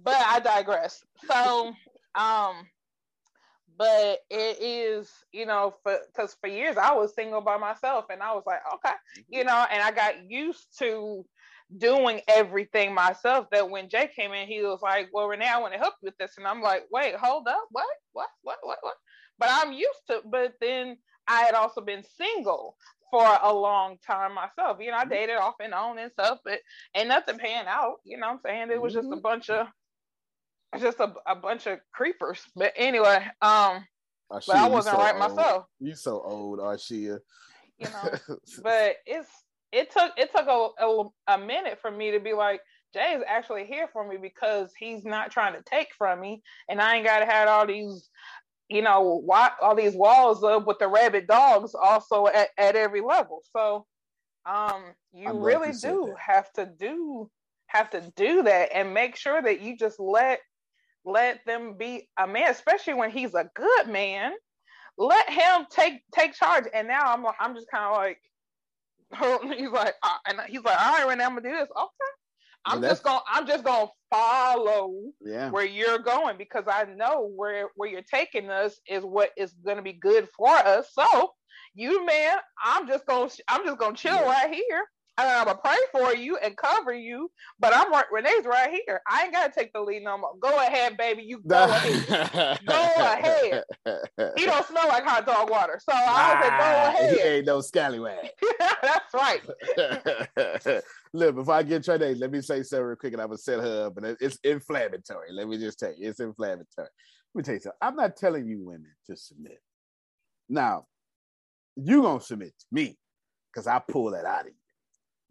[0.03, 1.03] but I digress.
[1.27, 1.73] So
[2.15, 2.67] um,
[3.77, 8.21] but it is you know for because for years I was single by myself, and
[8.23, 8.95] I was like, okay,
[9.29, 11.25] you know, and I got used to
[11.77, 15.73] doing everything myself that when Jay came in, he was like, Well, Renee, I want
[15.73, 16.37] to help you with this.
[16.37, 17.87] And I'm like, wait, hold up, what?
[18.13, 18.29] What?
[18.43, 18.59] What?
[18.63, 18.79] What?
[18.81, 18.95] What?
[19.39, 20.97] But I'm used to, but then
[21.27, 22.77] I had also been single
[23.11, 24.77] for a long time myself.
[24.81, 26.59] You know, I dated off and on and stuff, but
[26.95, 27.97] ain't nothing paying out.
[28.05, 28.71] You know what I'm saying?
[28.71, 29.19] It was just a Mm-hmm.
[29.19, 29.67] bunch of
[30.81, 32.41] just a, a bunch of creepers.
[32.55, 33.85] But anyway, um,
[34.29, 35.35] but I Arshia, wasn't so right old.
[35.35, 35.65] myself.
[35.79, 37.19] You so old, Arshia.
[37.79, 38.09] You know,
[38.63, 39.29] but it's
[39.71, 41.03] it took it took a, a,
[41.35, 42.61] a minute for me to be like
[42.93, 46.81] Jay is actually here for me because he's not trying to take from me, and
[46.81, 48.09] I ain't got to have all these,
[48.69, 53.01] you know, why, all these walls up with the rabid dogs also at, at every
[53.01, 53.41] level.
[53.51, 53.85] So,
[54.45, 56.15] um, you I'm really do that.
[56.19, 57.29] have to do
[57.67, 60.39] have to do that and make sure that you just let
[61.05, 64.33] let them be a man, especially when he's a good man.
[64.97, 66.65] Let him take take charge.
[66.73, 68.19] And now I'm I'm just kind of like
[69.57, 71.69] he's like, uh, and he's like, all right, Renee, I'm gonna do this.
[71.69, 72.11] Okay,
[72.65, 75.51] I'm But just gonna, I'm just gonna follow Yeah.
[75.51, 79.81] where you're going because I know where where you're taking us is what is gonna
[79.81, 80.91] be good for us.
[80.93, 81.31] So,
[81.73, 84.83] you man, I'm just gonna, I'm just gonna chill right here.
[85.17, 87.29] And I'm gonna pray for you and cover you,
[87.59, 88.05] but I'm right.
[88.11, 88.99] Renee's right here.
[89.07, 90.33] I ain't gotta take the lead no more.
[90.39, 91.21] Go ahead, baby.
[91.23, 92.59] You go ahead.
[92.65, 93.63] Go ahead.
[94.37, 97.09] He don't smell like hot dog water, so I was like, go Ah, ahead.
[97.09, 98.29] He ain't no scallywag.
[98.81, 100.83] That's right.
[101.13, 103.37] Look, before I get Trey Dace, let me say something real quick and I'm gonna
[103.37, 103.97] set her up.
[103.97, 105.31] And it's inflammatory.
[105.31, 106.65] Let me just tell you, it's inflammatory.
[106.77, 107.77] Let me tell you something.
[107.81, 109.61] I'm not telling you women to submit.
[110.49, 110.85] Now,
[111.75, 112.97] you gonna submit to me
[113.51, 114.53] because I pull that out of you.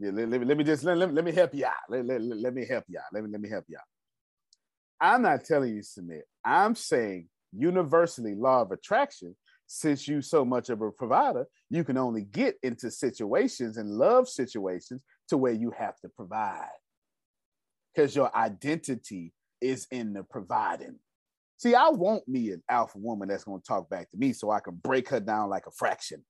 [0.02, 1.72] Yeah, let, let me, let me just let, let, let me help you out.
[1.88, 3.04] Let, let, let, me help you out.
[3.12, 3.84] Let me let me help you out.
[5.00, 6.24] I'm not telling you submit.
[6.44, 9.36] I'm saying universally law of attraction,
[9.68, 14.28] since you so much of a provider, you can only get into situations and love
[14.28, 16.66] situations to where you have to provide.
[17.94, 20.98] Because your identity is in the providing.
[21.58, 24.58] See, I want me an alpha woman that's gonna talk back to me so I
[24.58, 26.24] can break her down like a fraction.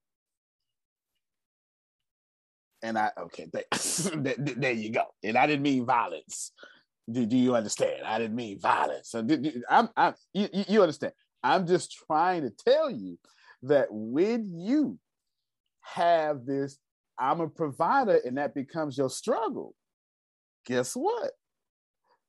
[2.82, 5.04] And I okay, there, there- you go.
[5.22, 6.52] And I didn't mean violence.
[7.10, 8.04] Do, do you understand?
[8.04, 9.10] I didn't mean violence.
[9.10, 9.26] So
[9.68, 11.12] I'm, I'm you, you understand.
[11.42, 13.18] I'm just trying to tell you
[13.64, 14.98] that when you
[15.80, 16.78] have this,
[17.18, 19.74] I'm a provider, and that becomes your struggle.
[20.66, 21.32] Guess what?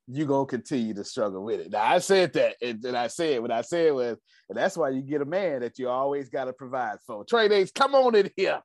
[0.08, 1.72] You gonna continue to struggle with it.
[1.72, 4.18] Now I said that, and, and I said what I said was,
[4.50, 7.24] and that's why you get a man that you always got to provide for.
[7.24, 8.60] Trey Days, come on in here.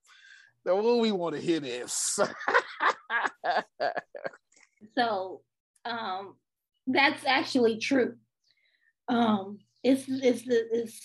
[0.69, 2.19] Oh, we want to hear this.
[4.97, 5.43] So
[5.85, 6.35] um,
[6.87, 8.15] that's actually true.
[9.09, 11.01] Um, it's it's the it's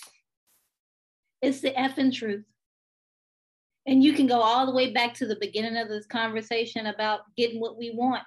[1.42, 2.44] it's the effing truth.
[3.86, 7.20] And you can go all the way back to the beginning of this conversation about
[7.36, 8.22] getting what we want.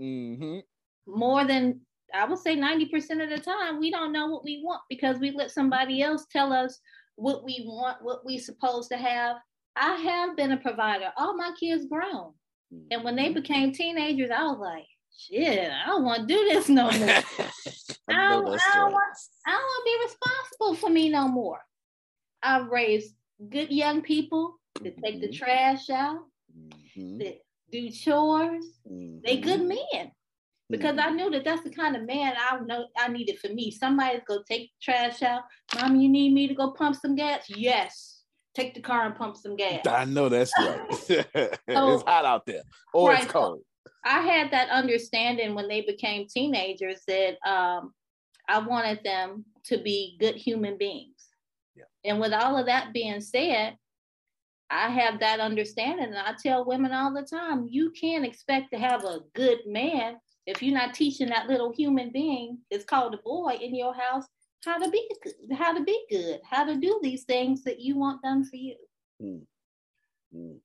[0.00, 0.58] mm-hmm.
[1.06, 1.80] More than
[2.14, 5.32] I would say 90% of the time, we don't know what we want because we
[5.32, 6.78] let somebody else tell us
[7.16, 9.36] what we want, what we're supposed to have.
[9.80, 11.10] I have been a provider.
[11.16, 12.34] All my kids grown.
[12.92, 14.84] And when they became teenagers, I was like,
[15.18, 17.08] shit, I don't want to do this no more.
[18.08, 19.16] I, don't, I, don't want,
[19.46, 21.58] I don't want to be responsible for me no more.
[22.42, 23.14] I've raised
[23.48, 25.36] good young people that take the Mm-hmm.
[25.36, 26.18] trash out,
[27.18, 27.38] that
[27.72, 28.64] do chores.
[29.24, 29.68] They good Mm-hmm.
[29.68, 30.12] men.
[30.68, 33.72] Because I knew that that's the kind of man I know I needed for me.
[33.72, 35.42] Somebody's gonna take the trash out.
[35.74, 37.46] Mom, you need me to go pump some gas?
[37.48, 38.19] Yes.
[38.60, 39.86] Take the car and pump some gas.
[39.86, 40.80] I know that's right.
[41.08, 42.62] it's hot out there,
[42.92, 43.60] or it's cold.
[44.04, 47.92] I had that understanding when they became teenagers that um,
[48.48, 51.28] I wanted them to be good human beings.
[51.76, 51.84] Yeah.
[52.04, 53.76] And with all of that being said,
[54.70, 58.78] I have that understanding, and I tell women all the time, you can't expect to
[58.78, 60.16] have a good man
[60.46, 64.24] if you're not teaching that little human being that's called a boy in your house
[64.64, 67.96] how to be good, how to be good, how to do these things that you
[67.96, 68.76] want done for you.
[69.22, 69.42] Mm.
[70.34, 70.56] Mm.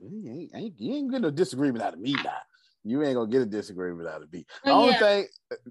[0.00, 2.38] You ain't, ain't, you ain't getting a disagreement out of me now.
[2.84, 4.44] You ain't gonna get a disagreement out of me.
[4.64, 4.98] The Well, only yeah.
[4.98, 5.26] thing,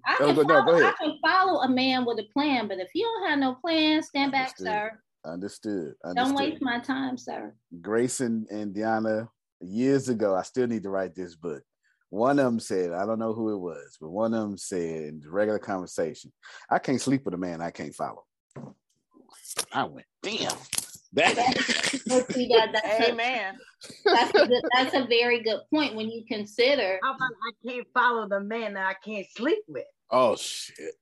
[0.05, 2.67] I oh, can, go, no, follow, go I can follow a man with a plan,
[2.67, 4.91] but if you don't have no plan, stand back, sir.
[5.25, 5.93] Understood.
[6.15, 7.53] Don't waste my time, sir.
[7.81, 9.27] Grace and, and Deanna,
[9.59, 11.63] years ago, I still need to write this book.
[12.11, 14.79] One of them said, I don't know who it was, but one of them said
[14.81, 16.33] in regular conversation,
[16.69, 18.25] I can't sleep with a man I can't follow.
[19.71, 20.51] I went, damn.
[21.13, 21.35] That
[22.07, 23.15] But see, that, that's, a,
[24.03, 26.99] that's, a that's a very good point when you consider.
[27.01, 29.85] How about I can't follow the man that I can't sleep with?
[30.11, 30.95] oh shit.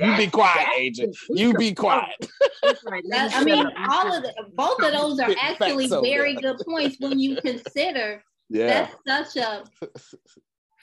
[0.00, 1.16] You be quiet, agent.
[1.30, 2.14] You be quiet.
[2.62, 7.18] That- I mean, all of the, both of those are actually very good points when
[7.18, 8.88] you consider Yeah.
[9.04, 9.64] that's such a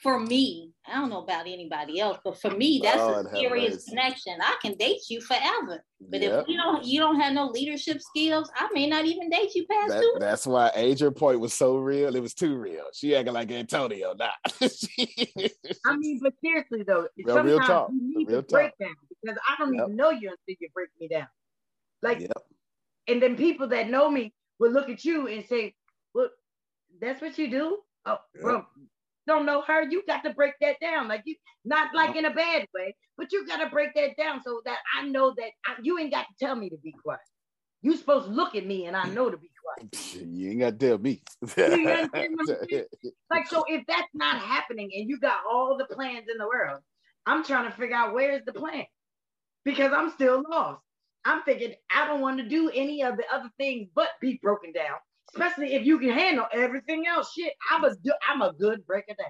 [0.02, 0.72] for me.
[0.86, 3.90] I don't know about anybody else, but for me, that's Lord a serious mercy.
[3.90, 4.38] connection.
[4.42, 6.42] I can date you forever, but Yep.
[6.42, 8.50] if you don't, you don't have no leadership skills.
[8.54, 10.12] I may not even date you past That, two.
[10.20, 12.14] that's why Adrian point was so real.
[12.14, 12.84] It was too real.
[12.92, 14.30] She acting like Antonio now.
[15.86, 17.90] I mean, but seriously though, Real- real sometimes talk.
[17.90, 19.84] you need Real to break down because I don't Yep.
[19.84, 21.28] even know you until you break me down.
[22.02, 22.32] Like, Yep.
[23.08, 25.72] and then people that know me will look at you and say, "Well,
[27.00, 28.64] that's what you do." Oh, bro,
[29.26, 29.82] don't know her.
[29.82, 31.08] You got to break that down.
[31.08, 34.42] Like you, not like in a bad way, but you got to break that down
[34.44, 37.20] so that I know that I, you ain't got to tell me to be quiet.
[37.82, 39.96] You supposed to look at me and I know to be quiet.
[40.32, 41.22] you ain't got to tell me.
[41.56, 42.84] You understand what I'm saying?
[43.30, 46.80] Like, so if that's not happening and you got all the plans in the world,
[47.26, 48.84] I'm trying to figure out where's the plan
[49.64, 50.80] because I'm still lost.
[51.24, 54.72] I'm thinking I don't want to do any of the other things but be broken
[54.72, 54.96] down,
[55.36, 57.32] especially if you can handle everything else.
[57.32, 57.94] Shit, I'm a
[58.28, 59.28] I'm a good breaker down.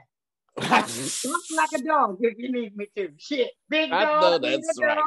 [1.24, 3.10] Look like a dog if you need me to.
[3.18, 4.22] Shit, big I dog.
[4.22, 4.84] know little that's dog.
[4.86, 4.98] right.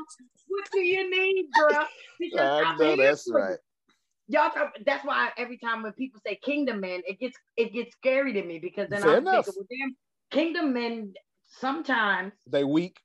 [0.48, 1.86] What do you need, bruh?
[2.20, 3.58] Because I know that's right.
[4.28, 7.92] y'all talk, that's why every time when people say kingdom men it gets it gets
[7.94, 9.46] scary to me because then Fair i'm enough.
[9.46, 9.96] thinking well damn
[10.32, 11.14] kingdom men
[11.60, 13.00] sometimes They weak.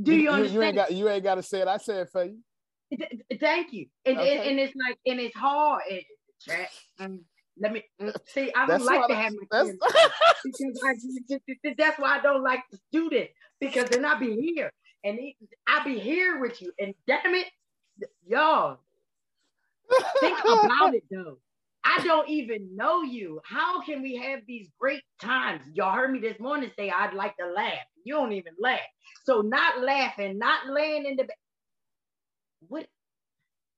[0.00, 1.68] do you, You, understand ain't got you ain't got to say it.
[1.68, 2.38] I said it for you.
[2.96, 4.50] Th- th- thank you and, and, Okay.
[4.50, 6.04] and it's like and it's hard it,
[6.46, 6.68] chat,
[7.00, 7.20] mm,
[7.60, 9.78] let me mm, see i don't That's like to I- have my that's- kids
[10.44, 10.92] because I,
[11.28, 13.28] th- th- th- that's why i don't like to do this
[13.60, 14.72] because then i'll be here
[15.04, 15.34] and it,
[15.68, 17.46] i'll be here with you and damn it
[18.26, 18.78] y'all
[20.20, 21.38] think about it though
[21.86, 23.42] I don't even know you.
[23.44, 25.60] How can we have these great times?
[25.74, 27.84] Y'all heard me this morning say I'd like to laugh.
[28.04, 28.80] You don't even laugh.
[29.24, 31.36] So not laughing, not laying in the bed.
[32.68, 32.86] What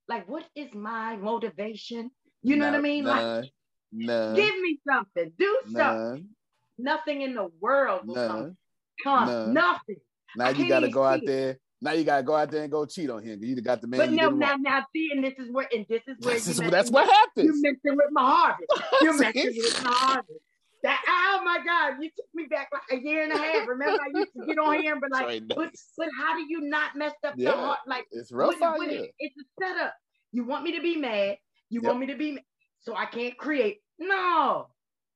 [0.09, 2.13] like what is my motivation?
[2.43, 3.05] You know what I mean?
[3.05, 3.45] Like
[3.93, 5.33] give me something.
[5.39, 6.29] Do something.
[6.79, 8.57] Nothing in the world will come.
[9.03, 9.53] Come.
[9.55, 9.97] Nothing.
[10.37, 11.27] Now I you got to go out it.
[11.27, 11.59] there.
[11.81, 13.43] Now you got to go out there and go cheat on him.
[13.43, 14.01] You got the man.
[14.01, 14.63] But no, now, want.
[14.63, 17.09] now, see, and this is where, and this is where This you is- that's what
[17.09, 17.47] happens.
[17.47, 18.71] You messing with my harvest.
[19.03, 19.25] You See?
[19.25, 20.41] messing with my harvest.
[20.83, 23.67] That oh my God, you took me back like a year and a half.
[23.67, 26.61] Remember, I used to get on here and be like, but, but how do you
[26.63, 27.79] not mess up Yeah, the heart?
[27.87, 29.07] Like it's rough what- out what- here.
[29.19, 29.95] It's a setup.
[30.33, 31.37] You want me to be mad.
[31.71, 31.89] You Yep.
[31.89, 32.39] want me to be,
[32.81, 33.79] so I can't create.
[33.99, 34.69] No,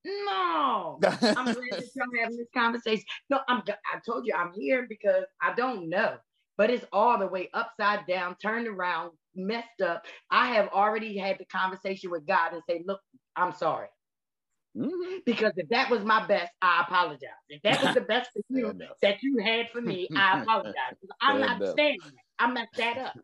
[0.05, 1.01] no.
[1.37, 3.05] I'm glad that y'all having this conversation.
[3.31, 3.63] No, I'm.
[3.69, 6.17] I told you I'm here because I don't know,
[6.59, 10.07] but it's all the way upside down, turned around, messed up.
[10.31, 13.01] I have already had the conversation with God and say, look,
[13.37, 13.89] I'm sorry.
[14.77, 15.19] Mm-hmm.
[15.27, 17.31] Because if that was my best, I apologize.
[17.49, 20.75] If that was the best for you that you had for me, I apologize.
[21.21, 21.73] I'm Fair not enough.
[21.73, 22.01] standing.
[22.39, 23.15] I messed that up.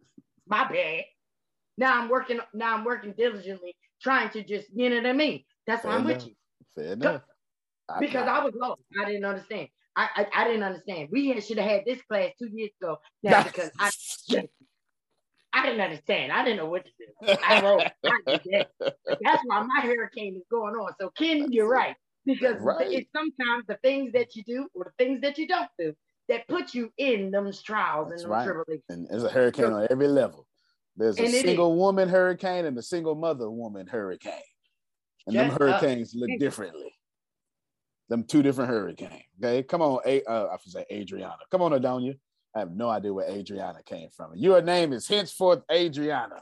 [0.47, 1.05] My bad.
[1.78, 2.40] Now I'm working.
[2.55, 5.44] Now I'm working diligently, trying to just, you know what I mean.
[5.66, 6.32] That's why Fair I'm with you
[6.74, 7.23] Fair enough.
[7.89, 8.81] I- because I was lost.
[9.01, 9.69] I didn't understand.
[9.94, 11.09] I I, I didn't understand.
[11.12, 12.98] We had- should have had this class two years ago.
[13.23, 13.90] Now because I
[15.53, 16.32] I didn't understand.
[16.32, 17.35] I didn't know what to do.
[17.43, 17.82] I wrote.
[18.05, 18.69] I did that.
[19.07, 20.93] That's why my hurricane is going on.
[21.01, 21.97] So Ken, you're right.
[22.27, 22.93] because Right.
[22.93, 25.94] it's sometimes the things that you do or the things that you don't do
[26.28, 28.44] that put you in those trials That's and those right.
[28.44, 28.85] tribulations.
[28.90, 30.47] And there's a hurricane on every level.
[30.97, 34.32] There's a And it single woman hurricane and a single mother woman hurricane.
[35.27, 35.81] And them Shut up.
[35.81, 36.93] hurricanes look differently.
[38.09, 39.24] Them two different hurricanes.
[39.43, 41.36] Okay, come on, A- uh, I should say Adriana.
[41.51, 42.16] Come on, Adonia.
[42.55, 44.31] I have no idea where Adriana came from.
[44.36, 46.40] Your name is henceforth Adriana.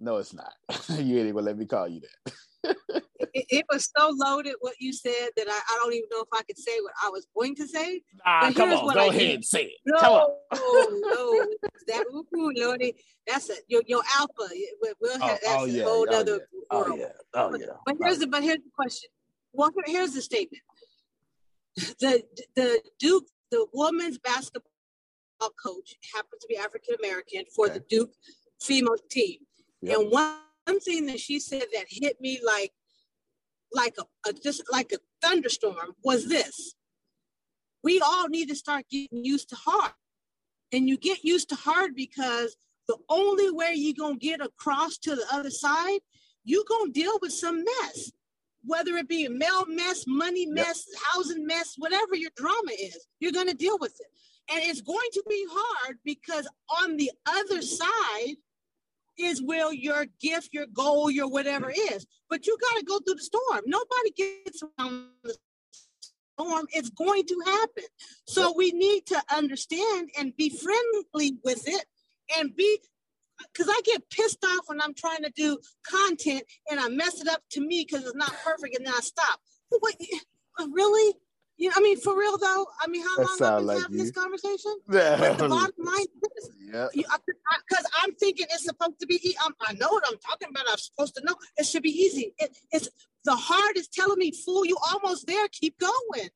[0.00, 0.52] No, it's not.
[0.88, 2.32] you ain't gonna let me call you that.
[3.32, 6.28] It, it was so loaded what you said that I, I don't even know if
[6.32, 8.02] I could say what I was going to say.
[8.24, 9.72] Ah, But come on, what go I ahead and say it.
[9.84, 10.30] No, Come on.
[10.52, 11.46] no,
[11.88, 12.94] that ooh, Lordy,
[13.26, 14.32] that's a your, your alpha.
[14.80, 16.38] We'll, we'll Oh, have, that's oh, yeah, a whole oh, other yeah.
[16.70, 17.06] Oh yeah.
[17.34, 17.66] Oh yeah.
[17.84, 19.10] But here's the but here's the question.
[19.52, 20.62] Well, here's the statement.
[22.00, 22.22] The
[22.54, 24.70] the Duke, the women's basketball
[25.62, 28.12] coach happens to be African American for the Duke
[28.60, 29.38] female team.
[29.82, 32.72] And one, one thing that she said that hit me like
[33.72, 36.74] like a, a just like a thunderstorm was this.
[37.82, 39.92] We all need to start getting used to hard.
[40.72, 42.56] And you get used to hard because
[42.88, 46.00] the only way you're gonna get across to the other side,
[46.44, 48.10] you're gonna deal with some mess.
[48.64, 53.32] Whether it be a mail mess, money mess, housing mess, whatever your drama is, you're
[53.32, 54.06] gonna deal with it.
[54.52, 56.48] And it's going to be hard because
[56.82, 58.36] on the other side
[59.18, 62.06] is where your gift, your goal, your whatever is.
[62.28, 63.62] But you got to go through the storm.
[63.66, 65.36] Nobody gets around the
[66.38, 66.66] storm.
[66.70, 67.84] It's going to happen.
[68.26, 71.84] So we need to understand and be friendly with it
[72.38, 72.78] and be
[73.52, 77.28] because I get pissed off when I'm trying to do content and I mess it
[77.28, 79.40] up to me because it's not perfect and then I stop.
[79.68, 79.94] What,
[80.70, 81.14] really?
[81.58, 82.66] You know, I mean, for real though.
[82.82, 84.02] I mean, how That long have sound been like having you.
[84.04, 84.76] this conversation?
[84.92, 85.16] Yeah.
[85.18, 86.04] But the bottom line
[86.60, 86.88] Yeah.
[86.94, 89.18] because I'm thinking it's supposed to be.
[89.26, 90.64] e- I'm, I know what I'm talking about.
[90.70, 91.34] I'm supposed to know.
[91.56, 92.34] It should be easy.
[92.38, 92.88] It, it's
[93.24, 95.48] the heart is telling me, "Fool, you almost there.
[95.48, 96.28] Keep going."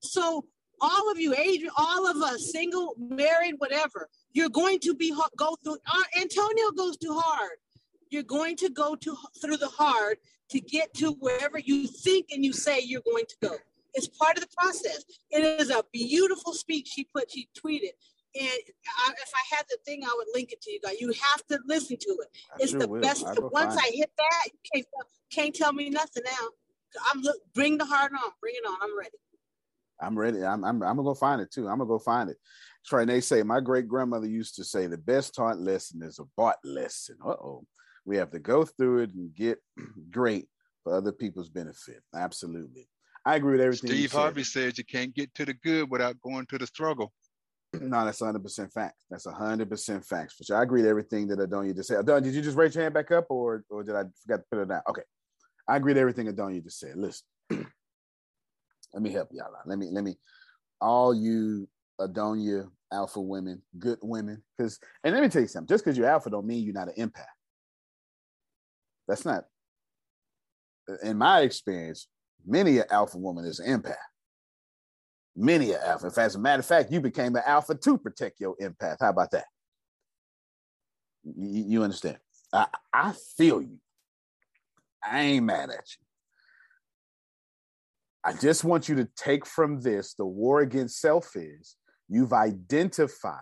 [0.00, 0.44] So
[0.80, 5.56] all of you, Adrian, all of us, single, married, whatever, you're going to be go
[5.64, 5.78] through.
[5.86, 7.56] Uh, Antonio goes too hard.
[8.10, 10.18] You're going to go to through the hard
[10.50, 13.56] to get to wherever you think and you say you're going to go.
[13.94, 15.04] It's part of the process.
[15.30, 17.30] It is a beautiful speech she put.
[17.30, 17.92] She tweeted.
[18.38, 21.00] And I, if I had the thing, I would link it to you guys.
[21.00, 22.28] You have to listen to it.
[22.52, 23.00] I it's sure the will.
[23.00, 23.26] best.
[23.26, 24.86] I'll Once I hit that, you can't,
[25.32, 26.48] can't tell me nothing now.
[27.10, 28.30] I'm look, bring the heart on.
[28.40, 28.76] Bring it on.
[28.82, 29.16] I'm ready.
[30.00, 30.44] I'm ready.
[30.44, 31.68] I'm, I'm, I'm gonna go find it too.
[31.68, 32.36] I'm gonna go find it.
[32.90, 36.58] They say my great grandmother used to say the best taught lesson is a bought
[36.64, 37.16] lesson.
[37.24, 37.66] Uh oh.
[38.06, 39.58] We have to go through it and get
[40.10, 40.48] great
[40.84, 42.02] for other people's benefit.
[42.14, 42.88] Absolutely.
[43.24, 43.90] I agree with everything.
[43.90, 44.18] you Steve said.
[44.18, 47.12] Harvey says you can't get to the good without going to the struggle.
[47.80, 49.04] No, that's 100% facts.
[49.10, 50.34] That's 100% facts.
[50.34, 50.56] For sure.
[50.56, 52.04] I agree with everything that Adonia just said.
[52.04, 54.44] Adonia, did you just raise your hand back up or, or did I forget to
[54.50, 54.80] put it down?
[54.88, 55.02] Okay.
[55.68, 56.96] I agree with everything Adonia just said.
[56.96, 59.66] Listen, let me help y'all out.
[59.66, 60.16] Let me, let me,
[60.80, 61.68] all you
[62.00, 66.08] Adonia alpha women, good women, because, and let me tell you something, just because you're
[66.08, 67.24] alpha don't mean you're not an empath.
[69.06, 69.44] That's not,
[71.02, 72.08] in my experience,
[72.46, 73.96] many an alpha woman is an empath.
[75.36, 76.08] Many an alpha.
[76.08, 78.96] If, as a matter of fact, you became an alpha to protect your empath.
[79.00, 79.46] How about that?
[81.24, 82.18] You, you understand?
[82.52, 83.78] I, I feel you.
[85.04, 86.04] I ain't mad at you.
[88.24, 91.76] I just want you to take from this the war against self is
[92.08, 93.38] you've identified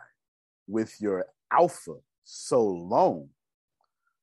[0.69, 1.95] with your alpha
[2.25, 3.29] so long.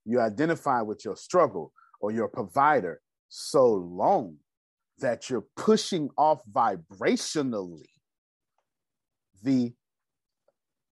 [0.06, 4.38] You identify with your struggle or your provider so long
[5.00, 7.86] that you're pushing off vibrationally
[9.44, 9.74] the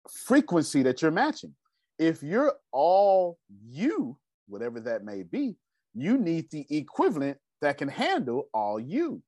[0.10, 1.53] frequency that you're matching.
[1.99, 4.18] If you're all you,
[4.48, 5.57] whatever that may be,
[5.94, 9.22] you need the equivalent that can handle all you.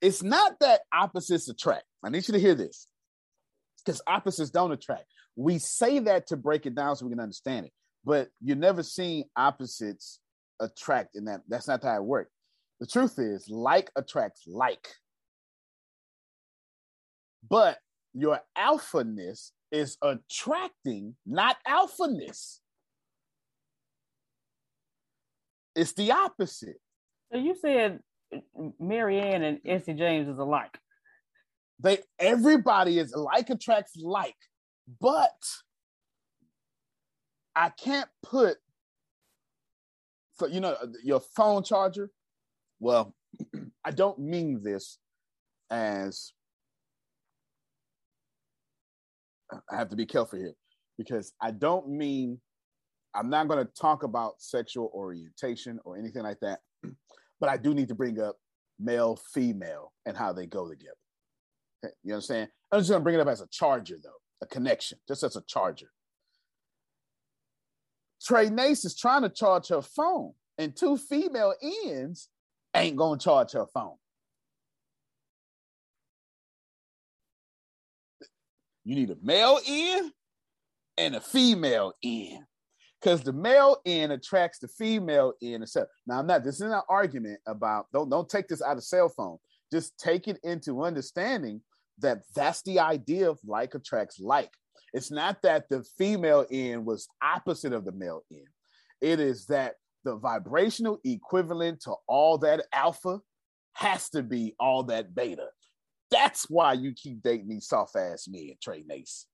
[0.00, 1.84] It's not that opposites attract.
[2.04, 2.88] I need you to hear this
[3.84, 5.04] because opposites don't attract.
[5.36, 7.72] We say that to break it down so we can understand it,
[8.04, 10.18] but you never seen opposites
[10.60, 11.40] attract in that.
[11.48, 12.30] That's not how it works.
[12.82, 14.88] The truth is, like attracts like.
[17.48, 17.78] But
[18.12, 22.58] your alphaness is attracting, not alphaness.
[25.76, 26.80] It's the opposite.
[27.30, 28.00] So you said
[28.80, 30.76] Marianne and Essie James is alike.
[31.78, 34.34] They everybody is like attracts like,
[35.00, 35.30] but
[37.54, 38.56] I can't put
[40.32, 42.10] so you know your phone charger.
[42.82, 43.14] Well,
[43.84, 44.98] I don't mean this
[45.70, 46.32] as
[49.70, 50.54] I have to be careful here
[50.98, 52.40] because I don't mean
[53.14, 56.58] I'm not going to talk about sexual orientation or anything like that,
[57.40, 58.36] but I do need to bring up
[58.80, 60.96] male, female, and how they go together.
[61.84, 62.48] Okay, you understand?
[62.72, 64.10] I'm just gonna bring it up as a charger, though,
[64.42, 65.90] a connection, just as a charger.
[68.20, 71.54] Trey Nace is trying to charge her phone, and two female
[71.84, 72.28] ends
[72.74, 73.96] ain't gonna charge her phone.
[78.84, 80.12] You need a male end
[80.98, 82.44] and a female end.
[83.00, 85.62] Because the male end attracts the female end.
[85.62, 85.88] Etc.
[86.06, 89.08] Now, I'm not, this is an argument about, don't, don't take this out of cell
[89.08, 89.38] phone.
[89.72, 91.60] Just take it into understanding
[91.98, 94.50] that that's the idea of like attracts like.
[94.92, 98.46] It's not that the female end was opposite of the male end.
[99.00, 103.20] It is that the vibrational equivalent to all that alpha
[103.74, 105.46] has to be all that beta.
[106.10, 109.26] That's why you keep dating these soft ass men, Trey Nace.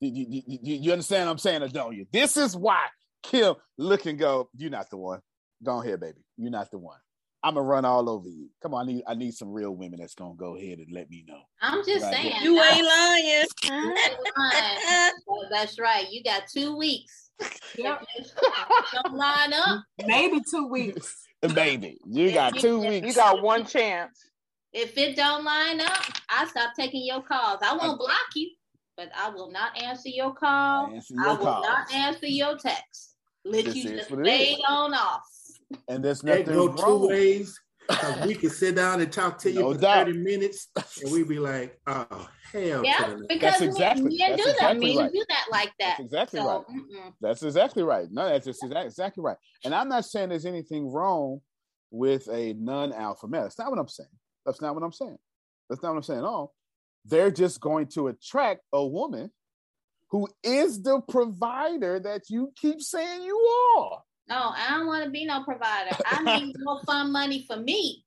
[0.00, 2.06] You, you, you, you, understand what I'm saying, or don't you?
[2.12, 2.84] This is why
[3.24, 5.20] Kim look and go, you're not the one.
[5.62, 6.18] Go ahead, baby.
[6.36, 6.98] You're not the one.
[7.42, 8.48] I'm gonna run all over you.
[8.62, 11.08] Come on, I need I need some real women that's gonna go ahead and let
[11.08, 11.40] me know.
[11.62, 13.46] I'm just right saying, you ain't lying.
[13.64, 15.12] You ain't lying.
[15.50, 16.06] that's right.
[16.10, 17.30] You got two weeks.
[17.76, 18.02] Yep.
[18.92, 19.84] Don't line up.
[20.04, 21.28] Maybe two weeks.
[21.54, 23.06] Maybe you got two weeks.
[23.06, 24.18] You got one chance.
[24.72, 27.60] If it don't line up, I stop taking your calls.
[27.62, 28.50] I won't block you,
[28.96, 30.92] but I will not answer your call.
[30.92, 31.66] Answer your I will calls.
[31.66, 33.14] not answer your text.
[33.44, 35.22] Let this you just fade on off.
[35.88, 36.76] And there's nothing go wrong.
[36.76, 37.60] two ways.
[38.26, 40.06] we can sit down and talk to you no for doubt.
[40.06, 40.68] 30 minutes
[41.02, 42.84] and we'd be like, oh hell.
[42.84, 44.78] Yeah, because that's exactly, men do exactly that.
[44.78, 45.12] Men right.
[45.12, 45.96] do that like that.
[45.98, 46.76] That's exactly so, right.
[46.76, 47.12] Mm-mm.
[47.20, 48.06] That's exactly right.
[48.10, 49.36] No, that's just exactly right.
[49.64, 51.40] And I'm not saying there's anything wrong
[51.90, 53.42] with a non-alpha male.
[53.42, 54.08] That's not what I'm saying.
[54.44, 55.18] That's not what I'm saying.
[55.68, 56.54] That's not what I'm saying at all.
[57.04, 59.30] They're just going to attract a woman
[60.10, 63.38] who is the provider that you keep saying you
[63.78, 64.02] are.
[64.28, 65.96] No, I don't want to be no provider.
[66.06, 68.04] I need more fun money for me.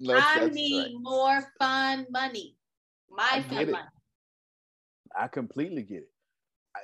[0.00, 0.92] no, I need right.
[1.00, 2.56] more fun money.
[3.10, 3.88] My fun money.
[5.18, 6.04] I completely get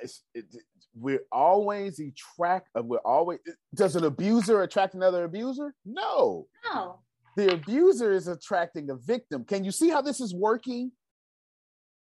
[0.01, 0.11] it.
[0.35, 0.63] it, it
[0.95, 2.69] we're always attract.
[2.75, 3.39] We're always.
[3.73, 5.73] Does an abuser attract another abuser?
[5.85, 6.47] No.
[6.71, 6.99] No.
[7.35, 9.45] The abuser is attracting a victim.
[9.45, 10.91] Can you see how this is working?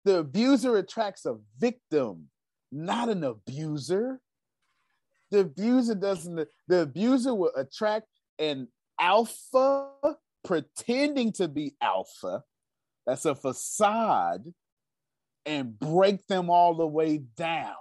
[0.05, 2.29] The abuser attracts a victim,
[2.71, 4.21] not an abuser.
[5.31, 8.07] The abuser doesn't, the abuser will attract
[8.39, 8.67] an
[8.99, 9.91] alpha
[10.43, 12.43] pretending to be alpha.
[13.05, 14.43] That's a facade
[15.45, 17.73] and break them all the way down.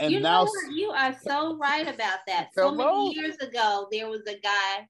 [0.00, 2.48] And you now you are so right about that.
[2.54, 4.88] So many years ago, there was a guy.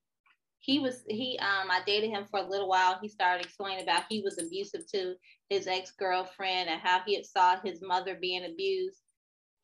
[0.59, 2.97] He was he um I dated him for a little while.
[2.99, 5.13] He started explaining about he was abusive to
[5.49, 9.01] his ex girlfriend and how he had saw his mother being abused.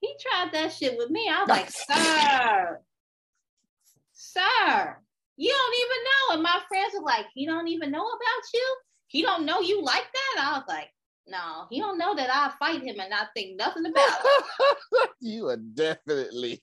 [0.01, 1.29] He tried that shit with me.
[1.29, 2.79] I was like, sir,
[4.11, 4.97] sir,
[5.37, 6.33] you don't even know.
[6.33, 8.77] And my friends were like, he don't even know about you.
[9.07, 10.43] He don't know you like that.
[10.43, 10.89] I was like,
[11.27, 15.09] no, he don't know that I fight him and not think nothing about it.
[15.21, 16.61] you are definitely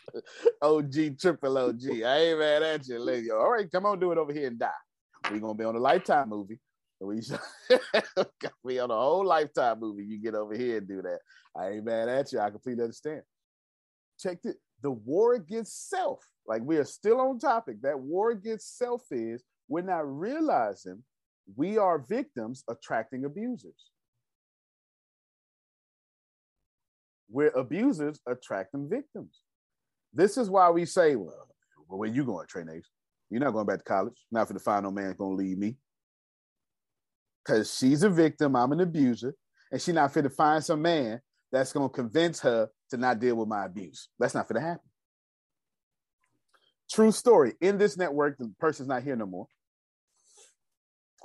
[0.62, 2.02] OG, triple OG.
[2.04, 3.30] I ain't mad at you, lady.
[3.30, 4.70] All right, come on, do it over here and die.
[5.30, 6.58] We're gonna be on a lifetime movie.
[7.00, 7.20] We
[8.66, 10.04] be on a whole lifetime movie.
[10.04, 11.18] You get over here and do that.
[11.56, 12.40] I ain't mad at you.
[12.40, 13.22] I completely understand.
[14.18, 14.56] Check it.
[14.82, 16.20] The war against self.
[16.46, 17.82] Like we are still on topic.
[17.82, 21.02] That war against self is we're not realizing
[21.54, 23.90] we are victims attracting abusers.
[27.28, 29.40] We're abusers attracting victims.
[30.12, 31.48] This is why we say, well,
[31.88, 32.64] where you going, Trey?
[33.30, 34.24] You're not going back to college.
[34.30, 35.76] Not for the final man going to leave me.
[37.46, 39.34] Because she's a victim, I'm an abuser,
[39.70, 41.20] and she's not fit to find some man
[41.52, 44.08] that's to convince her to not deal with my abuse.
[44.18, 44.80] That's not to happen.
[46.90, 47.54] True story.
[47.60, 49.46] In this network, the person's not here no more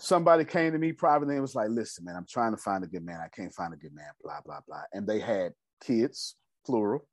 [0.02, 2.88] somebody came to me privately and was like, listen, man, I'm trying to find a
[2.88, 3.19] good man.
[3.23, 4.81] I can't find a good man, blah, blah, blah.
[4.93, 5.53] And they had
[5.84, 6.35] kids,
[6.65, 7.07] plural.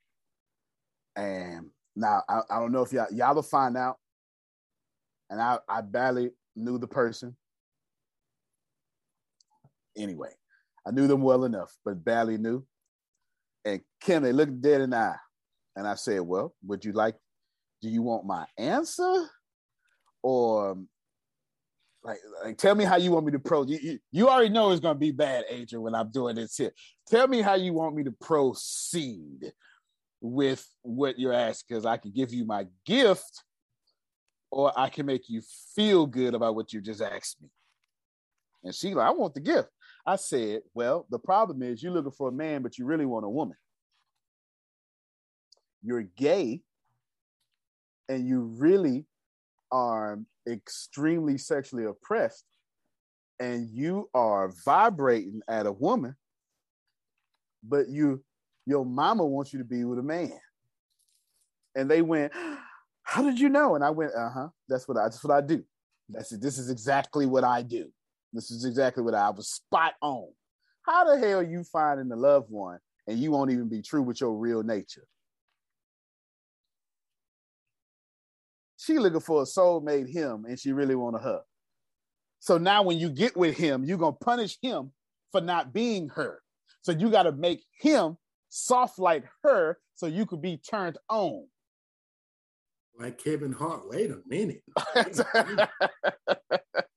[1.14, 3.97] And now I, I don't know if y'all y'all will find out.
[5.30, 7.36] And I, I barely knew the person.
[9.98, 10.30] Anyway,
[10.86, 12.64] I knew them well enough, but barely knew.
[13.64, 15.16] And Kim, they looked dead in the eye.
[15.76, 17.16] And I said, Well, would you like,
[17.82, 19.28] do you want my answer?
[20.22, 20.76] Or
[22.02, 23.64] like, like, tell me how you want me to pro.
[23.64, 26.72] You, you, you already know it's gonna be bad, Adrian, when I'm doing this here.
[27.08, 29.52] Tell me how you want me to proceed
[30.20, 33.44] with what you're asking, because I can give you my gift,
[34.50, 35.42] or I can make you
[35.74, 37.48] feel good about what you just asked me.
[38.64, 39.68] And she like, I want the gift.
[40.06, 43.24] I said, Well, the problem is you're looking for a man, but you really want
[43.24, 43.56] a woman.
[45.82, 46.62] You're gay,
[48.08, 49.06] and you really
[49.70, 52.44] are extremely sexually oppressed
[53.40, 56.16] and you are vibrating at a woman,
[57.62, 58.22] but you
[58.66, 60.38] your mama wants you to be with a man.
[61.74, 62.32] And they went,
[63.02, 63.74] How did you know?
[63.74, 64.48] And I went, uh-huh.
[64.68, 65.64] That's what I that's what I do.
[66.08, 66.30] That's.
[66.30, 67.90] This is exactly what I do.
[68.32, 70.28] This is exactly what I was spot on.
[70.82, 74.20] How the hell you finding the loved one and you won't even be true with
[74.20, 75.06] your real nature?
[78.76, 81.40] She looking for a soulmate him and she really want a her.
[82.38, 84.92] So now when you get with him, you're gonna punish him
[85.32, 86.40] for not being her.
[86.82, 88.16] So you got to make him
[88.48, 91.46] soft like her so you could be turned on.
[92.98, 93.88] Like Kevin Hart.
[93.88, 94.62] Wait a minute.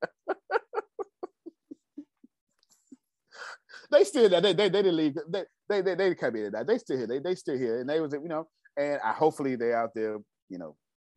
[3.91, 5.15] they still they they, they didn't leave.
[5.29, 6.67] They they they, they came in that.
[6.67, 7.07] They still here.
[7.07, 7.81] They they still here.
[7.81, 8.47] And they was you know,
[8.77, 10.17] and I hopefully they're out there,
[10.49, 10.75] you know,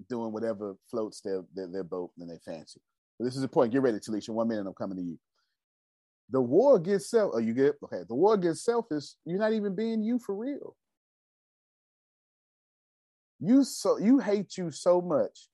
[0.08, 2.80] doing whatever floats their their, their boat and they fancy.
[3.18, 3.72] But this is the point.
[3.72, 4.30] Get ready, Talisha.
[4.30, 5.18] One minute, I'm coming to you.
[6.30, 7.32] The war against self.
[7.34, 8.02] Oh, you get okay.
[8.08, 10.74] The war against self is you're not even being you for real.
[13.40, 15.48] You so you hate you so much,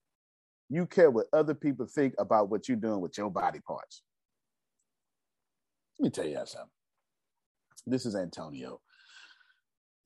[0.70, 4.02] you care what other people think about what you're doing with your body parts.
[5.98, 6.70] Let me tell you something.
[7.86, 8.80] This is Antonio.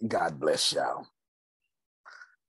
[0.07, 1.07] God bless y'all.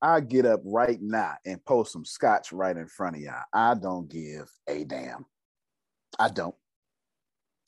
[0.01, 3.43] I get up right now and post some scotch right in front of y'all.
[3.53, 5.25] I don't give a damn.
[6.19, 6.55] I don't.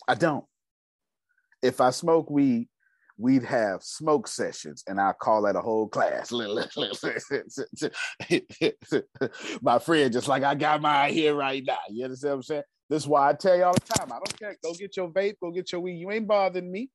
[0.07, 0.45] I don't.
[1.61, 2.69] If I smoke weed,
[3.17, 6.31] we'd have smoke sessions and I call that a whole class.
[9.61, 11.77] my friend, just like I got mine here right now.
[11.89, 12.63] You understand what I'm saying?
[12.89, 14.11] This is why I tell you all the time.
[14.11, 14.55] I don't care.
[14.63, 15.97] Go get your vape, go get your weed.
[15.97, 16.89] You ain't bothering me.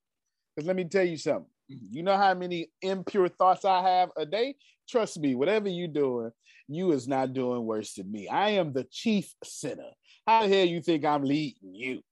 [0.55, 1.47] Because let me tell you something.
[1.71, 1.87] Mm-hmm.
[1.91, 4.57] You know how many impure thoughts I have a day?
[4.89, 6.31] Trust me, whatever you doing,
[6.69, 8.29] you is not doing worse than me.
[8.29, 9.91] I am the chief sinner.
[10.27, 12.03] How the hell you think I'm leading you?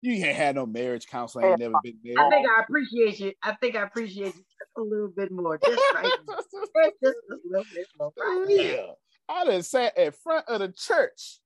[0.00, 1.46] You ain't had no marriage counseling.
[1.46, 2.18] Ain't never been married.
[2.18, 3.32] I think I appreciate you.
[3.42, 5.58] I think I appreciate you just a little bit more.
[5.58, 6.04] Just right.
[7.04, 8.12] just a little bit more.
[8.48, 8.86] Yeah.
[9.28, 11.38] I done sat at front of the church.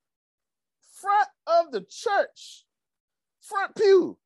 [1.00, 2.64] Front of the church.
[3.42, 4.16] Front pew.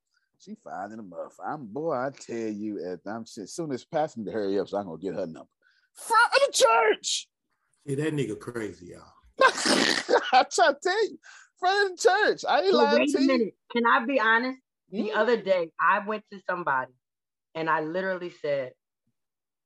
[0.41, 1.35] She finding a muff.
[1.47, 4.79] I'm boy, I tell you, as I'm as soon as passing to hurry up, so
[4.79, 5.51] I'm gonna get her number.
[5.95, 7.29] Front of the church.
[7.87, 9.03] See that nigga crazy, y'all.
[10.33, 11.19] I try to tell you,
[11.59, 12.45] front of the church.
[12.49, 13.41] I ain't lying wait to a minute.
[13.41, 13.53] You.
[13.71, 14.59] Can I be honest?
[14.91, 15.17] The mm.
[15.17, 16.93] other day, I went to somebody,
[17.55, 18.73] and I literally said,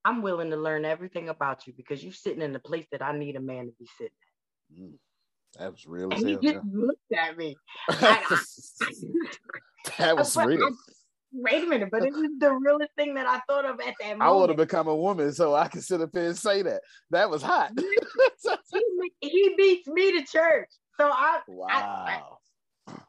[0.04, 3.16] "I'm willing to learn everything about you because you're sitting in the place that I
[3.16, 4.12] need a man to be sitting
[4.76, 4.94] at." Mm.
[5.60, 6.10] That was real.
[6.10, 7.56] And he just looked at me.
[7.88, 8.40] I,
[9.98, 10.70] that was real.
[11.32, 14.18] wait a minute, but it was the realest thing that I thought of at that
[14.18, 14.22] moment.
[14.22, 16.80] I want to become a woman so I can sit up here and say that.
[17.10, 17.72] That was hot.
[17.76, 20.68] he, he, beats me to church.
[20.98, 21.66] So I, wow.
[21.68, 22.20] I,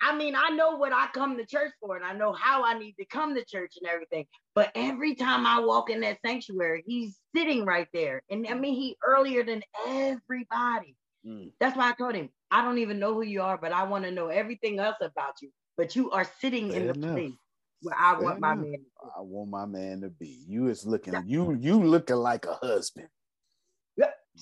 [0.02, 2.78] I mean, I know what I come to church for, and I know how I
[2.78, 4.26] need to come to church and everything.
[4.54, 8.22] But every time I walk in that sanctuary, he's sitting right there.
[8.30, 10.96] And I mean, he earlier than everybody.
[11.26, 11.52] Mm.
[11.60, 14.06] That's why I told him, I don't even know who you are, but I want
[14.06, 17.14] to know everything else about you but you are sitting Fair in the enough.
[17.16, 17.34] place
[17.82, 18.68] where I Fair want my enough.
[18.68, 18.86] man.
[19.18, 20.44] I want my man to be.
[20.48, 21.14] You is looking.
[21.26, 23.08] You you looking like a husband.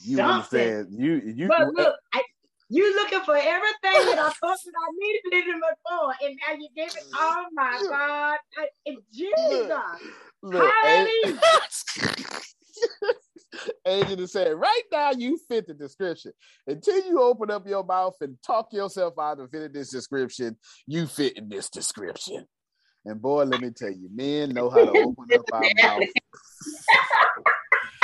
[0.01, 0.59] You Something.
[0.61, 0.87] understand?
[0.91, 1.47] You you.
[1.47, 2.23] But look, I,
[2.69, 6.55] you looking for everything that I thought that I needed in my phone, and now
[6.57, 7.03] you gave it.
[7.15, 9.69] Oh my God, I, Jesus!
[10.41, 10.73] Look, look,
[13.85, 16.31] Agent is saying, right now you fit the description.
[16.67, 20.57] Until you open up your mouth and talk yourself out of fitting this description,
[20.87, 22.45] you fit in this description.
[23.05, 26.03] And boy, let me tell you, men know how to open up our mouth.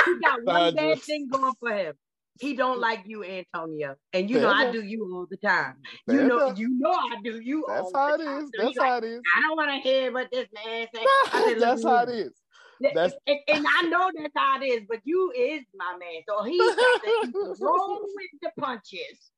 [0.04, 1.94] he got one bad thing going for him.
[2.38, 4.68] He don't like you, Antonio, and you Fair know enough.
[4.68, 5.74] I do you all the time.
[6.06, 6.58] Fair you know, enough.
[6.58, 7.66] you know I do you.
[7.66, 8.50] All That's how it is.
[8.56, 9.20] That's how it is.
[9.36, 11.04] I don't want to hear what this man say.
[11.60, 12.32] That's how it is.
[12.80, 13.14] That's...
[13.26, 16.22] And, and, I know that's how it is, but you is my man.
[16.28, 19.30] So he got to roll with the punches.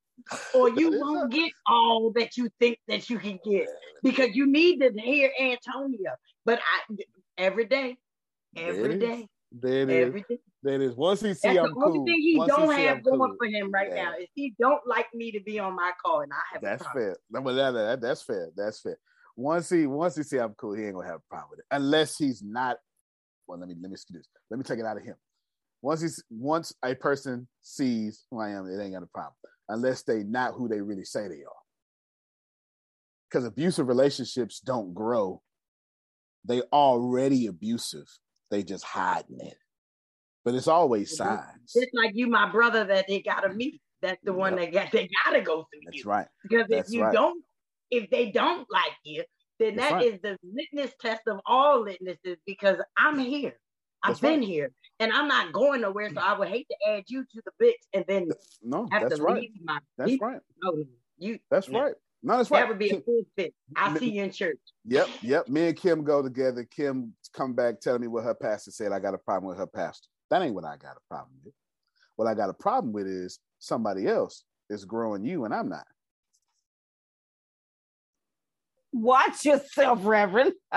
[0.54, 3.66] Or you won't get all that you think that you can get
[4.04, 6.12] because you need to hear Antonio.
[6.44, 6.94] But I
[7.36, 7.96] every day,
[8.56, 10.06] every day, there it is.
[10.06, 10.38] Every day.
[10.62, 10.94] There it is.
[10.94, 12.06] Once he see That's I'm the only cool.
[12.06, 13.36] thing he Once don't he have going cool.
[13.36, 14.04] for him right yeah.
[14.04, 16.62] now is he don't like me to be on my call, and I have.
[16.62, 17.16] That's fair.
[17.30, 18.50] That, that, that, that's fair.
[18.56, 18.98] That's fair.
[19.36, 21.64] Once he once he see I'm cool, he ain't gonna have a problem with it,
[21.70, 22.76] unless he's not
[23.52, 24.26] well, let me let me this.
[24.50, 25.14] Let me take it out of him.
[25.82, 29.34] Once he's once a person sees who I am, it ain't got a problem.
[29.68, 31.62] Unless they not who they really say they are.
[33.28, 35.42] Because abusive relationships don't grow.
[36.44, 38.06] They already abusive.
[38.50, 39.56] They just hiding it.
[40.44, 41.72] But it's always signs.
[41.74, 43.80] Just like you, my brother, that they gotta meet.
[44.00, 45.80] That's the one that got they gotta go through.
[45.84, 46.10] That's you.
[46.10, 46.26] right.
[46.42, 47.12] Because That's if you right.
[47.12, 47.44] don't,
[47.90, 49.24] if they don't like you,
[49.62, 50.06] then That's that right.
[50.06, 52.36] is the litmus test of all litmuses.
[52.46, 53.54] Because I'm here,
[54.02, 54.48] I've That's been right.
[54.48, 56.08] here, and I'm not going nowhere.
[56.10, 56.22] So mm.
[56.22, 58.28] I would hate to add you to the mix and then
[58.62, 59.42] No, have that's to right.
[59.42, 59.78] leave my.
[59.98, 60.28] That's people.
[60.28, 60.40] right.
[60.64, 60.84] Oh, no,
[61.18, 61.38] you.
[61.50, 61.80] That's no.
[61.80, 61.94] right.
[62.22, 62.60] No, that's right.
[62.60, 63.52] That would be a full fit.
[63.74, 64.58] I'll see you in church.
[64.84, 65.48] Yep, yep.
[65.48, 66.64] Me and Kim go together.
[66.64, 68.92] Kim come back telling me what her pastor said.
[68.92, 70.06] I got a problem with her pastor.
[70.30, 71.54] That ain't what I got a problem with.
[72.16, 75.86] What I got a problem with is somebody else is growing you and I'm not.
[78.92, 80.52] Watch yourself, Reverend.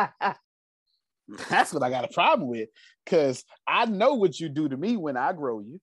[1.50, 2.70] That's what I got a problem with.
[3.06, 5.80] Cause I know what you do to me when I grow you.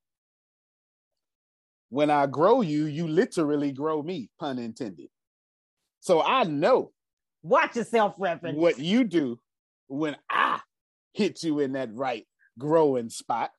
[1.90, 5.08] When I grow you, you literally grow me, pun intended.
[6.00, 6.92] So I know
[7.42, 8.56] Watch yourself, Reverend.
[8.56, 9.38] what you do
[9.88, 10.60] when I
[11.12, 12.26] hit you in that right
[12.58, 13.50] growing spot.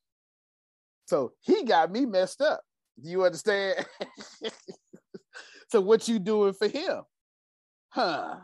[1.05, 2.61] So he got me messed up.
[3.01, 3.85] Do you understand?
[5.69, 7.01] so what you doing for him?
[7.89, 8.35] Huh?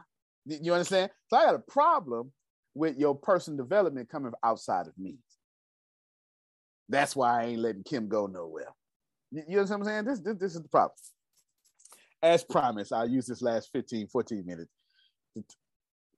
[0.50, 1.12] You understand?
[1.28, 2.32] So I got a problem
[2.74, 5.18] with your personal development coming outside of me.
[6.88, 8.68] That's why I ain't letting Kim go nowhere.
[9.32, 10.06] You you understand what I'm saying?
[10.06, 10.96] This, this, this is the problem.
[12.22, 14.72] As promised, I'll use this last 15, 14 minutes.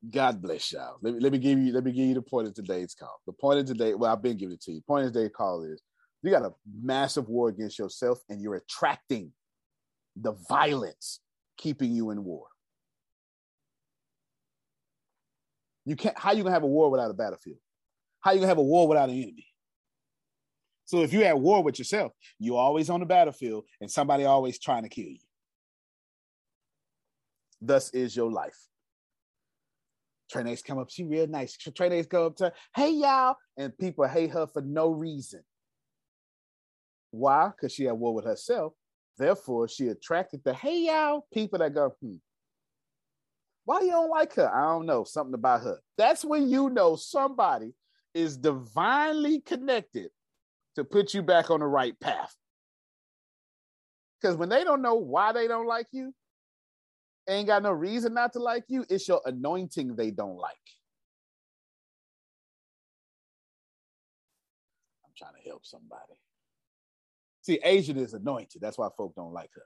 [0.10, 0.98] God bless y'all.
[1.02, 3.22] Let me, let me give you let me give you the point of today's call.
[3.28, 4.82] The point of today, well, I've been giving it to you.
[4.82, 5.82] Point of today's call is
[6.24, 6.52] you got a
[6.82, 9.32] massive war against yourself, and you're attracting
[10.16, 11.20] the violence
[11.58, 12.46] keeping you in war.
[15.86, 17.58] You can't how you gonna have a war without a battlefield?
[18.20, 19.48] How you gonna have a war without an enemy?
[20.86, 24.60] So if you're at war with yourself, you're always on the battlefield and somebody always
[24.60, 25.20] trying to kill you.
[27.62, 28.58] Thus is your life.
[30.34, 31.58] Trinace come up, she real nice.
[31.58, 35.42] Trinace go up to her, hey y'all, and people hate her for no reason.
[37.12, 37.50] Why?
[37.50, 38.74] Because she had war with herself.
[39.18, 42.16] Therefore, she attracted the hey y'all people that go, hmm.
[43.72, 44.54] Why you don't like her?
[44.54, 45.06] I don't know.
[45.06, 45.80] Something about her.
[45.98, 47.74] That's when you know somebody
[48.14, 50.10] is divinely connected
[50.76, 52.36] to put you back on the right path.
[54.20, 56.14] Because when they don't know why they don't like you,
[57.30, 60.52] ain't got no reason not to like you, it's your anointing they don't like.
[65.06, 66.20] I'm trying to help somebody.
[67.42, 68.62] See, Asian is anointed.
[68.62, 69.64] That's why folk don't like her.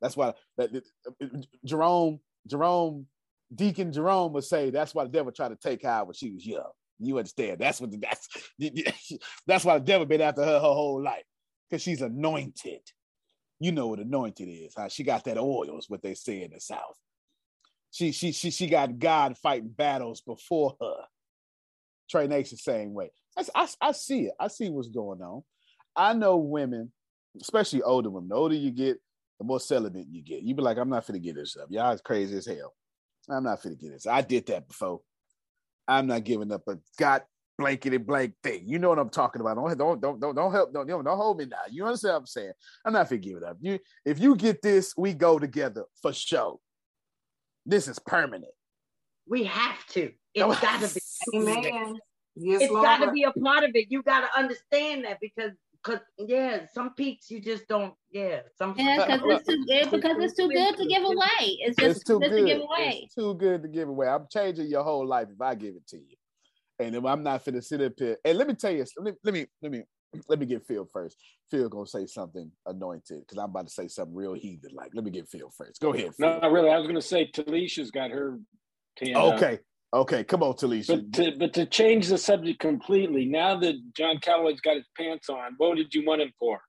[0.00, 3.06] That's why that, that- Jerome, Jerome,
[3.54, 6.46] Deacon Jerome would say that's why the devil tried to take her when she was
[6.46, 6.70] young.
[6.98, 7.58] You understand?
[7.58, 8.28] That's what the, that's
[9.46, 11.24] that's why the devil been after her her whole life
[11.68, 12.80] because she's anointed.
[13.58, 14.74] You know what anointed is?
[14.76, 14.88] Huh?
[14.88, 16.96] She got that oil, is what they say in the South.
[17.90, 20.96] She she she she got God fighting battles before her.
[22.10, 23.10] Trey Nation same way.
[23.36, 24.32] I, I, I see it.
[24.38, 25.42] I see what's going on.
[25.96, 26.92] I know women,
[27.40, 28.28] especially older women.
[28.28, 28.98] The older you get,
[29.38, 30.42] the more celibate you get.
[30.42, 31.68] You be like, I'm not finna get this up.
[31.70, 32.74] Y'all is crazy as hell.
[33.30, 34.06] I'm not finna get this.
[34.06, 35.00] I did that before.
[35.86, 37.22] I'm not giving up a god
[37.58, 38.64] blankety blank thing.
[38.66, 39.56] You know what I'm talking about.
[39.56, 40.72] Don't don't don't don't, don't help.
[40.72, 41.58] Don't, don't don't hold me now.
[41.70, 42.52] You understand what I'm saying?
[42.84, 43.56] I'm not finna give it up.
[43.60, 46.58] You if you get this, we go together for sure.
[47.64, 48.52] This is permanent.
[49.28, 50.12] We have to.
[50.34, 51.38] It's got to be.
[51.38, 51.98] Amen.
[52.34, 53.86] Yes, it's got to be a part of it.
[53.90, 55.52] You got to understand that because,
[55.82, 57.94] cause yeah, some peaks you just don't.
[58.10, 58.74] Yeah, some.
[58.76, 59.90] Yeah, because it's too good.
[59.90, 61.40] Because it's too good to give away.
[61.40, 62.40] It's just it's too just good.
[62.40, 63.00] to give away.
[63.04, 64.08] It's too good to give away.
[64.08, 66.16] I'm changing your whole life if I give it to you.
[66.78, 68.16] And if I'm not finna sit up here.
[68.24, 69.82] And let me tell you, let me let me let me
[70.28, 71.16] let me get Phil first.
[71.50, 74.72] Phil gonna say something anointed because I'm about to say something real heathen.
[74.74, 75.80] Like, let me get Phil first.
[75.80, 76.14] Go ahead.
[76.14, 76.28] Phil.
[76.28, 76.70] No, not really.
[76.70, 78.38] I was going to say Talisha's got her.
[78.96, 79.34] Tan up.
[79.34, 79.58] Okay.
[79.94, 80.24] Okay.
[80.24, 80.88] Come on, Talisha.
[80.88, 85.28] But to, but to change the subject completely, now that John Calloway's got his pants
[85.30, 86.60] on, what did you want him for?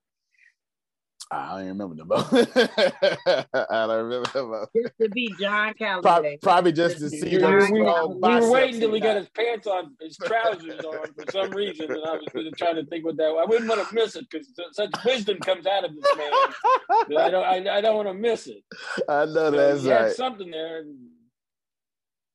[1.31, 3.45] I don't even remember the mo.
[3.69, 4.67] I don't remember the mo.
[4.75, 6.01] Just to be John Calloway.
[6.01, 9.15] Probably, probably just to see We, those we, strong we were waiting till he got
[9.15, 9.17] got.
[9.17, 12.85] his pants on, his trousers on for some reason, and I was really trying to
[12.85, 13.25] think what that.
[13.25, 16.33] I wouldn't want to miss it because such wisdom comes out of this man.
[17.17, 17.45] I don't.
[17.45, 18.63] I, I don't want to miss it.
[19.09, 20.11] I know So that's he had right.
[20.11, 20.83] something there.
[20.85, 21.12] but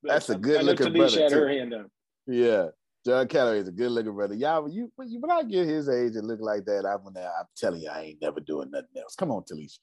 [0.03, 1.59] That's a good looking brother had her too.
[1.59, 1.87] hand up.
[2.27, 2.69] Yeah,
[3.05, 4.35] John Calloway is a good looking brother.
[4.35, 7.03] Y'all, when you when, you, when I get his age and look like that, I'm
[7.05, 9.15] gonna, I'm telling you, I ain't never doing nothing else.
[9.17, 9.79] Come on, Talisha.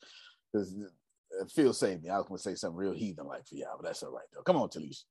[0.53, 0.73] 'Cause,
[1.41, 2.09] uh, Phil saved me.
[2.09, 4.41] I was gonna say something real heathen like for y'all, but that's all right though.
[4.43, 5.03] Come on, Talisha.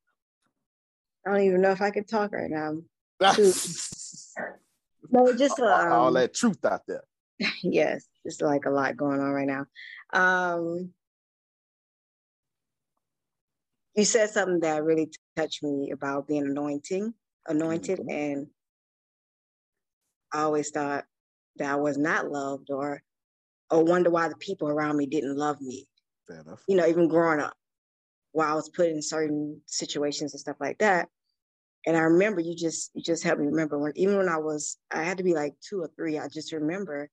[1.27, 2.77] I don't even know if I can talk right now.
[5.11, 7.03] No, just uh, All um, that truth out there.
[7.63, 9.65] yes, it's like a lot going on right now.
[10.13, 10.93] Um,
[13.95, 17.13] you said something that really touched me about being anointing,
[17.47, 18.09] anointed, mm-hmm.
[18.09, 18.47] and
[20.33, 21.05] I always thought
[21.57, 23.01] that I was not loved or
[23.71, 25.87] or wonder why the people around me didn't love me.
[26.27, 26.61] Fair enough.
[26.67, 27.53] You know, even growing up,
[28.31, 31.07] while I was put in certain situations and stuff like that.
[31.87, 34.77] And I remember you just you just helped me remember when even when I was
[34.91, 37.09] I had to be like two or three, I just remember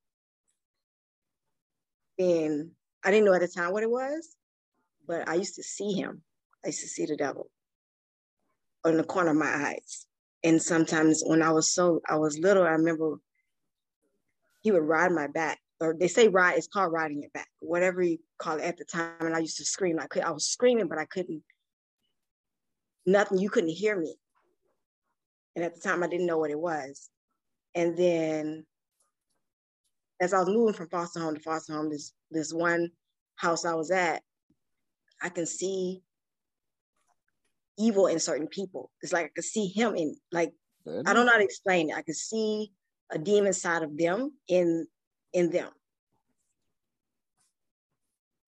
[2.19, 2.71] and
[3.05, 4.35] I didn't know at the time what it was,
[5.07, 6.23] but I used to see him.
[6.65, 7.51] I used to see the devil
[8.85, 10.07] in the corner of my eyes.
[10.45, 13.17] And sometimes when I was so I was little, I remember
[14.63, 18.03] he would ride my back, or they say ride, it's called riding it back, whatever
[18.03, 19.15] you call it at the time.
[19.21, 19.99] And I used to scream.
[20.01, 21.43] I could I was screaming, but I couldn't
[23.07, 24.17] nothing, you couldn't hear me.
[25.55, 27.11] And at the time I didn't know what it was.
[27.75, 28.65] And then
[30.21, 32.91] as I was moving from foster home to foster home, this this one
[33.37, 34.23] house I was at,
[35.21, 36.03] I can see
[37.79, 38.91] evil in certain people.
[39.03, 40.53] It's like I could see him in like
[40.87, 41.97] I don't know how to explain it.
[41.97, 42.73] I could see
[43.11, 44.87] a demon side of them in
[45.33, 45.71] in them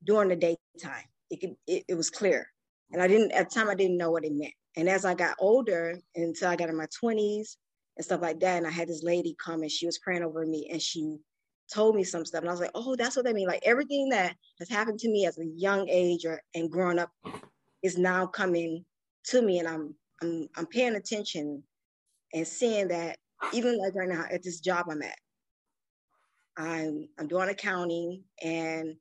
[0.05, 1.05] during the daytime.
[1.31, 2.47] It could it, it was clear.
[2.93, 4.55] And I didn't at the time I didn't know what it meant.
[4.77, 7.57] And as I got older, until I got in my 20s
[7.97, 10.45] and stuff like that, and I had this lady come and she was praying over
[10.45, 11.19] me and she
[11.73, 12.41] told me some stuff.
[12.41, 13.49] And I was like, oh, that's what that means.
[13.49, 17.11] Like everything that has happened to me as a young age or and growing up
[17.83, 18.85] is now coming
[19.27, 19.59] to me.
[19.59, 21.63] And I'm I'm I'm paying attention
[22.33, 23.17] and seeing that
[23.53, 25.19] even like right now at this job I'm at,
[26.57, 28.97] I'm I'm doing accounting and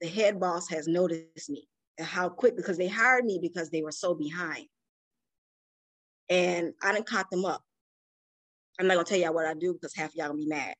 [0.00, 1.68] the head boss has noticed me
[1.98, 4.66] and how quick because they hired me because they were so behind.
[6.30, 7.62] And I didn't caught them up.
[8.78, 10.74] I'm not gonna tell y'all what I do because half y'all gonna be mad.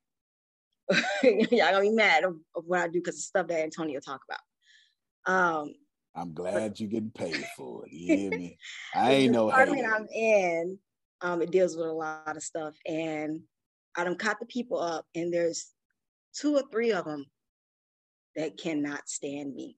[1.22, 4.20] y'all gonna be mad of, of what I do because the stuff that Antonio talk
[4.28, 5.32] about.
[5.32, 5.74] Um,
[6.20, 7.92] I'm glad you're getting paid for it.
[7.92, 8.58] You hear me?
[8.94, 10.78] I ain't no department I'm in,
[11.22, 13.40] um, it deals with a lot of stuff, and
[13.96, 15.70] I done caught the people up, and there's
[16.34, 17.26] two or three of them
[18.36, 19.76] that cannot stand me.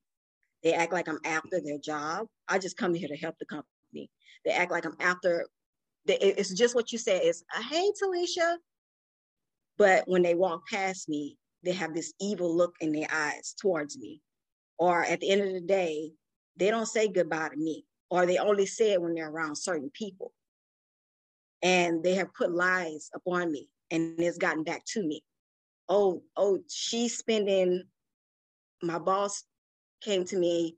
[0.62, 2.26] They act like I'm after their job.
[2.48, 4.10] I just come here to help the company.
[4.44, 5.46] They act like I'm after
[6.06, 7.22] They, it's just what you said.
[7.24, 8.56] It's hey, Talisha.
[9.78, 13.98] But when they walk past me, they have this evil look in their eyes towards
[13.98, 14.20] me.
[14.78, 16.12] Or at the end of the day,
[16.56, 19.90] they don't say goodbye to me, or they only say it when they're around certain
[19.92, 20.32] people.
[21.62, 25.22] And they have put lies upon me, and it's gotten back to me.
[25.88, 27.84] Oh, oh, she's spending.
[28.82, 29.44] My boss
[30.02, 30.76] came to me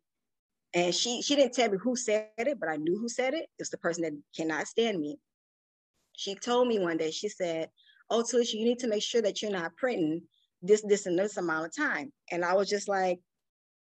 [0.75, 3.47] and she she didn't tell me who said it, but I knew who said it.
[3.59, 5.19] It's the person that cannot stand me.
[6.13, 7.71] She told me one day, she said,
[8.11, 10.23] Oh, Talisha, you need to make sure that you're not printing
[10.63, 12.13] this, this, and this amount of time.
[12.31, 13.21] And I was just like,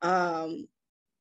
[0.02, 0.68] um,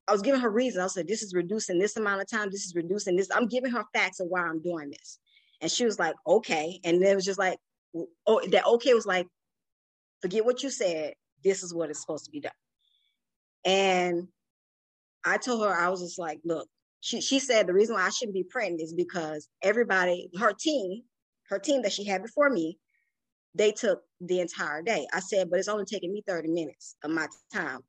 [0.09, 0.82] I was giving her reason.
[0.82, 3.28] I said, this is reducing this amount of time, this is reducing this.
[3.30, 5.18] I'm giving her facts of why I'm doing this.
[5.60, 6.80] And she was like, okay.
[6.85, 7.59] And it was just like,
[8.26, 9.26] oh, that okay was like,
[10.22, 11.14] forget what you said.
[11.44, 12.52] This is what is supposed to be done.
[13.64, 14.28] And
[15.24, 16.68] I told her, I was just like, look,
[17.01, 21.02] she, she said the reason why I shouldn't be pregnant is because everybody, her team,
[21.48, 22.78] her team that she had before me,
[23.55, 25.06] they took the entire day.
[25.12, 27.80] I said, but it's only taking me 30 minutes of my time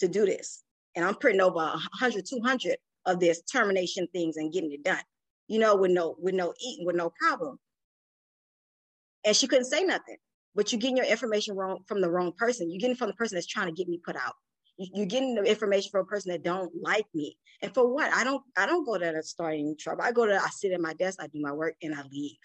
[0.00, 0.62] to do this.
[0.96, 2.76] And I'm printing over 100, 200
[3.06, 5.02] of this termination things and getting it done,
[5.48, 7.58] you know, with no, with no eating, with no problem.
[9.24, 10.16] And she couldn't say nothing,
[10.54, 12.70] but you're getting your information wrong from the wrong person.
[12.70, 14.34] You're getting from the person that's trying to get me put out.
[14.76, 17.38] You're getting the information from a person that don't like me.
[17.62, 18.12] And for what?
[18.12, 20.02] I don't i don't go to start any trouble.
[20.02, 22.36] I go to i sit at my desk i do my work and i leave.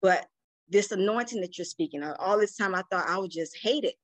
[0.00, 0.26] But
[0.70, 3.84] this anointing that you're speaking of all this time i thought i would just hate
[3.84, 3.94] it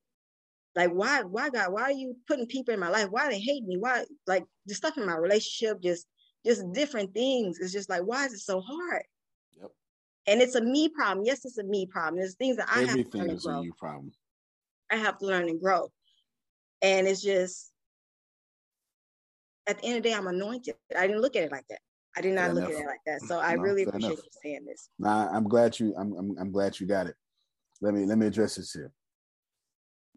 [0.77, 3.65] like why why god why are you putting people in my life why they hate
[3.65, 6.07] me why like the stuff in my relationship just
[6.45, 9.03] just different things it's just like why is it so hard
[9.61, 9.71] yep
[10.29, 12.99] and it's a me problem yes it's a me problem there's things that i everything
[12.99, 13.61] have to learn is and grow.
[13.61, 14.13] a you problem
[14.93, 15.91] i have to learn and grow
[16.83, 17.73] and it's just,
[19.67, 20.75] at the end of the day, I'm anointed.
[20.97, 21.81] I didn't look at it like that.
[22.17, 22.73] I did not Fair look enough.
[22.75, 23.23] at it like that.
[23.23, 24.25] So I No, really appreciate enough.
[24.25, 24.89] you saying this.
[24.99, 25.95] Nah, I'm glad you.
[25.97, 26.37] I'm, I'm.
[26.39, 27.17] I'm glad you got it.
[27.81, 28.07] Let me.
[28.07, 28.93] Let me address this here.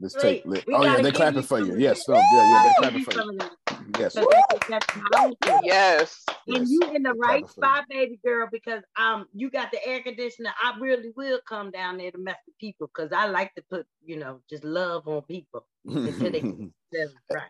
[0.01, 0.45] Let's take.
[0.45, 1.77] Wait, let- oh yeah, they're clapping for you.
[1.77, 2.05] Yes.
[2.05, 2.13] that.
[2.13, 2.19] No.
[2.19, 2.51] Yeah.
[2.51, 2.63] Yeah.
[2.63, 3.29] They're clapping for you.
[3.29, 3.51] of that.
[3.99, 4.13] Yes.
[4.15, 5.59] 'Cause that's, that's powerful.
[5.63, 6.23] Yes.
[6.47, 10.51] And you in the right spot, baby girl, because um you got the air conditioner.
[10.63, 13.85] I really will come down there to mess with people because I like to put,
[14.03, 16.41] you know, just love on people until they
[17.31, 17.43] right.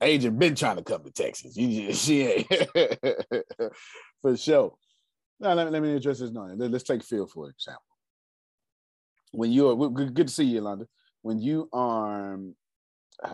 [0.00, 1.56] Agent been trying to come to Texas.
[1.56, 2.48] You just she ain't
[4.22, 4.74] for sure.
[5.40, 6.30] Now let me, let me address this.
[6.30, 7.82] No, let- let's take Phil for example.
[9.32, 10.86] When you're good good to see you, Yolanda.
[11.24, 12.38] When you are,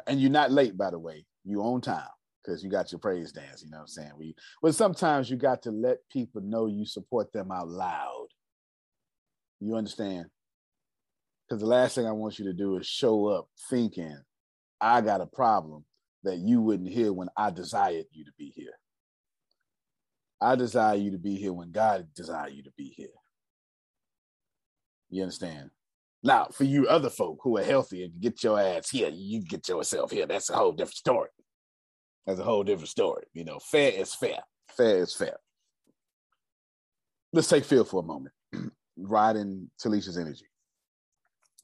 [0.07, 1.27] and you're not late, by the way.
[1.45, 2.07] You on time
[2.41, 3.65] because you got your praise dance.
[3.65, 4.13] You know what I'm saying?
[4.17, 8.29] We, but sometimes you got to let people know you support them out loud.
[9.59, 10.27] You understand?
[11.49, 14.17] Because the last thing I want you to do is show up thinking
[14.81, 15.85] I got a problem
[16.23, 18.79] that you wouldn't hear when I desired you to be here.
[20.41, 23.09] I desire you to be here when God desired you to be here.
[25.09, 25.71] You understand?
[26.23, 29.69] Now, for you other folk who are healthy and get your ass here, you get
[29.69, 30.27] yourself here.
[30.27, 31.31] That's a whole different story.
[32.27, 33.25] That's a whole different story.
[33.33, 34.41] You know, fair is fair.
[34.77, 35.37] Fair is fair.
[37.33, 38.35] Let's take Phil for a moment.
[38.99, 40.47] Riding Talisha's energy.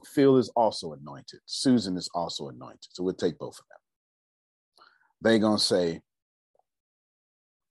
[0.06, 1.40] Phil is also anointed.
[1.44, 2.88] Susan is also anointed.
[2.92, 3.78] So we'll take both of them.
[5.20, 6.00] They gonna say,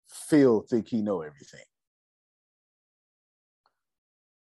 [0.07, 1.65] Phil think he know everything.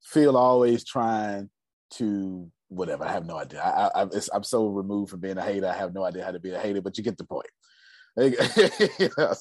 [0.03, 1.51] Phil always trying
[1.97, 3.05] to whatever.
[3.05, 3.61] I have no idea.
[3.61, 5.69] I, I, I'm so removed from being a hater.
[5.69, 7.49] I have no idea how to be a hater, but you get the point.
[8.17, 8.29] They,
[8.99, 9.35] you know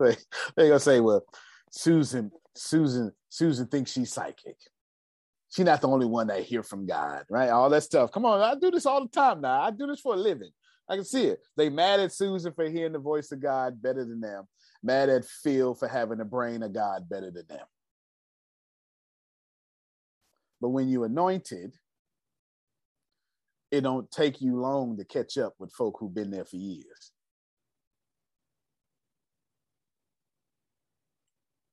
[0.00, 0.16] they,
[0.56, 1.24] they gonna say, well,
[1.70, 4.56] Susan, Susan, Susan thinks she's psychic.
[5.50, 7.50] She's not the only one that hear from God, right?
[7.50, 8.10] All that stuff.
[8.12, 9.62] Come on, I do this all the time now.
[9.62, 10.50] I do this for a living.
[10.88, 11.40] I can see it.
[11.56, 14.44] They mad at Susan for hearing the voice of God better than them.
[14.82, 17.66] Mad at Phil for having the brain of God better than them.
[20.60, 21.74] But when you anointed,
[23.70, 27.12] it don't take you long to catch up with folk who've been there for years.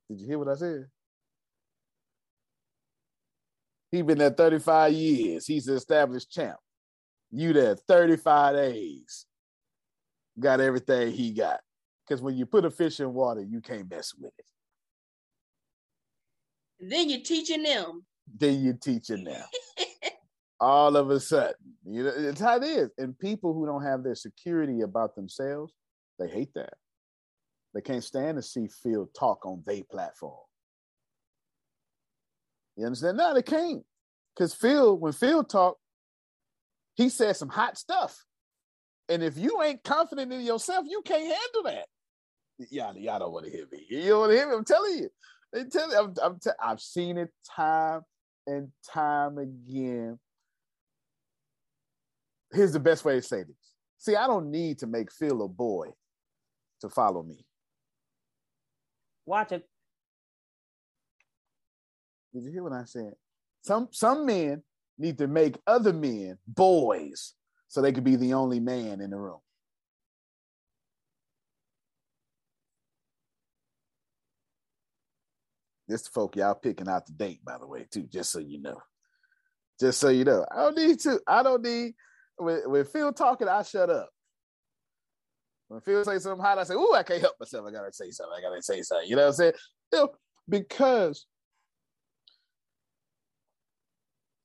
[0.09, 0.85] Did you hear what I said?
[3.91, 5.45] He been there 35 years.
[5.45, 6.57] He's an established champ.
[7.31, 9.25] You there 35 days.
[10.39, 11.59] Got everything he got.
[12.05, 14.45] Because when you put a fish in water, you can't mess with it.
[16.79, 18.03] Then you're teaching them.
[18.31, 19.43] Then you're teaching them.
[20.59, 21.55] All of a sudden,
[21.85, 22.89] you know, it's how it is.
[22.97, 25.73] And people who don't have their security about themselves,
[26.19, 26.75] they hate that.
[27.73, 30.37] They can't stand to see Phil talk on their platform.
[32.77, 33.17] You understand?
[33.17, 33.83] No, they can't.
[34.33, 35.79] Because Phil, when Phil talked,
[36.95, 38.23] he said some hot stuff.
[39.09, 41.85] And if you ain't confident in yourself, you can't handle that.
[42.69, 43.85] Y'all, y'all don't want to hear me.
[43.89, 44.55] You don't want to hear me.
[44.55, 45.09] I'm telling you.
[45.51, 48.01] They tell you, I'm, I'm te- I've seen it time
[48.47, 50.19] and time again.
[52.51, 53.73] Here's the best way to say this.
[53.97, 55.87] See, I don't need to make Phil a boy
[56.81, 57.45] to follow me.
[59.25, 59.67] Watch it.
[62.33, 63.13] Did you hear what I said?
[63.61, 64.63] Some some men
[64.97, 67.33] need to make other men boys
[67.67, 69.39] so they could be the only man in the room.
[75.87, 78.77] This folk y'all picking out the date, by the way, too, just so you know.
[79.79, 80.45] Just so you know.
[80.51, 81.93] I don't need to, I don't need
[82.37, 84.09] when, when Phil talking, I shut up.
[85.67, 87.65] When Phil say something hot, I say, "Ooh, I can't help myself.
[87.67, 88.33] I gotta say something.
[88.37, 89.53] I gotta say something." You know what I'm saying?
[89.91, 90.09] You know,
[90.47, 91.25] because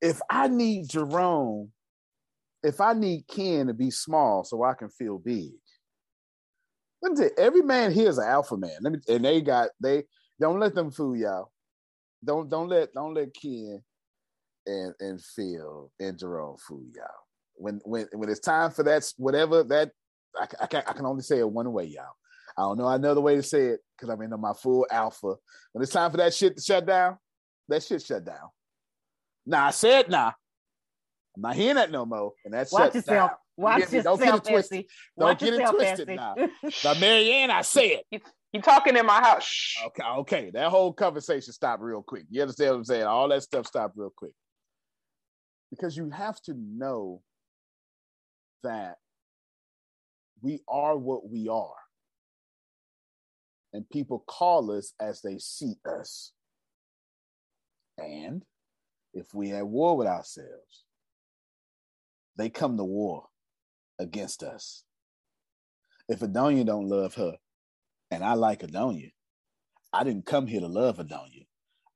[0.01, 1.73] if I need Jerome,
[2.63, 5.53] if I need Ken to be small so I can feel big,
[7.03, 8.79] let me tell you, every man here is an alpha man.
[8.81, 10.05] Let me, and they got they
[10.41, 11.51] don't let them fool y'all.
[12.25, 13.83] Don't don't let don't let Ken
[14.67, 17.07] and and Phil and Jerome fool y'all.
[17.55, 19.93] When when when it's time for that whatever that
[20.37, 22.15] I, I can I can only say it one way, y'all.
[22.57, 25.35] I don't know another way to say it because I'm in my full alpha.
[25.73, 27.19] When it's time for that shit to shut down,
[27.69, 28.51] that shit shut down.
[29.47, 30.33] Nah, I said nah.
[31.37, 32.33] I'm not hearing that no more.
[32.45, 33.31] And that's watch yourself.
[33.31, 33.39] Down.
[33.57, 34.85] Watch yourself, Don't get it twisted.
[35.19, 36.35] Don't get it twisted now.
[36.85, 38.23] Now, Marianne, I say it.
[38.53, 39.45] You talking in my house?
[39.45, 39.85] Shh.
[39.87, 40.51] Okay, okay.
[40.51, 42.25] That whole conversation stopped real quick.
[42.31, 43.05] You understand what I'm saying?
[43.05, 44.33] All that stuff stopped real quick.
[45.71, 47.21] Because you have to know
[48.63, 48.97] that
[50.41, 51.75] we are what we are.
[53.75, 56.33] And people call us as they see us.
[57.99, 58.45] And
[59.13, 60.85] if we at war with ourselves,
[62.39, 63.27] they come to war
[63.99, 64.85] against us.
[66.09, 67.37] If Adonia don't love her,
[68.11, 69.13] and I like Adonia,
[69.93, 71.47] I didn't come here to love Adonia.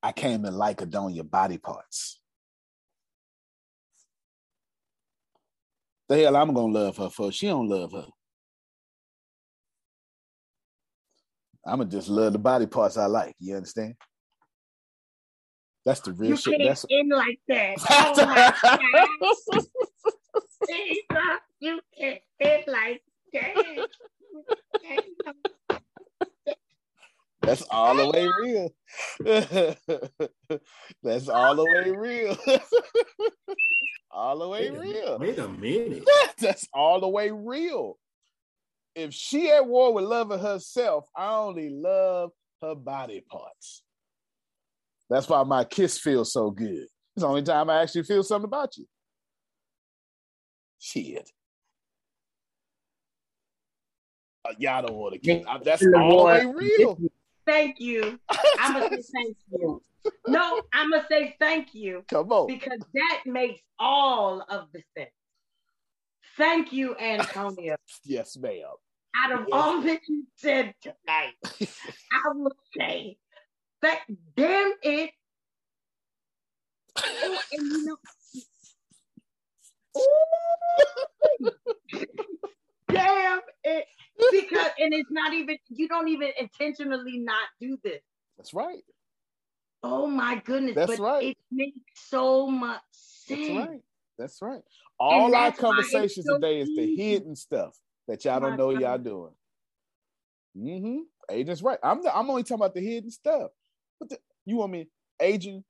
[0.02, 2.20] I came to like Adonia body parts.
[6.08, 7.30] The hell I'm gonna love her for?
[7.32, 8.06] She don't love her.
[11.64, 13.34] I'ma just love the body parts I like.
[13.38, 13.94] You understand?
[15.84, 16.58] That's the real You shit.
[16.58, 17.76] can't That's end like that.
[17.90, 19.06] Oh my God.
[20.68, 20.98] Jesus,
[21.60, 23.02] you can't end like
[23.32, 23.54] that.
[27.42, 28.70] That's all the way real.
[31.02, 32.38] That's all the way real.
[34.12, 35.18] all the way Wait a- real.
[35.18, 36.08] Wait a minute.
[36.38, 37.98] That's all the way real.
[38.94, 42.30] If she at war with loving herself, I only love
[42.62, 43.82] her body parts.
[45.10, 46.86] That's why my kiss feels so good.
[47.16, 48.86] It's the only time I actually feel something about you.
[50.78, 51.28] Shit.
[54.44, 55.46] Uh, y'all don't want to get.
[55.46, 56.98] Uh, that's all the way real.
[57.46, 58.18] Thank you.
[58.58, 59.82] I'm gonna say thank you.
[60.28, 62.04] No, I'm gonna say thank you.
[62.08, 62.46] Come on.
[62.46, 65.10] Because that makes all of the sense.
[66.36, 67.76] Thank you, Antonio.
[68.04, 68.62] yes, ma'am.
[69.24, 69.48] Out of Yes.
[69.52, 73.18] all that you said tonight, I will say
[73.82, 74.00] that
[74.36, 75.10] damn it.
[76.96, 77.96] Oh, and you know,
[82.88, 83.84] damn it.
[84.30, 88.00] Because and it's not even you don't even intentionally not do this.
[88.36, 88.82] That's right.
[89.82, 90.74] Oh my goodness.
[90.74, 91.24] That's but right.
[91.24, 93.48] it makes so much sense.
[93.48, 93.82] That's right.
[94.18, 94.62] That's right.
[94.98, 97.76] All our why it's conversations so today is the hidden stuff
[98.06, 99.32] that y'all don't know y'all doing.
[100.56, 100.98] Mm-hmm.
[101.30, 101.78] Agent's right.
[101.82, 103.50] I'm the, I'm only talking about the hidden stuff.
[103.98, 104.88] But the, you want me,
[105.20, 105.64] Agent?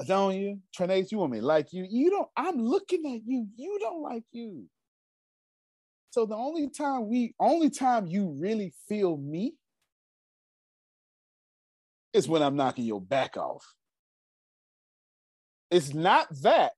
[0.00, 1.86] Adonia, Trinace, you want me like you?
[1.88, 2.28] You don't.
[2.36, 3.46] I'm looking at you.
[3.56, 4.64] You don't like you.
[6.10, 9.54] So the only time we, only time you really feel me
[12.12, 13.64] is when I'm knocking your back off.
[15.70, 16.72] It's not that.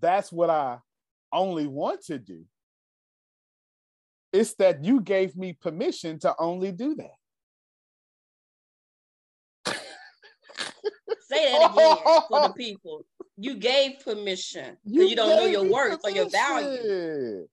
[0.00, 0.78] That's what I
[1.32, 2.44] only want to do.
[4.32, 7.18] It's that you gave me permission to only do that.
[11.20, 11.96] Say that again
[12.28, 13.04] for the people.
[13.36, 17.48] You gave permission because you, don't know your me worth or your value.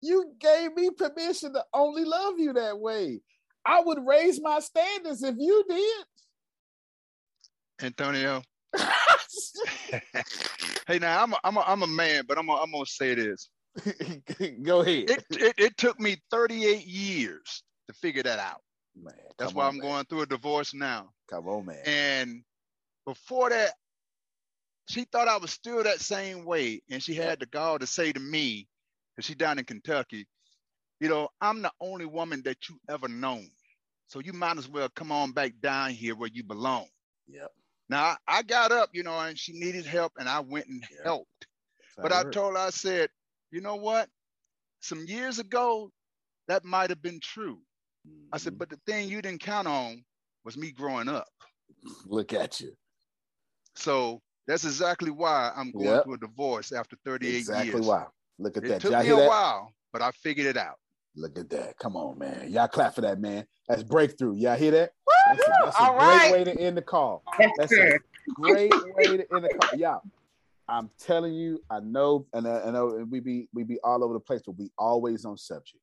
[0.00, 3.20] You gave me permission to only love you that way.
[3.64, 6.04] I would raise my standards if you did.
[7.82, 8.42] Antonio.
[10.86, 13.14] hey, now I'm a, I'm a, I'm a man, but I'm a, I'm gonna say
[13.14, 13.48] this.
[14.62, 15.10] Go ahead.
[15.10, 18.60] It, it it took me 38 years to figure that out.
[19.00, 19.88] Man, That's why on, I'm man.
[19.88, 21.10] going through a divorce now.
[21.28, 21.82] Come on, man.
[21.84, 22.42] And
[23.06, 23.72] before that,
[24.88, 28.12] she thought I was still that same way, and she had the gall to say
[28.12, 28.68] to me,
[29.14, 30.26] because she down in Kentucky,
[31.00, 33.48] you know, I'm the only woman that you ever known.
[34.06, 36.86] So you might as well come on back down here where you belong.
[37.26, 37.50] Yep.
[37.88, 40.82] Now I, I got up, you know, and she needed help, and I went and
[41.02, 41.46] helped.
[42.00, 43.10] But I told her, I said,
[43.50, 44.08] you know what?
[44.80, 45.90] Some years ago,
[46.48, 47.60] that might have been true.
[48.32, 48.38] I Mm-hmm.
[48.38, 50.04] said, but the thing you didn't count on
[50.44, 51.28] was me growing up.
[52.06, 52.76] Look at you.
[53.76, 56.04] So that's exactly why I'm going Yep.
[56.04, 57.74] through a divorce after 38 Exactly years.
[57.74, 58.06] Exactly why.
[58.38, 58.82] Look at It that.
[58.82, 59.28] took Y'all me a that?
[59.28, 60.76] while, but I figured it out.
[61.16, 61.78] Look at that.
[61.78, 62.50] Come on, man.
[62.50, 63.46] Y'all clap for that, man.
[63.68, 64.34] That's breakthrough.
[64.34, 64.90] Y'all hear that?
[65.28, 66.30] That's a, that's a All great right.
[66.32, 67.22] way to end the call.
[67.38, 67.98] Yes, That's a
[68.34, 69.78] great way to end the call.
[69.78, 70.02] Y'all,
[70.68, 74.02] I'm telling you, I know, and I, I know and we be we be all
[74.04, 75.78] over the place, but we always on subject.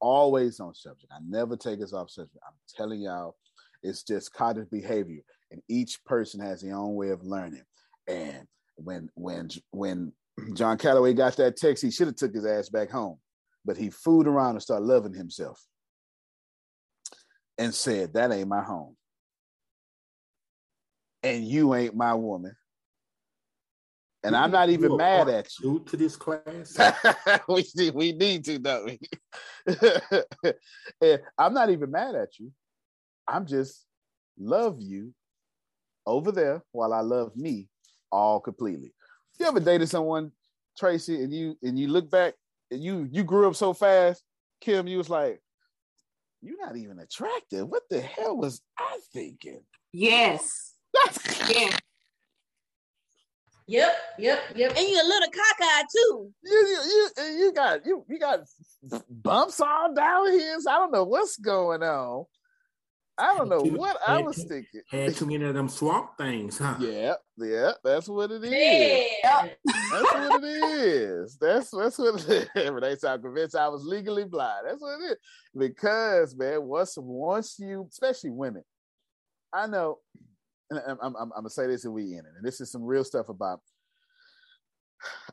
[0.00, 1.12] Always on subject.
[1.12, 2.38] I never take us off subject.
[2.46, 3.36] I'm telling y'all,
[3.82, 7.64] it's just cognitive behavior, and each person has their own way of learning.
[8.08, 8.46] And
[8.76, 10.12] when when when
[10.54, 13.18] John Calloway got that text, he should have took his ass back home,
[13.64, 15.64] but he fooled around and started loving himself,
[17.58, 18.96] and said, "That ain't my home,
[21.22, 22.56] and you ain't my woman."
[24.24, 25.80] And I'm not even mad at you.
[25.80, 26.78] To this class.
[27.48, 29.00] we need, we need to, don't we?
[31.38, 32.52] I'm not even mad at you.
[33.26, 33.84] I'm just
[34.38, 35.12] love you
[36.06, 37.68] over there while I love me
[38.12, 38.92] all completely.
[39.40, 40.30] You ever dated someone,
[40.78, 42.34] Tracy, and you and you look back
[42.70, 44.22] and you you grew up so fast,
[44.60, 45.40] Kim, you was like,
[46.42, 47.68] you're not even attractive.
[47.68, 49.62] What the hell was I thinking?
[49.92, 50.74] Yes.
[51.48, 51.78] yes.
[53.68, 54.76] Yep, yep, yep.
[54.76, 56.30] And you a little cockeyed too.
[56.42, 58.40] You, you, you, you got you you got
[59.08, 60.60] bumps all down here.
[60.60, 62.24] So I don't know what's going on.
[63.22, 64.82] I don't know Too- what I was too- thinking.
[64.90, 66.74] Had too many of them swamp things, huh?
[66.80, 68.50] Yeah, yeah, that's what it is.
[68.50, 69.48] Yeah.
[69.92, 71.36] That's what it is.
[71.40, 72.70] That's that's what it is.
[72.70, 74.66] Renee sound convinced I was legally blind.
[74.66, 75.16] That's what it is.
[75.56, 78.64] Because man, once once you, especially women,
[79.52, 79.98] I know,
[80.70, 82.32] and I'm, I'm, I'm gonna say this and we end it.
[82.36, 83.60] And this is some real stuff about.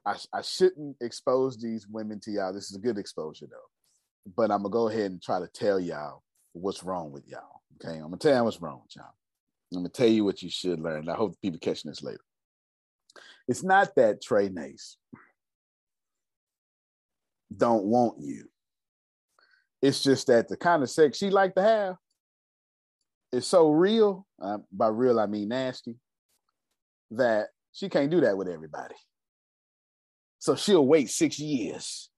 [0.06, 2.53] I, I shouldn't expose these women to y'all.
[2.53, 5.80] This is a good exposure though, but I'm gonna go ahead and try to tell
[5.80, 6.24] y'all
[6.54, 7.62] what's wrong with y'all.
[7.76, 9.14] Okay, I'm gonna tell you what's wrong with y'all.
[9.74, 11.10] I'm gonna tell you what you should learn.
[11.10, 12.20] I hope people catching this later.
[13.48, 14.98] It's not that Trey Nace
[17.56, 18.46] don't want you.
[19.82, 21.96] It's just that the kind of sex she like to have
[23.32, 24.26] is so real.
[24.42, 25.96] Uh, by real, I mean nasty.
[27.12, 28.96] That she can't do that with everybody.
[30.40, 32.10] So she'll wait six years.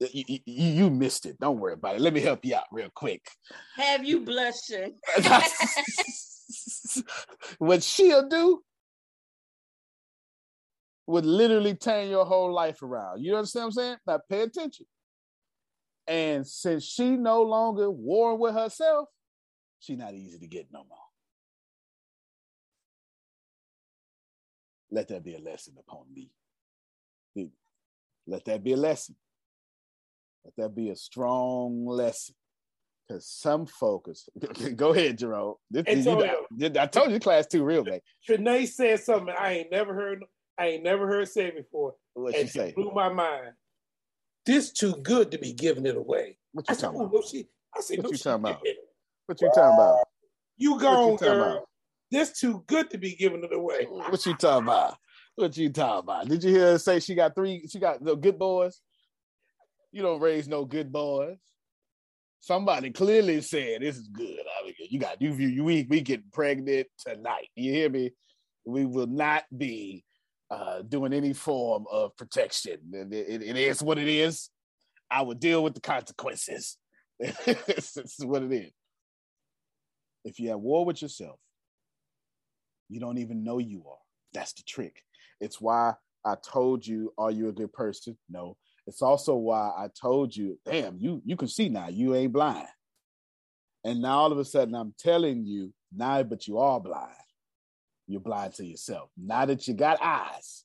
[0.00, 1.38] You, you- you missed it.
[1.40, 2.00] Don't worry about it.
[2.00, 3.28] Let me help you out real quick.
[3.76, 4.96] Have you blushing?
[7.58, 8.62] what she'll do
[11.06, 13.22] would literally turn your whole life around.
[13.24, 13.96] You understand what I'm saying?
[14.06, 14.86] Now pay attention.
[16.06, 19.08] And since she no longer warring with herself,
[19.80, 20.98] she not easy to get no more.
[24.90, 26.30] Let that be a lesson upon me.
[28.26, 29.16] Let that be a lesson.
[30.48, 32.34] Let that be a strong lesson.
[33.06, 34.28] Because some focus.
[34.76, 35.54] Go ahead, Jerome.
[35.70, 38.00] This, Antonio, you, I told you class two real big.
[38.28, 40.24] Trinae said something I ain't never heard.
[40.58, 41.94] I ain't never heard say before.
[42.14, 42.72] What she say?
[42.74, 43.52] Blew my mind.
[44.46, 46.38] This too good to be giving it away.
[46.52, 47.14] What you I talking oh, about?
[47.14, 47.46] no, she,
[47.76, 48.62] I said, What no, you talking about?
[49.26, 49.98] What you talking about?
[50.56, 51.42] You gone, you girl.
[51.42, 51.64] about?
[52.10, 53.84] This too good to be giving it away.
[53.84, 54.96] What you talking about?
[55.36, 56.28] What you talking about?
[56.28, 57.66] Did you hear her say she got three?
[57.68, 58.80] She got the good boys.
[59.92, 61.38] You don't raise no good boys.
[62.40, 64.38] Somebody clearly said this is good.
[64.60, 65.32] I mean, you got you.
[65.34, 67.48] You we we get pregnant tonight.
[67.56, 68.12] You hear me?
[68.64, 70.04] We will not be
[70.50, 72.78] uh, doing any form of protection.
[72.92, 74.50] It, it- it is what it is.
[75.10, 76.76] I will deal with the consequences.
[77.18, 78.70] this is what it is.
[80.24, 81.38] If you're at war with yourself,
[82.88, 83.98] you don't even know you are.
[84.34, 85.02] That's the trick.
[85.40, 85.94] It's why
[86.24, 88.18] I told you, are you a good person?
[88.28, 88.56] No.
[88.88, 92.66] It's also why I told you, damn, you you can see now, you ain't blind.
[93.84, 97.12] And now all of a sudden I'm telling you, now, but you are blind.
[98.06, 99.10] You're blind to yourself.
[99.16, 100.64] Now that you got eyes,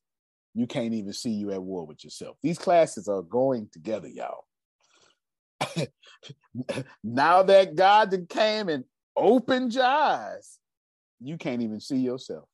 [0.54, 2.38] you can't even see you at war with yourself.
[2.42, 4.46] These classes are going together, y'all.
[7.04, 8.86] now that God came and
[9.18, 10.60] opened your eyes,
[11.20, 12.48] you can't even see yourself.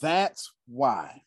[0.00, 1.22] That's why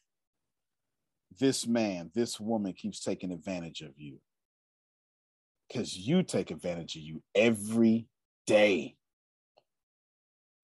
[1.39, 4.19] this man, this woman keeps taking advantage of you.
[5.67, 8.07] Because you take advantage of you every
[8.45, 8.95] day.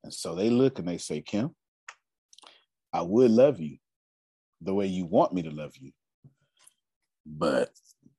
[0.04, 1.56] And so they look and they say, Kim,
[2.92, 3.77] I would love you
[4.61, 5.92] the way you want me to love you.
[7.26, 7.69] But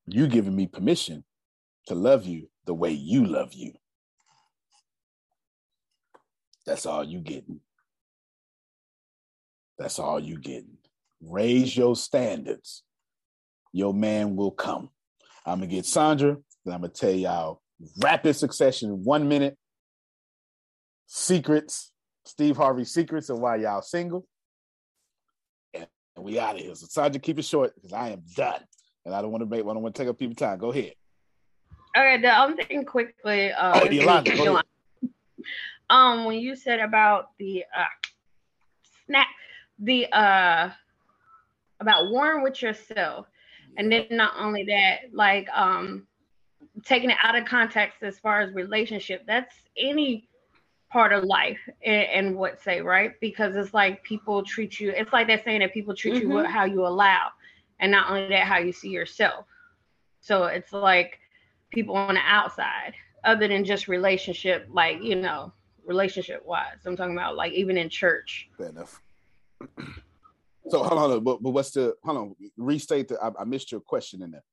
[0.06, 1.24] you giving me permission
[1.86, 3.72] to love you the way you love you.
[6.66, 7.60] That's all you getting.
[9.78, 10.78] That's all you getting.
[11.28, 12.82] Raise your standards.
[13.72, 14.90] Your man will come.
[15.46, 17.60] I'm gonna get Sandra, then I'm gonna tell y'all
[18.00, 19.56] rapid succession, one minute.
[21.06, 21.92] Secrets,
[22.24, 24.26] Steve Harvey secrets of why y'all single.
[25.74, 25.86] And
[26.18, 26.74] we out of here.
[26.74, 28.60] So Sandra, keep it short because I am done.
[29.04, 30.58] And I don't want to make I don't want to take up people's time.
[30.58, 30.92] Go ahead.
[31.96, 33.52] Okay, the I'm thinking quickly.
[33.52, 34.64] Uh, Oh, Yolanda, go ahead.
[35.90, 37.84] um, when you said about the uh,
[39.06, 39.26] snap,
[39.78, 40.70] the uh,
[41.80, 43.26] about warring with yourself,
[43.76, 46.06] and then not only that, like um,
[46.84, 49.24] taking it out of context as far as relationship.
[49.26, 50.28] That's any
[50.90, 54.90] part of life and, and what say right because it's like people treat you.
[54.90, 56.34] It's like they're saying that people treat you Mhm.
[56.36, 57.30] with how you allow,
[57.80, 59.46] and not only that, how you see yourself.
[60.20, 61.18] So it's like
[61.70, 62.94] people on the outside,
[63.24, 65.52] other than just relationship, like you know,
[65.84, 66.78] relationship wise.
[66.86, 68.48] I'm talking about like even in church.
[68.56, 69.00] Fair enough.
[70.70, 72.34] So hold on, but, but what's the hold on?
[72.56, 73.22] Restate the.
[73.22, 74.44] I, I missed your question in there.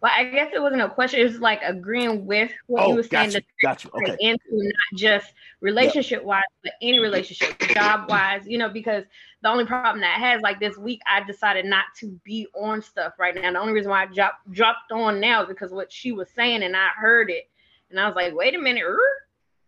[0.00, 1.20] Well, I guess it wasn't a question.
[1.20, 3.30] It was like agreeing with what Oh, you were saying.
[3.30, 4.16] got you, got you, okay.
[4.20, 8.42] Into not just relationship wise, but any relationship, job wise.
[8.46, 9.04] You know, because
[9.42, 12.46] the only problem that I had is like this week, I decided not to be
[12.54, 13.52] on stuff right now.
[13.52, 16.62] The only reason why I dropped dropped on now is because what she was saying,
[16.62, 17.48] and I heard it,
[17.90, 18.98] and I was like, wait a minute, er?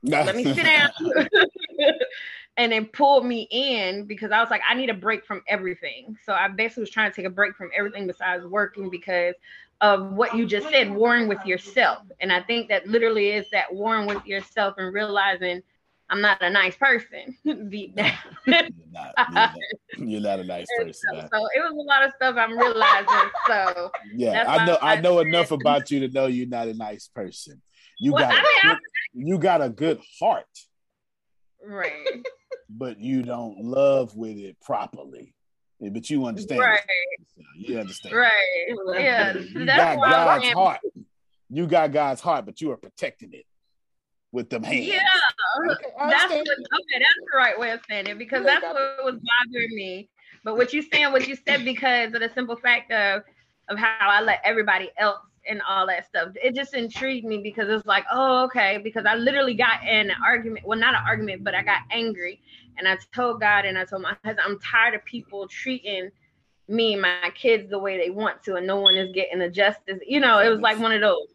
[0.02, 0.90] let me sit down.
[2.56, 6.16] and then pulled me in because I was like, I need a break from everything.
[6.24, 9.34] So I basically was trying to take a break from everything besides working because
[9.80, 12.02] of what you just said, warring with yourself.
[12.20, 15.62] And I think that literally is that warring with yourself and realizing
[16.10, 17.36] I'm not a nice person
[17.70, 18.12] deep down.
[18.46, 20.94] You're not a nice person.
[21.12, 23.30] so, so it was a lot of stuff I'm realizing.
[23.46, 24.78] So Yeah, I know.
[24.80, 27.60] I I know enough about you to know you're not a nice person.
[28.00, 28.34] You Well, got.
[28.34, 28.78] I mean, good,
[29.14, 30.46] you got a good heart,
[31.66, 32.24] right,
[32.68, 35.34] but you don't love with it properly.
[35.80, 36.60] But you understand.
[36.60, 36.80] right,
[37.56, 38.16] You understand.
[38.16, 38.30] right.
[38.94, 40.80] Yeah, You that's got why I'm God's heart.
[41.50, 43.44] You got God's heart, but you are protecting it
[44.32, 44.86] with them hands.
[44.86, 46.98] Yeah, I that's what, okay.
[46.98, 50.08] That's the right way of saying it because that's what was bothering me.
[50.42, 53.22] But what you saying, what you said, because of the simple fact of
[53.68, 57.68] of how I let everybody else and all that stuff, it just intrigued me because
[57.68, 58.78] it's like, oh, okay.
[58.82, 60.66] Because I literally got in an argument.
[60.66, 62.40] Well, not an argument, but I got angry,
[62.78, 66.10] and I told God and I told my husband, I'm tired of people treating
[66.66, 69.50] me and my kids the way they want to, and no one is getting the
[69.50, 69.98] justice.
[70.06, 71.28] You know, it was like one of those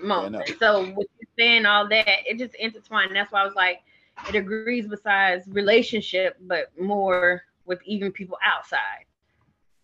[0.00, 0.52] moments.
[0.60, 3.14] So with you saying all that, it just intertwined.
[3.14, 3.80] That's why I was like,
[4.28, 9.04] it agrees besides relationship, but more with even people outside.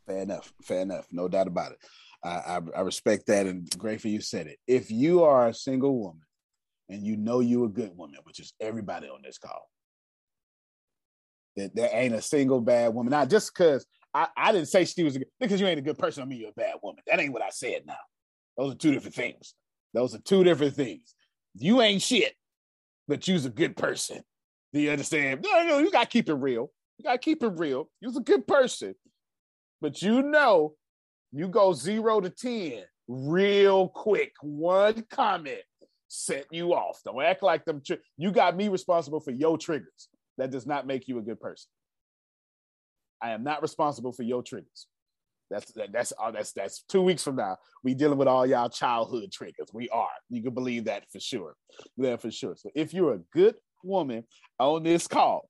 [0.06, 0.52] Fair enough.
[0.62, 1.06] Fair enough.
[1.10, 1.78] No doubt about it.
[2.24, 4.58] I, I, respect that and grateful you said it.
[4.68, 6.22] If you are a single woman
[6.88, 9.68] and you know you're a good woman, which is everybody on this call,
[11.56, 13.10] that there ain't a single bad woman.
[13.10, 13.84] Not just because
[14.14, 16.26] I, I didn't say she was a good, because you ain't a good person, I
[16.26, 17.02] mean you're a bad woman.
[17.06, 17.96] That ain't what I said now.
[18.56, 19.54] Those are two different things.
[19.92, 21.14] Those are two different things.
[21.56, 22.34] You ain't shit,
[23.08, 24.22] but you's a good person.
[24.72, 25.44] Do you understand?
[25.44, 26.70] No, no, you gotta keep it real.
[26.98, 27.90] You gotta keep it real.
[28.00, 28.94] You's a good person.
[29.80, 30.74] But you know,
[31.32, 34.32] you go zero to 10 real quick.
[34.42, 35.62] One comment
[36.08, 37.00] set you off.
[37.04, 37.80] Don't act like them.
[37.84, 40.08] Tri- you got me responsible for your triggers.
[40.38, 41.68] That does not make you a good person.
[43.20, 44.86] I am not responsible for your triggers.
[45.50, 47.58] That's that, that's uh, that's that's two weeks from now.
[47.84, 49.68] We dealing with all y'all childhood triggers.
[49.72, 50.08] We are.
[50.30, 51.54] You can believe that for sure.
[51.96, 52.56] Yeah, for sure.
[52.56, 54.24] So if you're a good woman
[54.58, 55.48] on this call,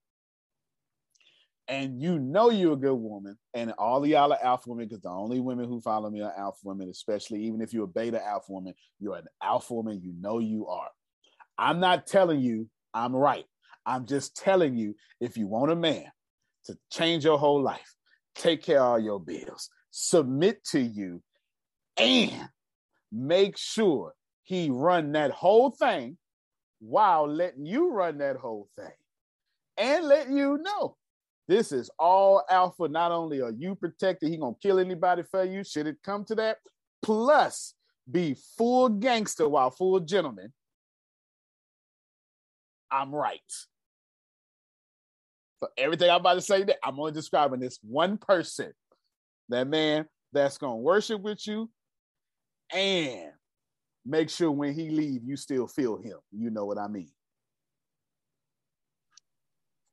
[1.73, 5.01] and you know you're a good woman, and all of y'all are alpha women, because
[5.01, 8.23] the only women who follow me are alpha women, especially even if you're a beta
[8.23, 10.91] alpha woman, you're an alpha woman, you know you are.
[11.57, 13.47] I'm not telling you I'm right.
[13.86, 16.05] I'm just telling you if you want a man
[16.67, 17.94] to change your whole life,
[18.34, 21.23] take care of all your bills, submit to you,
[21.97, 22.51] and
[23.10, 26.18] make sure he run that whole thing
[26.81, 28.92] while letting you run that whole thing
[29.78, 30.97] and let you know
[31.53, 32.89] this is all alpha.
[32.89, 35.63] Not only are you protected, he gonna kill anybody for you.
[35.63, 36.57] Should it come to that?
[37.03, 37.75] Plus,
[38.11, 40.51] be full gangster while full gentleman.
[42.91, 43.41] I'm right.
[45.63, 48.73] So everything I'm about to say, that I'm only describing this one person,
[49.51, 51.71] that man that's gonna worship with you,
[52.73, 53.31] and
[54.07, 56.17] make sure when he leave, you still feel him.
[56.33, 57.13] You know what I mean?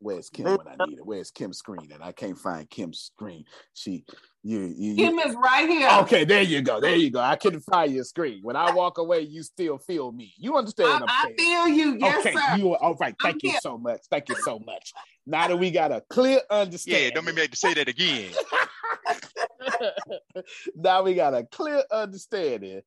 [0.01, 1.05] Where's Kim when I need it?
[1.05, 1.91] Where's Kim's screen?
[1.93, 3.43] And I can't find Kim's screen.
[3.73, 4.05] She,
[4.43, 5.21] you, you, Kim you.
[5.21, 5.89] is right here.
[6.03, 6.79] Okay, there you go.
[6.79, 7.19] There you go.
[7.19, 8.39] I couldn't find your screen.
[8.41, 10.33] When I walk away, you still feel me.
[10.37, 10.89] You understand?
[10.89, 11.97] I, what I'm I feel you.
[11.99, 12.57] Yes, okay, sir.
[12.57, 13.13] you are all right.
[13.19, 13.59] I'm Thank you Kim.
[13.61, 13.99] so much.
[14.09, 14.93] Thank you so much.
[15.27, 17.03] Now that we got a clear understanding.
[17.03, 18.31] Yeah, don't make me have to say that again.
[20.75, 22.81] now we got a clear understanding.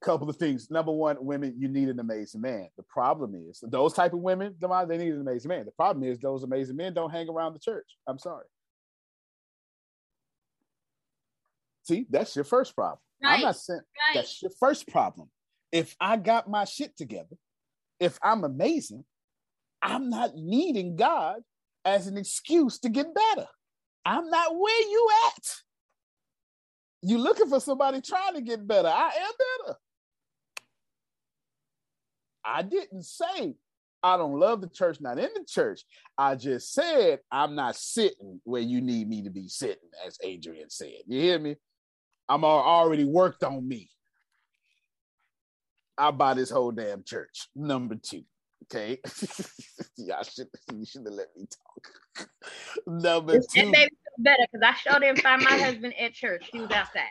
[0.00, 0.70] Couple of things.
[0.70, 2.68] Number one, women, you need an amazing man.
[2.76, 5.64] The problem is those type of women, they need an amazing man.
[5.64, 7.96] The problem is those amazing men don't hang around the church.
[8.06, 8.44] I'm sorry.
[11.82, 13.00] See, that's your first problem.
[13.24, 14.14] I'm not saying right.
[14.14, 15.30] that's your first problem.
[15.72, 17.36] If I got my shit together,
[17.98, 19.04] if I'm amazing,
[19.82, 21.40] I'm not needing God
[21.84, 23.48] as an excuse to get better.
[24.04, 25.44] I'm not where you at.
[27.02, 28.88] You looking for somebody trying to get better.
[28.88, 29.32] I am
[29.66, 29.78] better.
[32.44, 33.54] I didn't say
[34.02, 35.82] I don't love the church, not in the church.
[36.16, 40.70] I just said I'm not sitting where you need me to be sitting, as Adrian
[40.70, 40.92] said.
[41.06, 41.56] You hear me?
[42.28, 43.90] I'm already worked on me.
[45.96, 47.48] I buy this whole damn church.
[47.56, 48.22] Number two.
[48.64, 48.98] Okay.
[49.96, 52.28] Y'all should you should have let me talk.
[52.86, 53.70] Number It two.
[53.70, 56.48] made me feel better because I showed didn't find my husband at church.
[56.52, 57.02] He was outside.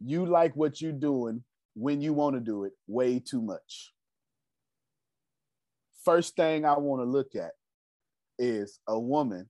[0.00, 3.92] you like what you're doing when you want to do it way too much.
[6.04, 7.52] First thing I want to look at
[8.38, 9.48] is a woman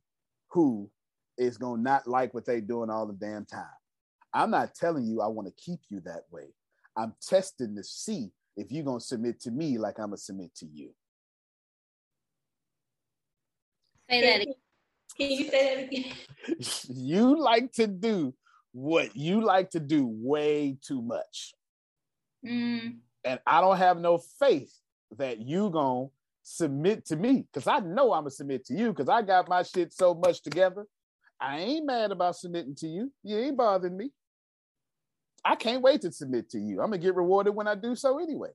[0.50, 0.90] who
[1.36, 3.64] is going to not like what they doing all the damn time.
[4.32, 6.54] I'm not telling you I want to keep you that way.
[6.96, 10.22] I'm testing to see if you're going to submit to me like I'm going to
[10.22, 10.90] submit to you.
[14.08, 14.54] Say that again.
[15.16, 16.12] Can you say that again?
[16.88, 18.34] you like to do
[18.72, 21.54] what you like to do way too much.
[22.46, 24.72] Mm, and I don't have no faith
[25.16, 26.08] that you gonna
[26.44, 29.62] submit to me because I know I'm gonna submit to you because I got my
[29.62, 30.86] shit so much together.
[31.40, 33.12] I ain't mad about submitting to you.
[33.24, 34.12] You ain't bothering me.
[35.44, 36.80] I can't wait to submit to you.
[36.80, 38.50] I'm gonna get rewarded when I do so anyway.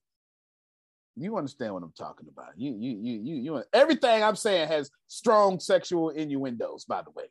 [1.15, 2.53] You understand what I'm talking about?
[2.55, 3.63] You, you, you, you, you.
[3.73, 6.85] Everything I'm saying has strong sexual innuendos.
[6.85, 7.25] By the way,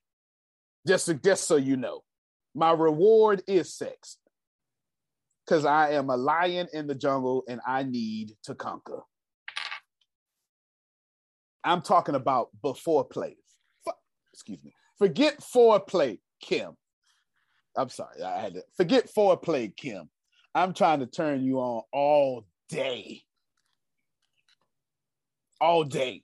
[0.86, 2.02] just just so you know,
[2.54, 4.18] my reward is sex
[5.46, 9.02] because I am a lion in the jungle and I need to conquer.
[11.68, 13.36] I'm talking about before play.
[13.84, 13.90] Fu-
[14.32, 14.72] excuse me.
[14.96, 16.76] Forget foreplay, Kim.
[17.76, 18.22] I'm sorry.
[18.22, 20.08] I had to forget foreplay, Kim.
[20.54, 23.22] I'm trying to turn you on all day.
[25.60, 26.22] All day.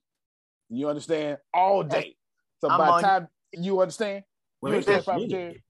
[0.70, 1.38] You understand?
[1.52, 2.16] All day.
[2.62, 4.24] So I'm by the time you understand,
[4.62, 5.60] you understand, me.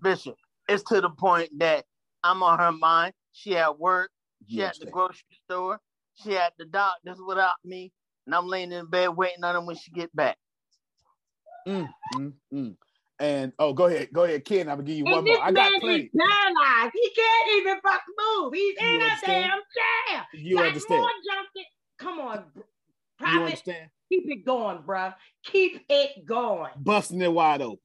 [0.00, 0.36] Bishop,
[0.68, 1.84] it's to the point that
[2.22, 3.14] I'm on her mind.
[3.32, 4.10] She at work.
[4.48, 5.80] She You at the grocery store.
[6.22, 7.92] She at the doctor's without me.
[8.26, 10.36] And I'm laying in bed waiting on him when she get back.
[11.68, 12.76] Mm, mm, mm.
[13.20, 14.68] And oh, go ahead, go ahead, Ken.
[14.68, 15.42] I'm gonna give you And one this more.
[15.42, 16.12] I got man plenty.
[16.14, 16.92] is paralyzed.
[16.94, 18.54] He can't even fuck move.
[18.54, 19.42] He's You in a understand?
[19.42, 19.60] damn
[20.18, 20.26] chair.
[20.32, 21.00] You Got understand?
[21.00, 21.66] more junket.
[21.98, 22.60] Come on, br-
[23.32, 23.90] You understand?
[24.12, 25.14] Keep it going, bruh.
[25.46, 26.72] Keep it going.
[26.76, 27.78] Busting it wide open.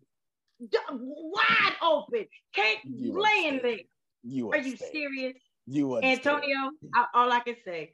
[0.59, 2.26] D- Wide open.
[2.56, 3.77] Can't You laying there.
[4.24, 5.35] You Are you serious?
[5.68, 6.42] You understand?
[6.42, 7.93] Antonio, I, all I can say,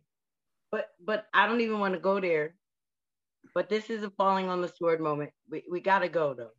[0.72, 2.56] but but I don't even want to go there.
[3.54, 5.32] But this is a falling on the sword moment.
[5.50, 6.52] We we gotta go though.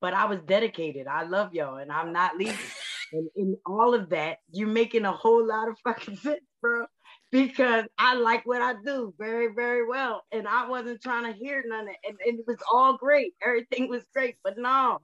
[0.00, 1.06] But I was dedicated.
[1.06, 2.56] I love y'all, and I'm not leaving.
[3.12, 6.86] and in all of that, you're making a whole lot of fucking sense, bro.
[7.30, 10.22] Because I like what I do very, very well.
[10.32, 11.96] And I wasn't trying to hear none of it.
[12.06, 13.34] And, and it was all great.
[13.44, 14.36] Everything was great.
[14.42, 15.00] But no.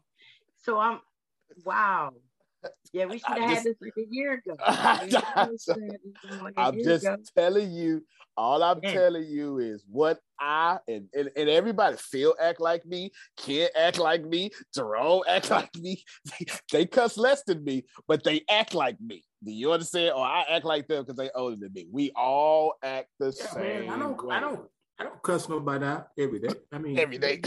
[0.63, 1.01] So I'm
[1.65, 2.13] wow.
[2.95, 4.57] Yeah, we should have had this like a year ago.
[5.03, 5.67] We should have had this
[6.41, 7.17] like a I'm year just ago.
[7.37, 8.03] telling you.
[8.37, 8.93] All I'm Yeah.
[8.93, 13.99] telling you is what I and, and and everybody Phil act like me, Ken act
[13.99, 16.03] like me, Jerome act like me.
[16.73, 19.25] they cuss less than me, but they act like me.
[19.45, 20.15] Do you understand?
[20.17, 21.87] Or I act like them because they older than me.
[21.93, 23.87] We all act the Yeah, same.
[23.87, 24.35] man, I don't, way.
[24.35, 24.61] I don't,
[24.99, 26.55] I don't cuss nobody out every day.
[26.73, 27.41] I mean, every day.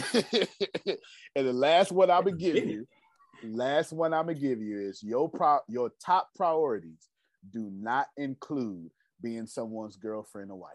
[1.35, 2.88] and the last one I'm gonna give you,
[3.43, 7.09] last one I'm gonna give you is your pro your top priorities
[7.51, 8.90] do not include
[9.22, 10.74] being someone's girlfriend or wife.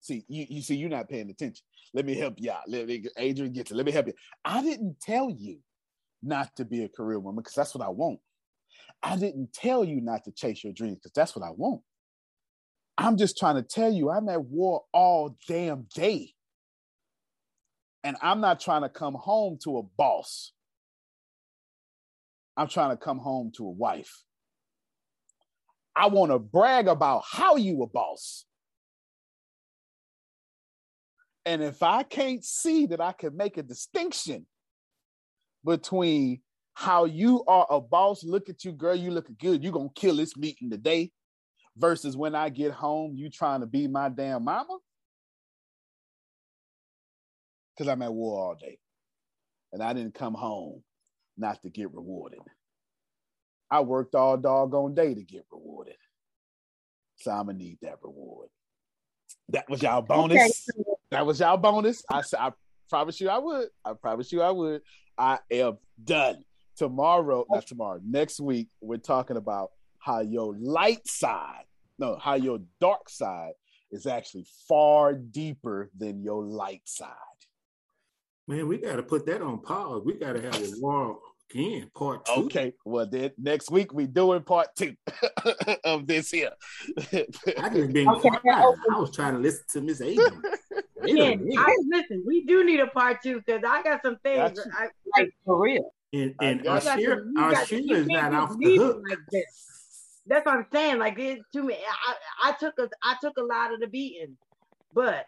[0.00, 1.64] See, you, you see, you're not paying attention.
[1.92, 2.62] Let me help you out.
[2.66, 3.74] Let me, Adrian gets it.
[3.76, 4.14] Let me help you.
[4.44, 5.58] I didn't tell you
[6.22, 8.20] not to be a career woman because that's what I want.
[9.02, 11.82] I didn't tell you not to chase your dreams because that's what I want.
[12.96, 16.32] I'm just trying to tell you, I'm at war all damn day.
[18.04, 20.52] And I'm not trying to come home to a boss.
[22.56, 24.22] I'm trying to come home to a wife.
[25.94, 28.44] I want to brag about how you a boss.
[31.44, 34.46] And if I can't see that I can make a distinction
[35.64, 36.40] between
[36.74, 40.00] how you are a boss, look at you, girl, you looking good, you're going to
[40.00, 41.10] kill this meeting today,
[41.76, 44.78] versus when I get home, you trying to be my damn mama?
[47.78, 48.78] Because I'm at war all day.
[49.72, 50.82] And I didn't come home
[51.36, 52.40] not to get rewarded.
[53.70, 55.94] I worked all doggone day to get rewarded.
[57.18, 58.48] So I'm gonna need that reward.
[59.50, 60.68] That was y'all bonus.
[61.10, 62.02] That was y'all bonus.
[62.10, 62.52] I I
[62.88, 63.68] promise you I would.
[63.84, 64.82] I promise you I would.
[65.16, 66.44] I am done.
[66.76, 71.64] Tomorrow, not tomorrow, next week, we're talking about how your light side,
[71.98, 73.52] no, how your dark side
[73.90, 77.08] is actually far deeper than your light side.
[78.48, 80.02] Man, we got to put that on pause.
[80.04, 81.18] We got to have a war
[81.50, 82.32] again, part two.
[82.44, 84.94] Okay, well then next week we doing part two
[85.84, 86.50] of this here.
[87.12, 88.28] I just been Okay.
[88.30, 88.74] quiet.
[88.92, 90.42] I was trying to listen to Miss Adrian.
[90.96, 91.60] Wait a Yeah.
[91.60, 92.24] I listen.
[92.26, 94.58] We do need a part two because I got some things.
[94.58, 94.62] Gotcha.
[94.76, 95.92] I, like for real.
[96.12, 98.58] And, and You our got share, to- our got share is can't not just off
[98.58, 99.02] the hook.
[99.08, 99.44] Like this.
[100.26, 100.98] That's what I'm saying.
[100.98, 104.36] Like it to me, I, I took a I took a lot of the beating,
[104.92, 105.26] but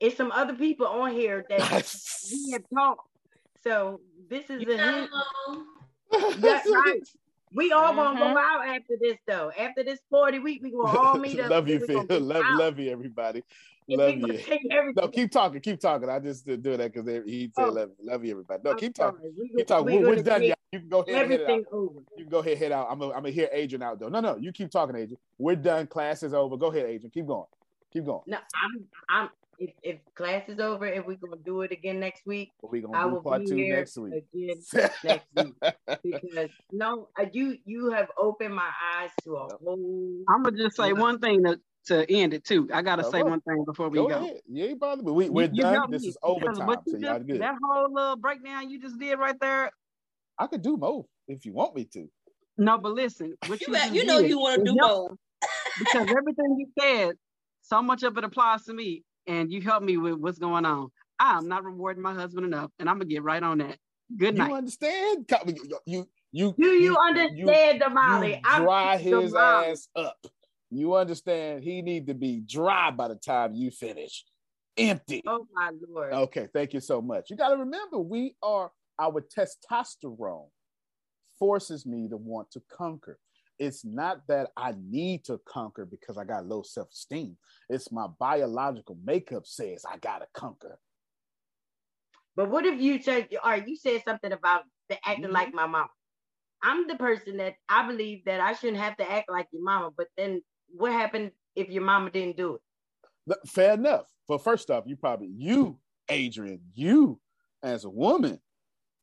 [0.00, 1.60] it's some other people on here that
[2.32, 3.08] we have talked.
[3.64, 5.10] So this is a hint.
[6.38, 7.00] That's right.
[7.54, 8.34] We all gonna Mm-hmm.
[8.34, 9.50] go out after this though.
[9.58, 11.50] After this 40 week, we gonna all meet up.
[11.50, 12.04] love you, We Phil.
[12.20, 12.58] Love, out.
[12.58, 13.42] love you, everybody.
[13.88, 14.38] And Love you.
[14.94, 16.10] No, keep talking, keep talking.
[16.10, 17.70] I just did do that because he said Oh.
[17.70, 18.10] love, you.
[18.10, 18.60] love you, everybody.
[18.62, 19.32] No, I'm keep talking.
[19.38, 19.86] We Keep go- talking.
[19.86, 20.54] we We're, we're done, y'all.
[20.72, 21.72] You can go ahead head Everything out.
[21.72, 22.00] over.
[22.18, 22.88] You can go ahead, head out.
[22.90, 24.10] I'm gonna, I'm gonna hear Adrian out though.
[24.10, 25.16] No, no, you keep talking, Adrian.
[25.38, 25.86] We're done.
[25.86, 26.58] Class is over.
[26.58, 27.10] Go ahead, Adrian.
[27.10, 27.46] Keep going.
[27.90, 28.20] Keep going.
[28.26, 32.24] No, I'm I'm if, if class is over, if we're gonna do it again next
[32.26, 34.14] week, We're gonna I do will part be two here next week.
[34.14, 34.62] again
[35.04, 35.54] next week.
[36.02, 40.76] Because no, uh, you you have opened my eyes to a whole I'm gonna just
[40.76, 42.68] say one thing to, to end it too.
[42.72, 43.30] I gotta Go say on.
[43.30, 44.14] one thing before we Go go.
[44.16, 44.40] ahead.
[44.46, 45.12] You ain't bothered me.
[45.12, 45.74] We, You- we're you done.
[45.74, 47.40] helped This me is because overtime, what you so y'all good.
[47.40, 49.70] That whole little breakdown you just did right there.
[50.38, 52.08] I could do both if you want me to.
[52.56, 55.18] No, but listen, what You you, got- you know did you wanna do help- both.
[55.78, 57.12] because everything you said,
[57.62, 60.88] so much of it applies to me, and you helped me with what's going on.
[61.20, 63.78] I'm not rewarding my husband enough, and I'm gonna get right on that.
[64.16, 64.48] Good night.
[64.48, 65.28] You understand?
[65.28, 65.36] Co-
[65.86, 68.30] You you Do you understand, Damali?
[68.36, 69.70] You I'm dry his Damali.
[69.72, 70.26] ass up.
[70.70, 71.62] You understand?
[71.62, 74.24] He need to be dry by the time you finish.
[74.76, 75.22] Empty.
[75.26, 76.12] Oh my lord.
[76.12, 77.30] Okay, thank you so much.
[77.30, 80.48] You got to remember, we are our testosterone
[81.38, 83.18] forces me to want to conquer.
[83.58, 87.36] It's not that I need to conquer because I got low self esteem.
[87.68, 90.78] It's my biological makeup says I got to conquer.
[92.36, 95.32] But what if you said all right, you said something about the acting Mm-hmm.
[95.32, 95.88] like my mom.
[96.62, 99.90] I'm the person that I believe that I shouldn't have to act like your mama.
[99.96, 103.36] But then what happened if your mama didn't do it?
[103.46, 104.06] Fair enough.
[104.26, 105.78] But first off, you probably you,
[106.08, 107.20] Adrian, you
[107.62, 108.40] as a woman,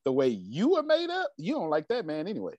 [0.06, 2.54] the way you are made up, you don't like that man anyway.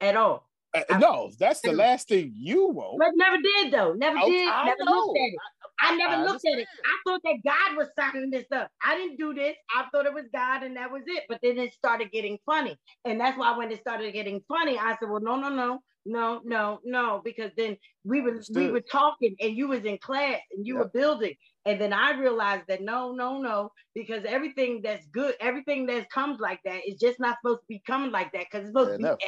[0.00, 0.48] At all.
[0.74, 2.98] Uh, no, that's the last thing you want.
[2.98, 3.92] But never did though.
[3.92, 4.48] Never Oh, did.
[4.48, 4.92] I never know.
[4.92, 5.38] looked at it.
[5.80, 6.68] I never I looked at it.
[6.84, 8.70] I thought that God was signing this up.
[8.82, 9.54] I didn't do this.
[9.76, 11.24] I thought it was God and that was it.
[11.28, 12.78] But then it started getting funny.
[13.04, 16.40] And that's why when it started getting funny, I said, well, no, no, no, no,
[16.44, 17.20] no, no.
[17.22, 20.88] Because then we were we were talking and you was in class and you were
[20.88, 21.34] building.
[21.64, 26.40] And then I realized that no, no, no, because everything that's good, everything that comes
[26.40, 28.94] like that is just not supposed to be coming like that because it's supposed Fair
[28.94, 29.18] to enough.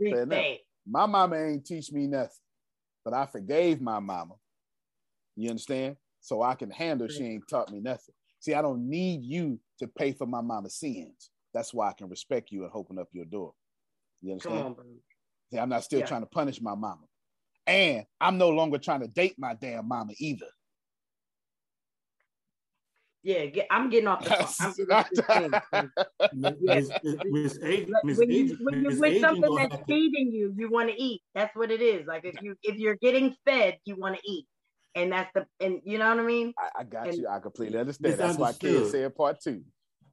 [0.00, 0.58] be everything.
[0.86, 2.30] My mama ain't teach me nothing,
[3.04, 4.34] but I forgave my mama.
[5.36, 5.96] You understand?
[6.20, 8.14] So I can handle she ain't taught me nothing.
[8.38, 11.30] See, I don't need you to pay for my mama's sins.
[11.54, 13.54] That's why I can respect you and open up your door.
[14.20, 14.66] You Come understand?
[14.66, 14.84] on, bro.
[15.52, 16.06] See, I'm not still Yeah.
[16.06, 17.02] trying to punish my mama.
[17.66, 20.46] And I'm no longer trying to date my damn mama either.
[23.24, 24.86] Yeah, get, I'm getting off the phone.
[24.90, 26.32] I'm getting off.
[26.60, 26.88] Miss
[28.02, 31.22] Miss when you when you're with something that's feeding you, you want to eat.
[31.34, 32.06] That's what it is.
[32.06, 34.46] Like if you if you're getting fed, you want to eat,
[34.96, 36.52] and that's the and you know what I mean.
[36.58, 37.28] I, I got And- you.
[37.28, 38.12] I completely understand.
[38.14, 38.90] It's That's why kids understood.
[38.90, 39.62] said part two.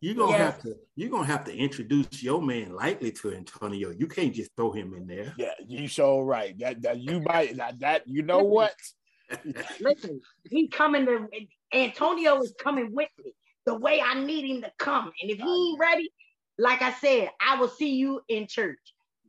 [0.02, 0.40] You're gonna Yes.
[0.40, 3.90] have to you're gonna have to introduce your man lightly to Antonio.
[3.90, 5.34] You can't just throw him in there.
[5.38, 6.58] Yeah, you sure right.
[6.60, 8.76] That, that you might that, that you know what?
[9.82, 11.28] Listen, he coming to
[11.74, 13.34] Antonio is coming with me
[13.66, 16.12] the way I need him to come, and if he ain't ready,
[16.58, 18.80] like I said, I will see you in church.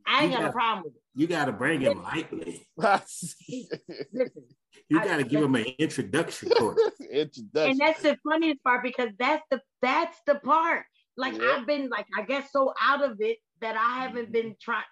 [0.05, 1.01] I ain't You got a problem with it.
[1.13, 2.67] You gotta bring him lightly.
[2.77, 4.31] Listen,
[4.89, 6.79] You gotta give him an introduction course.
[7.11, 7.71] Introduction.
[7.71, 10.85] and that's the funniest part because that's the that's the part.
[11.17, 11.43] Like Yep.
[11.43, 14.61] I've been like I guess so out of it that I haven't been mm-hmm.
[14.61, 14.83] trying.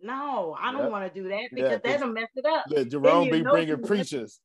[0.00, 0.90] No, I don't Yep.
[0.90, 2.64] want to do that Yeah, that'll mess it up.
[2.68, 4.40] Yeah, Jerome be know bringing preachers.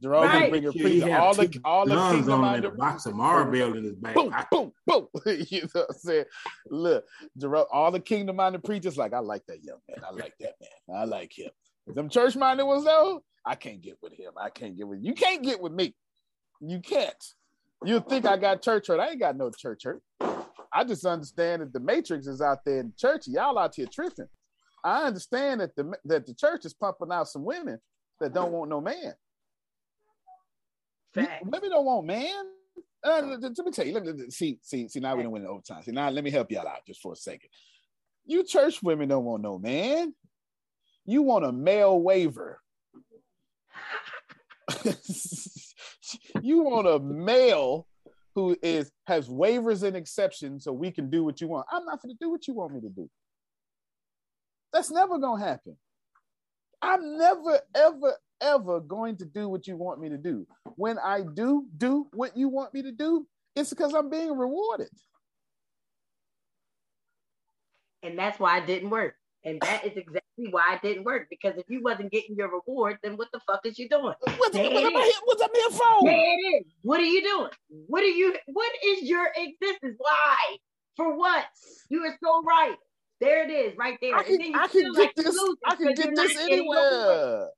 [0.00, 0.44] Jerome Right.
[0.44, 1.08] be bringing He preachers.
[1.08, 3.84] have All the all the guns kingdom on him and minded box of marble in
[3.84, 4.14] his back.
[4.14, 5.08] boom, boom, boom.
[5.26, 6.24] you know what I'm saying?
[6.70, 7.04] Look,
[7.36, 9.98] Jerome, all the kingdom minded preachers, like, I like that young man.
[10.06, 11.00] I like that man.
[11.00, 11.50] I like him.
[11.86, 14.32] Them church minded ones though, I can't get with him.
[14.36, 15.14] I can't get with you.
[15.14, 15.94] Can't get with me.
[16.60, 17.24] You can't.
[17.84, 19.00] You think I got church hurt?
[19.00, 20.02] I ain't got no church hurt.
[20.72, 23.26] I just understand that the matrix is out there in church.
[23.26, 24.28] Y'all out here tripping.
[24.84, 27.78] I understand that the that the church is pumping out some women
[28.20, 29.14] that don't want no man.
[31.22, 32.44] You- Women don't want man.
[33.04, 33.94] Uh, let me tell you.
[33.94, 35.00] Let me, see, see, see.
[35.00, 35.82] Now we don't win the overtime.
[35.82, 37.48] See, now let me help y'all out just for a second.
[38.26, 40.14] You church women don't want no man.
[41.06, 42.60] You want a male waiver.
[46.42, 47.86] you want a male
[48.34, 51.66] who is has waivers and exceptions so we can do what you want.
[51.72, 53.08] I'm not going to do what you want me to do.
[54.72, 55.76] That's never going to happen.
[56.82, 60.46] I'm never, ever, ever going to do what you want me to do.
[60.76, 63.26] When I do do what you want me to do,
[63.56, 64.88] it's because I'm being rewarded.
[68.02, 69.14] and that's why it didn't work.
[69.44, 71.28] And that is exactly why it didn't work.
[71.30, 74.14] Because if you wasn't getting your reward, then what the fuck is you doing?
[74.36, 76.04] What's, There what am I what's up here for?
[76.04, 76.64] There it is.
[76.82, 77.50] What are you doing?
[77.86, 78.34] What are you?
[78.46, 79.96] What is your existence?
[79.98, 80.56] Why?
[80.96, 81.44] For what?
[81.88, 82.76] You are so right.
[83.20, 84.14] There it is, right there.
[84.16, 85.38] I And can, then you I can get like this.
[85.66, 86.78] I can get this not getting your reward.
[86.78, 87.48] anywhere.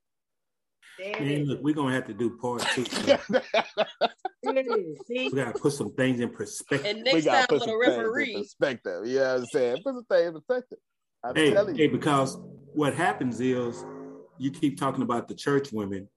[0.97, 2.85] There Man, look, we're gonna have to do part two.
[4.43, 4.97] There it is.
[5.07, 5.29] See?
[5.29, 6.85] we gotta put some things in perspective.
[6.89, 8.33] And we next gotta time put with a some things in referee.
[8.37, 9.05] perspective.
[9.07, 9.77] You know what I'm saying?
[9.83, 10.77] Put some things in perspective.
[11.23, 12.37] I'm Hey, telling hey, because
[12.73, 13.85] what happens is
[14.39, 16.09] you keep talking about the church women.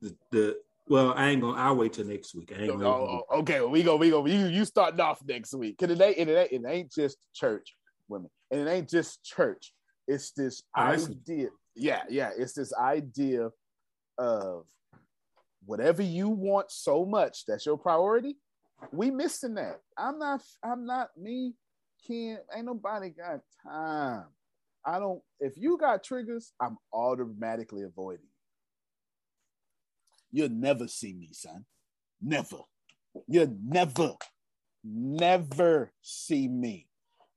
[0.00, 0.56] The, the
[0.88, 1.58] well, I ain't gonna.
[1.60, 2.52] I'll wait till next week.
[2.56, 2.88] I ain't oh, gonna.
[2.88, 4.24] Oh, oh, okay, well, we go, we go.
[4.26, 5.76] You you starting off next week.
[5.78, 7.74] Cause it ain't, it ain't, it ain't just church
[8.10, 9.72] women, and it ain't just church.
[10.06, 11.48] It's this Oh, idea.
[11.76, 12.30] Yeah, yeah.
[12.36, 13.50] It's this idea
[14.18, 14.64] of
[15.64, 18.36] whatever you want so much that's your priority.
[18.92, 19.80] We missing that.
[19.96, 20.42] I'm not.
[20.64, 21.54] I'm not me.
[22.06, 22.40] Can't.
[22.54, 24.24] Ain't nobody got time.
[24.84, 25.22] I don't.
[25.38, 28.24] If you got triggers, I'm automatically avoiding.
[30.32, 30.42] you.
[30.42, 31.64] You'll never see me, son.
[32.22, 32.58] Never.
[33.26, 34.12] You'll never,
[34.84, 36.86] never see me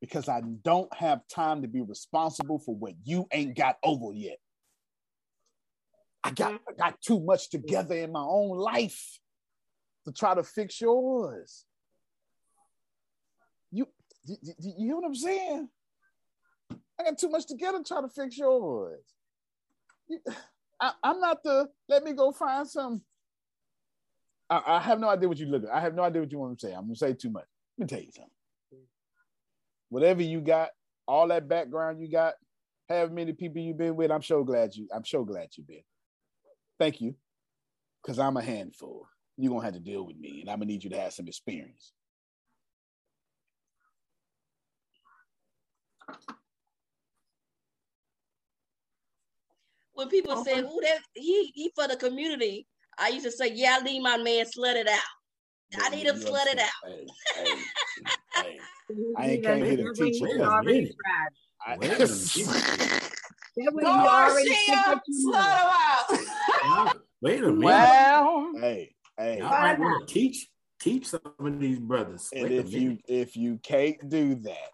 [0.03, 4.35] because I don't have time to be responsible for what you ain't got over yet.
[6.25, 6.77] I got, I mm-hmm.
[6.77, 9.17] got too much together in my own life
[10.03, 11.64] to try to fix yours.
[13.72, 13.88] You,
[14.25, 15.69] you, you you know what I'm saying?
[16.99, 19.06] I got too much together to try to fix yours.
[20.09, 20.19] You-
[20.82, 23.03] I, I'm not the let me go find some.
[24.49, 25.69] I, I have no idea what you're looking.
[25.69, 26.73] I have no idea what you want to say.
[26.73, 27.45] I'm gonna say too much.
[27.77, 28.33] Let me tell you something.
[29.94, 30.70] Whatever you got,
[31.08, 32.34] all that background you got,
[32.90, 34.88] however many people you've been with, I'm so glad you.
[34.92, 35.84] I'm so glad you've been.
[36.80, 37.14] Thank you,
[38.02, 39.06] because I'm a handful.
[39.38, 41.28] You're gonna have to deal with me, and I'm gonna need you to have some
[41.28, 41.94] experience.
[49.92, 52.66] When people say, "Who that he he for the community,"
[52.98, 55.02] I used to say, "Yeah, I need my man slutted out.
[55.82, 56.60] I need him You slutted understand?
[56.60, 57.58] out."
[59.18, 60.27] I ain't came here to teach you.
[60.27, 60.66] Wait a nothing.
[60.66, 60.95] minute.
[61.66, 63.10] I- Wait a minute.
[63.56, 65.38] That Go you on, already Shia, think what you know.
[65.38, 66.95] slut him out.
[67.22, 67.64] Wait a minute.
[67.64, 69.38] Well, Hey, hey.
[69.40, 70.48] Y'all want to teach
[70.80, 72.30] teach some of these brothers.
[72.34, 74.69] And Wait if you if you can't do that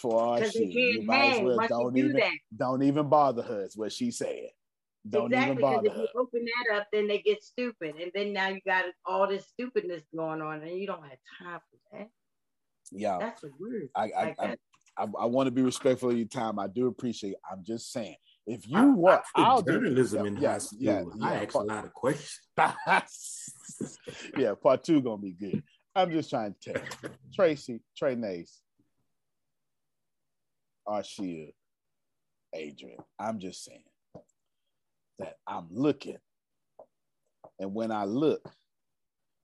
[0.00, 2.30] for our 'Cause they shit, you might as well don't even that.
[2.56, 3.62] don't even bother her.
[3.64, 4.48] Is what she said.
[5.08, 8.32] Don't exactly, even because if you open that up, then they get stupid, and then
[8.32, 12.08] now you got all this stupidness going on, and you don't have time for that.
[12.90, 13.90] Yeah, That's a word.
[13.94, 14.56] I I, like I.
[14.96, 16.58] I, I want to be respectful of your time.
[16.60, 17.32] I do appreciate.
[17.32, 17.40] It.
[17.50, 18.14] I'm just saying,
[18.46, 20.78] if you I, want, I took I'll do journalism yeah, in yeah, high school.
[20.80, 22.40] Yeah, and yeah, I asked a lot of questions.
[24.38, 25.62] yeah, part two gonna be good.
[25.96, 28.60] I'm just trying to tell you, Tracy, Trey Nace,
[30.86, 31.52] Arshia,
[32.54, 32.98] Adrian.
[33.18, 33.82] I'm just saying
[35.18, 36.16] that I'm looking,
[37.58, 38.42] and when I look,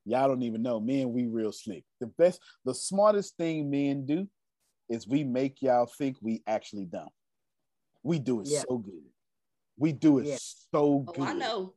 [0.05, 0.81] y'all don't even know.
[0.81, 1.85] Men, we real slick.
[2.01, 4.29] The best, the smartest thing men do
[4.89, 7.09] is we make y'all think we actually dumb.
[8.03, 8.63] We do it Yeah.
[8.69, 9.05] so good.
[9.79, 10.39] We do it Yeah.
[10.41, 11.29] so Oh, good.
[11.29, 11.75] I know.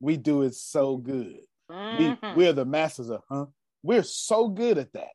[0.00, 1.40] We do it so good.
[1.68, 1.74] We
[2.10, 2.36] Mhm.
[2.36, 3.46] we're the masters of huh.
[3.82, 5.12] We're so good at that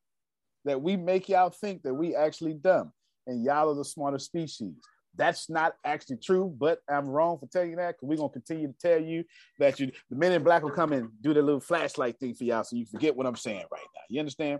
[0.65, 2.91] that we make y'all think that we actually dumb
[3.25, 4.75] and y'all are the smarter species.
[5.15, 8.67] That's not actually true, but I'm wrong for telling you that because we're gonna continue
[8.67, 9.23] to tell you
[9.57, 12.43] that you the men in black will come and do the little flashlight thing for
[12.43, 14.01] y'all so you forget what I'm saying right now.
[14.09, 14.59] You understand?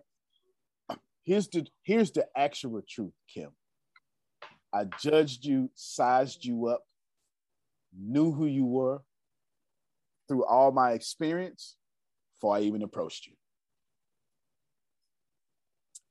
[1.24, 3.52] Here's the here's the actual truth, Kim.
[4.74, 6.84] I judged you, sized you up,
[7.98, 9.02] knew who you were
[10.28, 11.76] through all my experience
[12.38, 13.34] before I even approached you.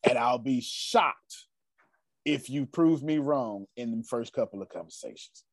[0.05, 1.48] And I'll be shocked
[2.29, 5.45] if you prove me wrong in the first couple of conversations.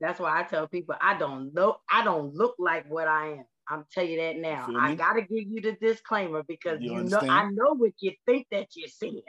[0.00, 1.76] That's why I tell people I don't know.
[1.90, 3.44] I don't look like what I am.
[3.68, 4.66] I'm tell you that now.
[4.66, 7.20] feel I gotta give you the disclaimer because You you, know?
[7.20, 9.22] I know what you think that you're seeing,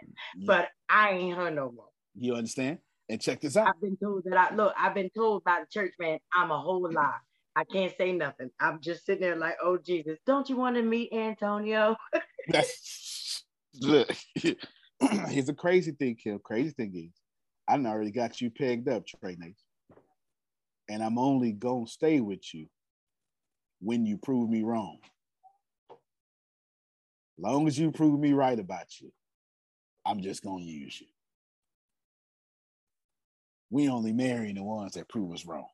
[0.45, 1.89] but I ain't her no more.
[2.15, 2.79] You understand?
[3.09, 3.67] And check this out.
[3.67, 4.73] I've been told that I look.
[4.77, 7.19] I've been told by the church man I'm a whole lie.
[7.55, 8.49] I can't say nothing.
[8.59, 11.97] I'm just sitting there like, oh Jesus, don't you want to meet Antonio?
[12.47, 13.43] That's
[13.81, 14.09] look.
[15.29, 16.39] Here's a crazy thing, Kim.
[16.39, 17.11] Crazy thing is,
[17.67, 19.57] I already got you pegged up, Trey Nate.
[20.89, 22.67] And I'm only gonna stay with you
[23.79, 24.99] when you prove me wrong.
[27.37, 29.11] Long as you prove me right about you,
[30.05, 31.07] I'm just gonna use you.
[33.69, 35.67] We only marry the ones that prove us wrong.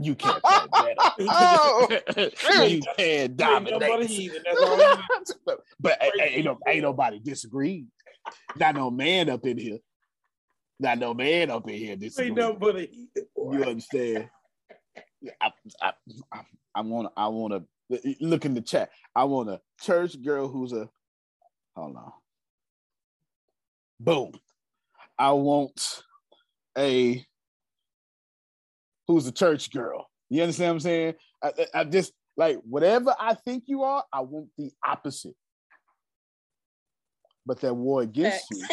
[0.00, 1.00] You can't play better.
[2.48, 4.08] Oh, you can't dominate.
[4.08, 4.96] heathen, that's all you
[5.46, 7.86] but but ain't, ain't, no, ain't nobody disagreed.
[8.56, 9.78] Not no man up in here.
[10.80, 12.28] Not no man up in here disagree.
[12.28, 13.28] Ain't nobody heathen.
[13.36, 14.28] You understand?
[15.40, 15.92] I, I,
[16.32, 16.40] I,
[16.74, 17.12] I want to.
[17.16, 18.90] I want to look in the chat.
[19.14, 20.88] I want a church girl who's a.
[21.76, 22.12] Hold on.
[24.00, 24.32] Boom.
[25.18, 26.02] I want
[26.76, 27.24] a
[29.06, 30.08] who's a church girl.
[30.30, 31.14] You understand what I'm saying?
[31.42, 35.34] I, I, just like whatever I think you are, I want the opposite.
[37.44, 38.64] But that war against you,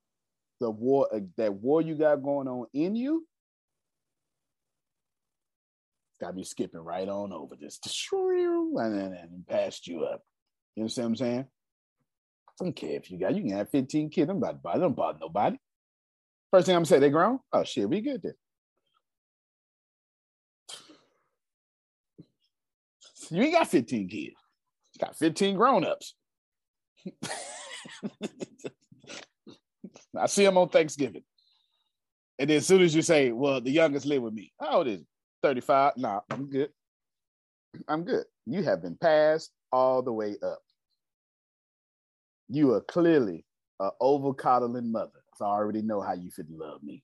[0.60, 3.26] the war uh, that war you got going on in you,
[6.20, 7.78] gotta be skipping right on over this
[8.12, 10.22] and then and passed you up.
[10.74, 11.46] You understand what I'm saying?
[12.48, 14.30] I don't care if you got you can have 15 kids.
[14.30, 15.58] I'm about I don't bother nobody.
[16.50, 17.40] First thing I'm gonna say, they grown.
[17.52, 18.34] Oh shit, we good then.
[23.30, 24.34] You ain't got 15 kids.
[24.94, 26.14] You got 15 grown-ups.
[30.16, 31.24] I see them on Thanksgiving.
[32.38, 34.52] And then as soon as you say, well, the youngest live with me.
[34.60, 35.06] Oh, how old is it?
[35.42, 35.96] 35?
[35.96, 36.70] Nah, I'm good.
[37.88, 38.24] I'm good.
[38.46, 40.60] You have been passed all the way up.
[42.48, 43.44] You are clearly
[43.80, 45.22] an over coddling mother.
[45.36, 47.02] So I already know how you fit love me.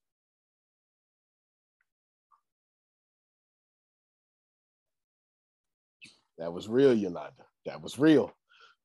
[6.40, 7.44] That was real, Yolanda.
[7.66, 8.32] That was real.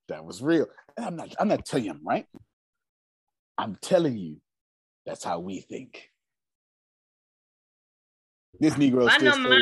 [0.10, 0.68] That was real.
[0.98, 2.26] And I'm not I'm not telling him, right?
[3.58, 4.38] I'm telling you,
[5.06, 6.12] that's how we think.
[8.60, 9.60] This Negro I know my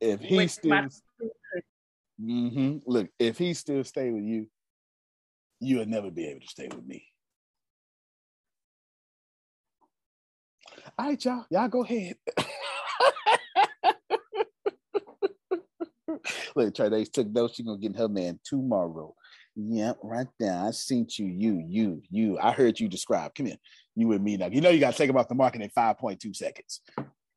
[0.00, 0.88] if he still
[2.20, 4.46] mm-hmm, look, if he still stay with you,
[5.58, 7.02] you'll never be able to stay with me.
[10.98, 11.46] All right, y'all.
[11.50, 12.16] Y'all go ahead.
[16.56, 17.54] Look, Trey took notes.
[17.56, 19.14] She gonna get her man tomorrow.
[19.56, 20.56] Yep, right there.
[20.56, 22.38] I seen you, you, you, you.
[22.38, 23.34] I heard you describe.
[23.34, 23.56] Come here.
[23.96, 24.46] You and me now.
[24.46, 26.80] You know you gotta take them off the market in 5.2 seconds.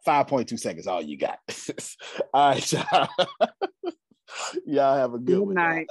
[0.08, 1.40] 5.2 seconds, all you got.
[2.34, 3.08] all right, y'all.
[4.66, 5.54] y'all have a good, Good one.
[5.56, 5.88] night.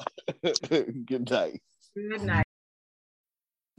[1.06, 1.62] good night.
[1.96, 2.46] Good night.